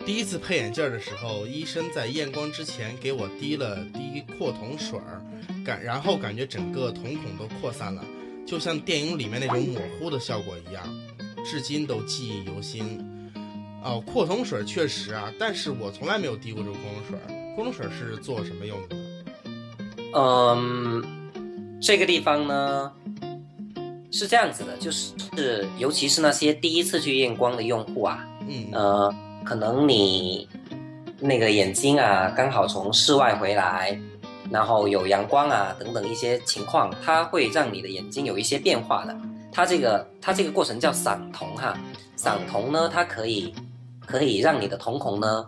[0.06, 5.20] 第一次配眼镜的时候，医生在验光之前给我滴了滴扩瞳水儿，
[5.64, 8.04] 感然后感觉整个瞳孔都扩散了，
[8.46, 10.84] 就像电影里面那种模糊的效果一样，
[11.44, 13.04] 至今都记忆犹新。
[13.82, 17.18] 哦，扩瞳水确实啊，但是我从来没有滴过这个扩瞳水。
[17.56, 18.96] 扩瞳水是做什么用的？
[20.14, 21.02] 嗯，
[21.82, 22.92] 这个地方呢
[24.12, 29.12] 是这样子的，就是是尤其是那些第一次去验光的用户啊，嗯，呃，
[29.44, 30.48] 可能你
[31.18, 33.98] 那个眼睛啊刚好从室外回来，
[34.50, 39.16] 然后有阳光啊等等一些情况，它会让你的眼睛有一些变化的。
[39.50, 41.76] 它这个它这个过程叫散瞳哈，
[42.14, 43.52] 散瞳呢，它可以
[44.06, 45.44] 可以让你的瞳孔呢，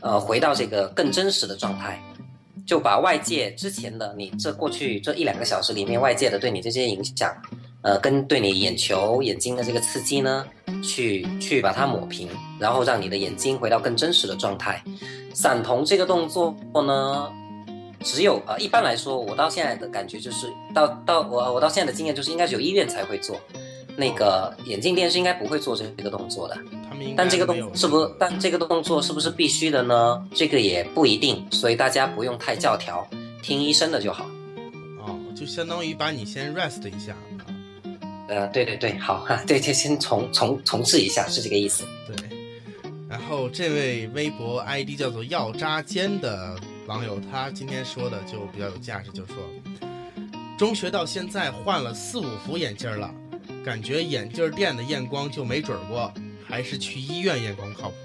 [0.00, 2.02] 呃，回到这个更真实的状态。
[2.72, 7.30] 就把外界之前的你这过去这一两个小时里面外界的对你这些影响，
[7.82, 10.46] 呃，跟对你眼球眼睛的这个刺激呢，
[10.82, 14.82] 去去把它抹平，然后让你的眼睛回到更真实的状态。
[15.34, 17.30] 散瞳这个动作呢，
[18.00, 23.38] 只有呃一般来说，我到现在的感觉就是到到我我到现在的经验就是应该只有医院才会做，
[23.96, 26.54] 那个眼镜店是应该不会做这个动作的。
[26.88, 28.04] 他们应该但这个动是不？
[28.18, 30.26] 但这个动作是不是必须的呢？
[30.34, 33.06] 这个也不一定，所以大家不用太教条，
[33.42, 34.24] 听医生的就好。
[34.98, 37.46] 哦，就相当于把你先 rest 一下啊。
[38.28, 41.84] 呃，对对对，好哈，对，就，先重重重置一下，是这个意思。
[42.06, 42.16] 对，
[43.08, 46.56] 然后这位微博 ID 叫做药渣尖的
[46.86, 49.36] 网友，他今天说的就比较有价值，就说
[50.56, 53.12] 中学到现在换了四五副眼镜了，
[53.64, 56.12] 感觉眼镜店的验光就没准过，
[56.46, 57.96] 还是去医院验光靠谱。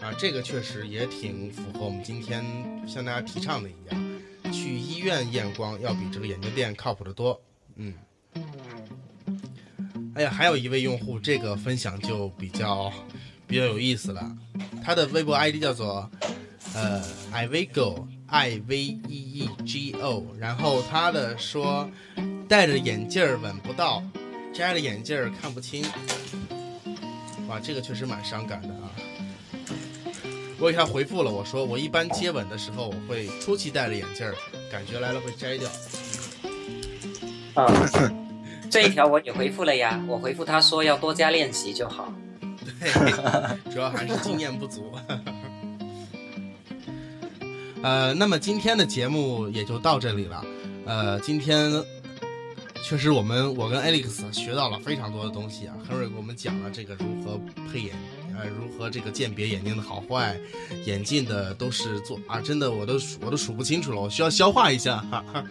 [0.00, 2.44] 啊，这个确实也挺符合我们今天
[2.86, 7.40] 向大家提倡的一样，去医院验光要比这个眼镜店靠谱得多。
[7.76, 7.94] 嗯。
[10.14, 12.92] 哎呀，还有一位用户，这个分享就比较
[13.46, 14.36] 比较有意思了。
[14.82, 16.10] 他的微博 ID 叫做
[16.74, 17.02] 呃
[17.32, 21.88] iVigo i v e e g o，然后他的说
[22.48, 24.02] 戴着眼镜儿闻不到，
[24.52, 25.84] 摘了眼镜儿看不清。
[27.48, 28.90] 哇，这个确实蛮伤感的啊。
[30.58, 34.34] 我给他回复了，我说我一般接吻的时候，我会初期戴着眼镜儿，
[34.70, 35.70] 感觉来了会摘掉。
[37.54, 38.26] 嗯，
[38.70, 42.12] 这一条我也回复了呀，我回复他说要多加练习就好。
[42.78, 42.90] 对，
[43.72, 44.92] 主要还是经验不足。
[47.82, 50.44] 呃，那么今天的节目也就到这里了。
[50.84, 51.72] 呃，今天
[52.82, 55.76] 确实我们我跟 Alex 学到了非常多的东西啊。
[55.88, 57.40] Henry 给我们讲了这个如何
[57.70, 57.94] 配眼，
[58.36, 60.36] 呃，如何这个鉴别眼镜的好坏，
[60.86, 65.44] 眼镜的都是做啊，真的我都数我都数不清楚了，我需要消化一下哈哈。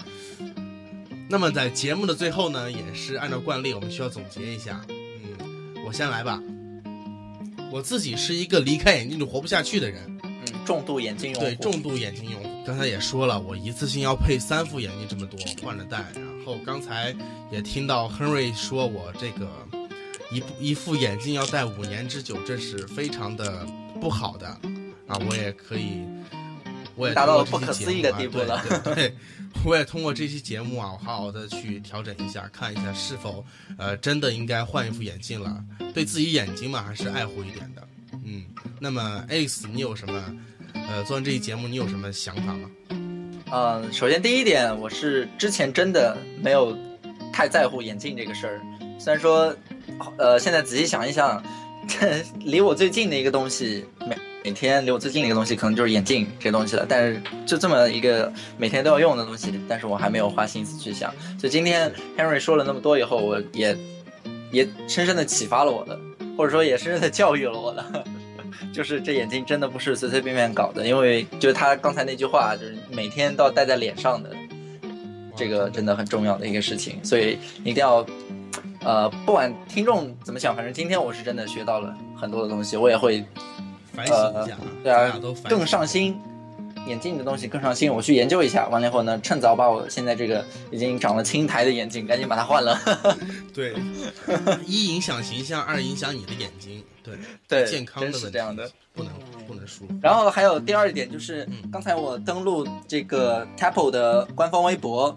[1.29, 4.83] 那么在节目的最后呢，也是按照惯例，我们需要总结一下。
[4.89, 6.41] 嗯，我先来吧。
[7.71, 10.31] 我自己是一个离开眼镜就活不下去的人，嗯，
[10.65, 12.49] 重度眼镜用户，对重度眼镜用户。
[12.65, 15.99] 刚才也说了，我一次性要配三副眼镜这么多，换着戴。
[16.15, 17.15] 然后刚才
[17.51, 19.47] 也听到 Henry 说我这个
[20.31, 23.67] 一部一副眼镜要戴五年之久，这是非常的
[24.01, 24.47] 不好的
[25.07, 25.15] 啊！
[25.29, 26.01] 我也可以，
[26.95, 29.15] 我也达到了不可思议的地步了对对对，
[29.63, 33.45] 我也通过这期节目啊，我好好的去调整一下，看一下是否
[33.77, 35.63] 呃真的应该换一副眼镜了。
[35.93, 37.87] 对自己眼睛嘛，还是爱护一点的。
[38.23, 38.45] 嗯，
[38.79, 40.35] 那么 Ace，你有什么
[40.73, 42.71] 呃，做完这期节目，你有什么想法吗？
[43.51, 46.77] 嗯，首先第一点，我是之前真的没有
[47.33, 48.61] 太在乎眼镜这个事儿。
[48.99, 49.51] 虽然说，
[50.17, 51.41] 呃，现在仔细想一想，
[52.45, 54.15] 离我最近的一个东西，每
[54.45, 56.85] 每天离我最近的一个东西，可能就是眼镜这东西了。
[56.87, 61.11] 但是就这么一个每天都要用的东西，但是我还没有花心思去想。
[61.39, 63.75] 所以今天 Henry 说了那么多以后，我也
[64.51, 65.99] 也深深的启发了我的，
[66.37, 68.05] 或者说也深深的教育了我的。
[68.73, 74.29] 就是这眼镜真的不是随随便便搞的，因为就是他刚才那句话，就是每天都要戴在脸上的，
[75.35, 78.05] 这个真的很重要的一个事情，所以一定要，
[78.83, 83.23] 呃，不管听众怎么想，反正今天我是真的学到了很多的东西，我也会
[83.93, 86.19] 反省一下，对啊，更上心。
[86.87, 88.67] 眼镜的东西更上心，我去研究一下。
[88.69, 92.79] 完了以后呢，趁早把我现在这个已经长了青苔的眼镜赶紧把它换了。
[93.53, 93.75] 对，
[94.65, 96.83] 一影响形象，二影响你的眼睛。
[97.03, 97.15] 对
[97.47, 99.13] 对，健康的是这样的，不能
[99.47, 99.85] 不能输。
[100.01, 105.15] 然后还有第二点就是，刚才我登录这个 Apple 的官方微博，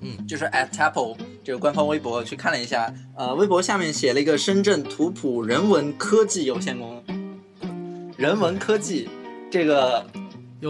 [0.00, 7.12] 嗯，就是 at Apple 这个官方微博去看了一下，呃，微博下面写了一个深圳图谱人文科技有限公司，
[8.16, 9.08] 人文科技
[9.50, 10.04] 这个。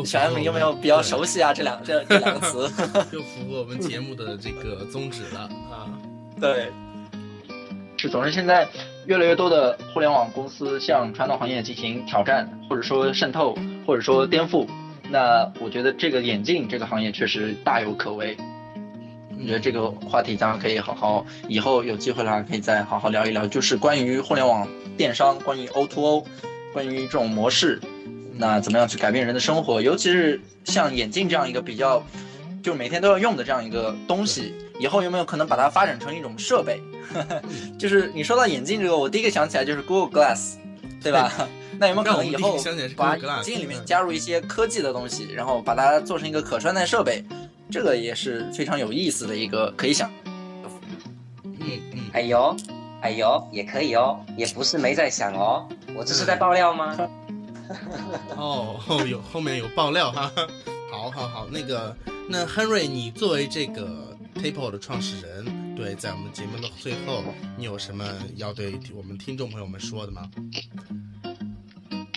[0.04, 1.52] 小艾们有没有比较熟悉啊？
[1.52, 2.70] 这两这这两个词，
[3.10, 5.40] 又符合我们节目的这个宗旨了
[5.70, 5.88] 啊！
[6.38, 6.70] 对，
[7.96, 8.68] 是总之现在
[9.06, 13.56] 越来越多的互联网公司向传统行业进行挑战，或者说渗透，
[13.86, 14.66] 或者说颠覆。
[15.10, 18.36] 那我觉得这个眼镜这个行业确实大有可为。
[19.40, 26.26] 我觉得这个话题咱们可以好好以后有机会的话可以再好好聊一聊，就是关于互联网电商，关于 O to O，
[26.74, 27.80] 关于这种模式。
[28.38, 29.82] 那怎么样去改变人的生活？
[29.82, 32.02] 尤其是像眼镜这样一个比较，
[32.62, 36.80] 就每天都要用的这样一个东西，以后有没有可能把它发展成一种设备？
[37.78, 40.54] 就是你说到眼镜这个，我第一个想起来就是 Google Glass，
[41.02, 41.32] 对吧？
[41.80, 42.58] 那有没有可能以后
[42.96, 47.24] 把眼镜里面加入一些科技的东西，然后把它做成一个可穿戴设备？
[47.70, 50.10] 这个也是非常有意思的一个可以想。
[51.44, 52.56] 嗯嗯，哎呦，
[53.00, 56.96] 哎呦，也可以哦，也不是没在想哦，我这是在爆料吗？
[58.36, 60.30] 哦，后有后面有爆料哈，
[60.90, 61.96] 好好好，那个
[62.28, 67.22] 那 Henry，你作为这个 tape 的创始人，对，在我们节目的最后，
[67.56, 68.04] 你有什么
[68.36, 70.30] 要对我们听众朋友们说的吗？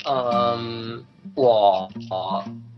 [0.05, 1.03] 嗯，
[1.35, 1.89] 我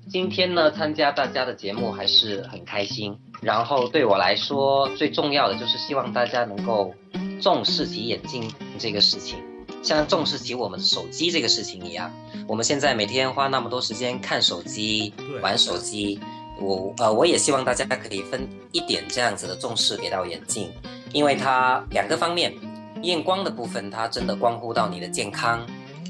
[0.10, 6.94] 今天呢参加大家的节目还是很开心，然后对我来说最重要的就是希望大家能够
[7.42, 9.38] 重视起眼镜这个事情。
[9.84, 12.12] 像重视起我们手机这个事情一样，
[12.48, 16.20] 我们现在每天花那么多时间看手机、玩手机，
[16.60, 20.72] 我呃我也希望大家可以分一点这样子的重视给到眼镜，
[21.12, 22.54] 因为它两个方面，
[23.02, 25.66] 验光的部分它真的关乎到你的健康，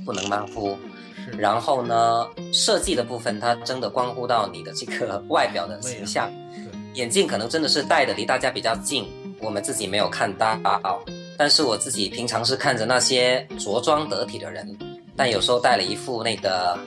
[0.06, 0.78] 不能马虎；
[1.36, 6.32] 然后呢，设计的部分它真的关乎到你的这个 外表的形象。
[6.94, 9.08] 眼镜可能真的是戴的离大家比较近，
[9.40, 10.60] 我们自己没有看到。
[11.38, 14.78] 但是我自己平常是看着那些着装得体的人，
[15.16, 16.78] 但有时候戴了一副那个，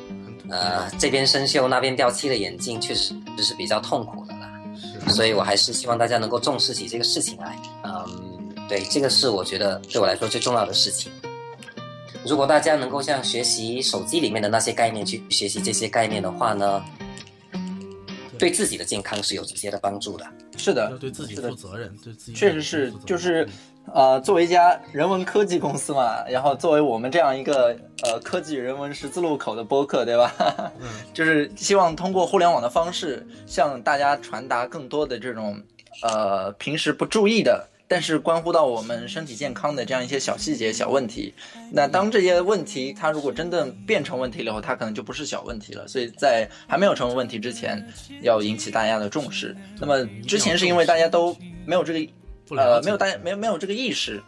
[0.48, 4.48] 呃，这边生锈那边掉漆的眼镜，确实就是比较痛苦的啦。
[5.08, 7.56] 所以我还是希望大家能够重视起这个事情来。
[7.82, 11.10] 嗯，对，这个是我觉得对我来说最重要的事情。
[12.24, 16.84] 如果大家能够像学习手机里面的那些概念去学习这些概念的话呢，
[18.38, 20.24] 对自己的健康是有直接的帮助的。
[20.56, 23.48] 是的，要对自己负责任，对自己确实是就是。
[23.94, 30.34] 呃，作为一家人文科技公司嘛，然后作为我们这样一个呃科技人文十字路口的播客，对吧？
[30.80, 35.58] 嗯，就是希望通过互联网的方式，向大家传达更多的这种
[36.02, 41.32] 呃平时不注意的，但是关乎到我们身体健康的这样一些小细节、小问题。
[41.72, 45.86] 那当这些问题它如果真的变成问题了以后，它可能就不是小问题了。
[45.88, 47.82] 所以在还没有成为问题之前，
[48.20, 49.56] 要引起大家的重视。
[49.80, 51.34] 那么之前是因为大家都
[51.64, 52.12] 没有这个。
[52.50, 54.22] 呃，没有大家没有没有这个意识，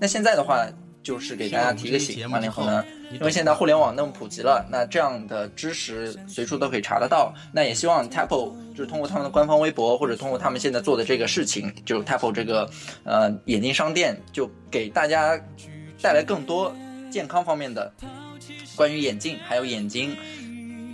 [0.00, 0.66] 那现在的话
[1.02, 7.32] 就是给大家提个醒，完了以后呢，因为现在互联网那么普及了，那这样的知识随处都可以查得到。
[7.52, 12.68] 那也希望 Apple 就是通过他们的官方微博，或者通过他们现在做的这个事情，就 Apple 这个
[13.04, 15.40] 呃眼镜商店，就给大家
[16.00, 16.74] 带来更多
[17.10, 17.92] 健康方面的
[18.76, 20.16] 关于眼镜还有眼睛。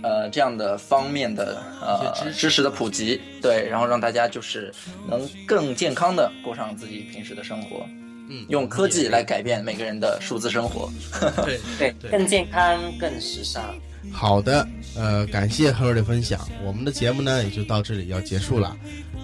[0.03, 2.59] 呃，这样的方面的呃知识。
[2.63, 4.69] 的普及，对，然后让大家就是
[5.07, 7.85] 能更健康的过上自己平时的生活，
[8.29, 10.91] 嗯，用科技来改变每个人的数字生活，
[11.45, 13.73] 对 对，更健康更时尚。
[14.11, 18.75] 好的，呃，感谢何瑞的分享，我们的节目呢也就到这里要结束了。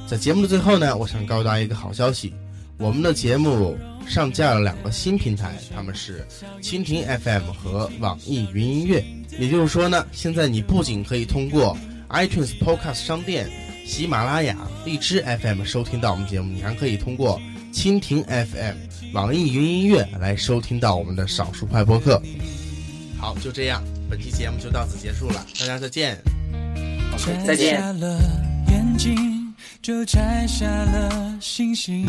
[0.07, 2.33] 在节目的最后呢，我想告诉大家一个好消息，
[2.77, 3.77] 我们的节目
[4.07, 6.25] 上架了两个新平台，他们是
[6.61, 9.03] 蜻蜓 FM 和网易云音乐。
[9.37, 11.77] 也就是说呢，现在你不仅可以通过
[12.09, 13.49] iTunes Podcast 商店、
[13.85, 17.41] 喜马拉雅、荔枝 FM 收听到我们节目，你还可以通过
[17.73, 18.75] 蜻蜓 FM、
[19.13, 22.21] 网易云音乐来收听到我们的少数派播客。
[23.17, 26.17] 好，就这样，本期节目就到此结束了，大家再见。
[27.45, 27.81] 再见。
[28.69, 32.05] 眼睛就摘下了星星，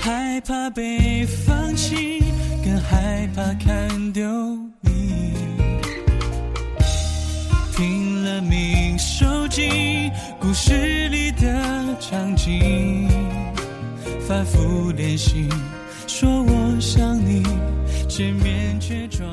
[0.00, 2.22] 害怕被放弃，
[2.70, 4.22] 更害怕看丢
[4.82, 5.34] 你。
[7.76, 13.08] 拼了命收集故事里的场景，
[14.20, 15.48] 反复练习，
[16.06, 17.42] 说我想你，
[18.08, 19.28] 见面却装。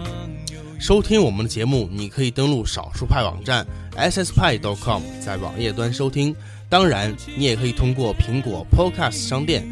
[0.79, 3.63] 收听我们的节目，你可以登录少数派网站
[3.95, 6.35] sspai.com，在网页端收听。
[6.69, 9.63] 当然，你也可以通过苹果 Podcast 商店、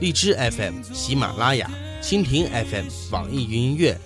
[0.00, 1.70] 荔枝 FM、喜马拉雅、
[2.06, 3.98] 蜻蜓 FM、网易云音乐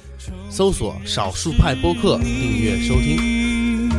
[0.49, 3.91] 搜索“少数派播客”订阅收听。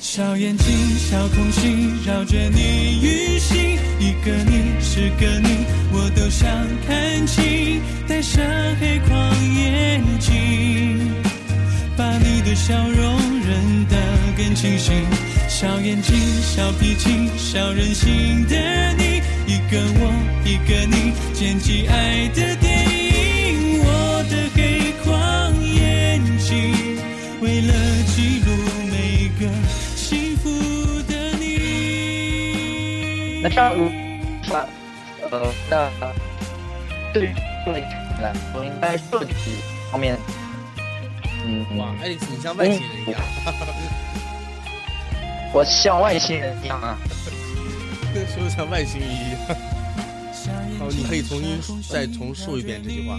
[0.00, 0.66] 小眼睛，
[0.98, 3.78] 小空心，绕着你运行。
[4.00, 6.50] 一个你，十个你，我都想
[6.84, 7.80] 看清。
[8.08, 8.44] 戴上
[8.80, 10.98] 黑框眼镜，
[11.96, 13.16] 把你的笑容
[13.46, 13.96] 认得
[14.36, 14.90] 更清晰。
[15.48, 20.06] 小眼睛，小脾气，小任性的你，一个我，
[20.44, 23.80] 一个你，剪辑爱的电影。
[23.82, 25.10] 我的黑框
[25.74, 26.70] 眼镜，
[27.40, 27.74] 为了
[28.14, 28.48] 记录
[28.92, 29.50] 每个
[29.96, 30.48] 幸福
[31.02, 33.40] 的你。
[33.42, 33.74] 那这样，
[34.48, 34.54] 那
[35.32, 35.90] 呃，那
[37.12, 37.34] 对于
[37.66, 37.80] 这个
[38.22, 39.34] 呢，我应该设计
[39.90, 40.16] 方面，
[41.44, 43.20] 嗯，哇，爱丽丝，你像外星人一样，
[45.52, 46.96] 我像外星人一样啊。
[48.26, 49.40] 说的像外星人一样。
[50.78, 53.18] 好，你可以重新再重述一遍这句话。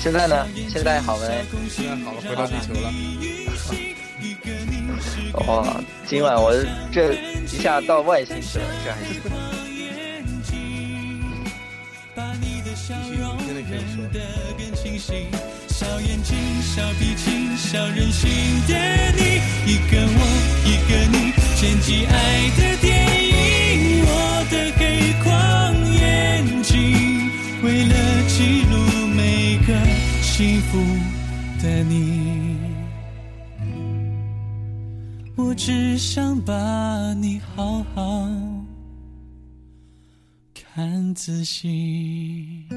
[0.00, 0.46] 现在呢？
[0.68, 1.44] 现在好没？
[1.68, 2.90] 现在好了，回到地球了。
[5.46, 6.52] 哇，今晚我
[6.90, 7.14] 这
[7.44, 9.20] 一下到外星去了，这还行。
[13.46, 13.96] 现在可以说。
[15.68, 18.28] 小眼睛，小脾气，小任性
[18.66, 18.74] 的
[19.12, 20.18] 你，一个我，
[20.64, 21.16] 一个你，
[21.60, 22.88] 剪辑爱的电
[23.26, 24.10] 影，我
[24.48, 25.26] 的黑框
[25.92, 26.76] 眼镜，
[27.64, 27.94] 为了
[28.28, 28.74] 记录
[29.08, 29.74] 每个
[30.22, 30.78] 幸福
[31.60, 32.56] 的你。
[35.34, 36.54] 我只想把
[37.14, 38.28] 你好好
[40.54, 42.68] 看仔细。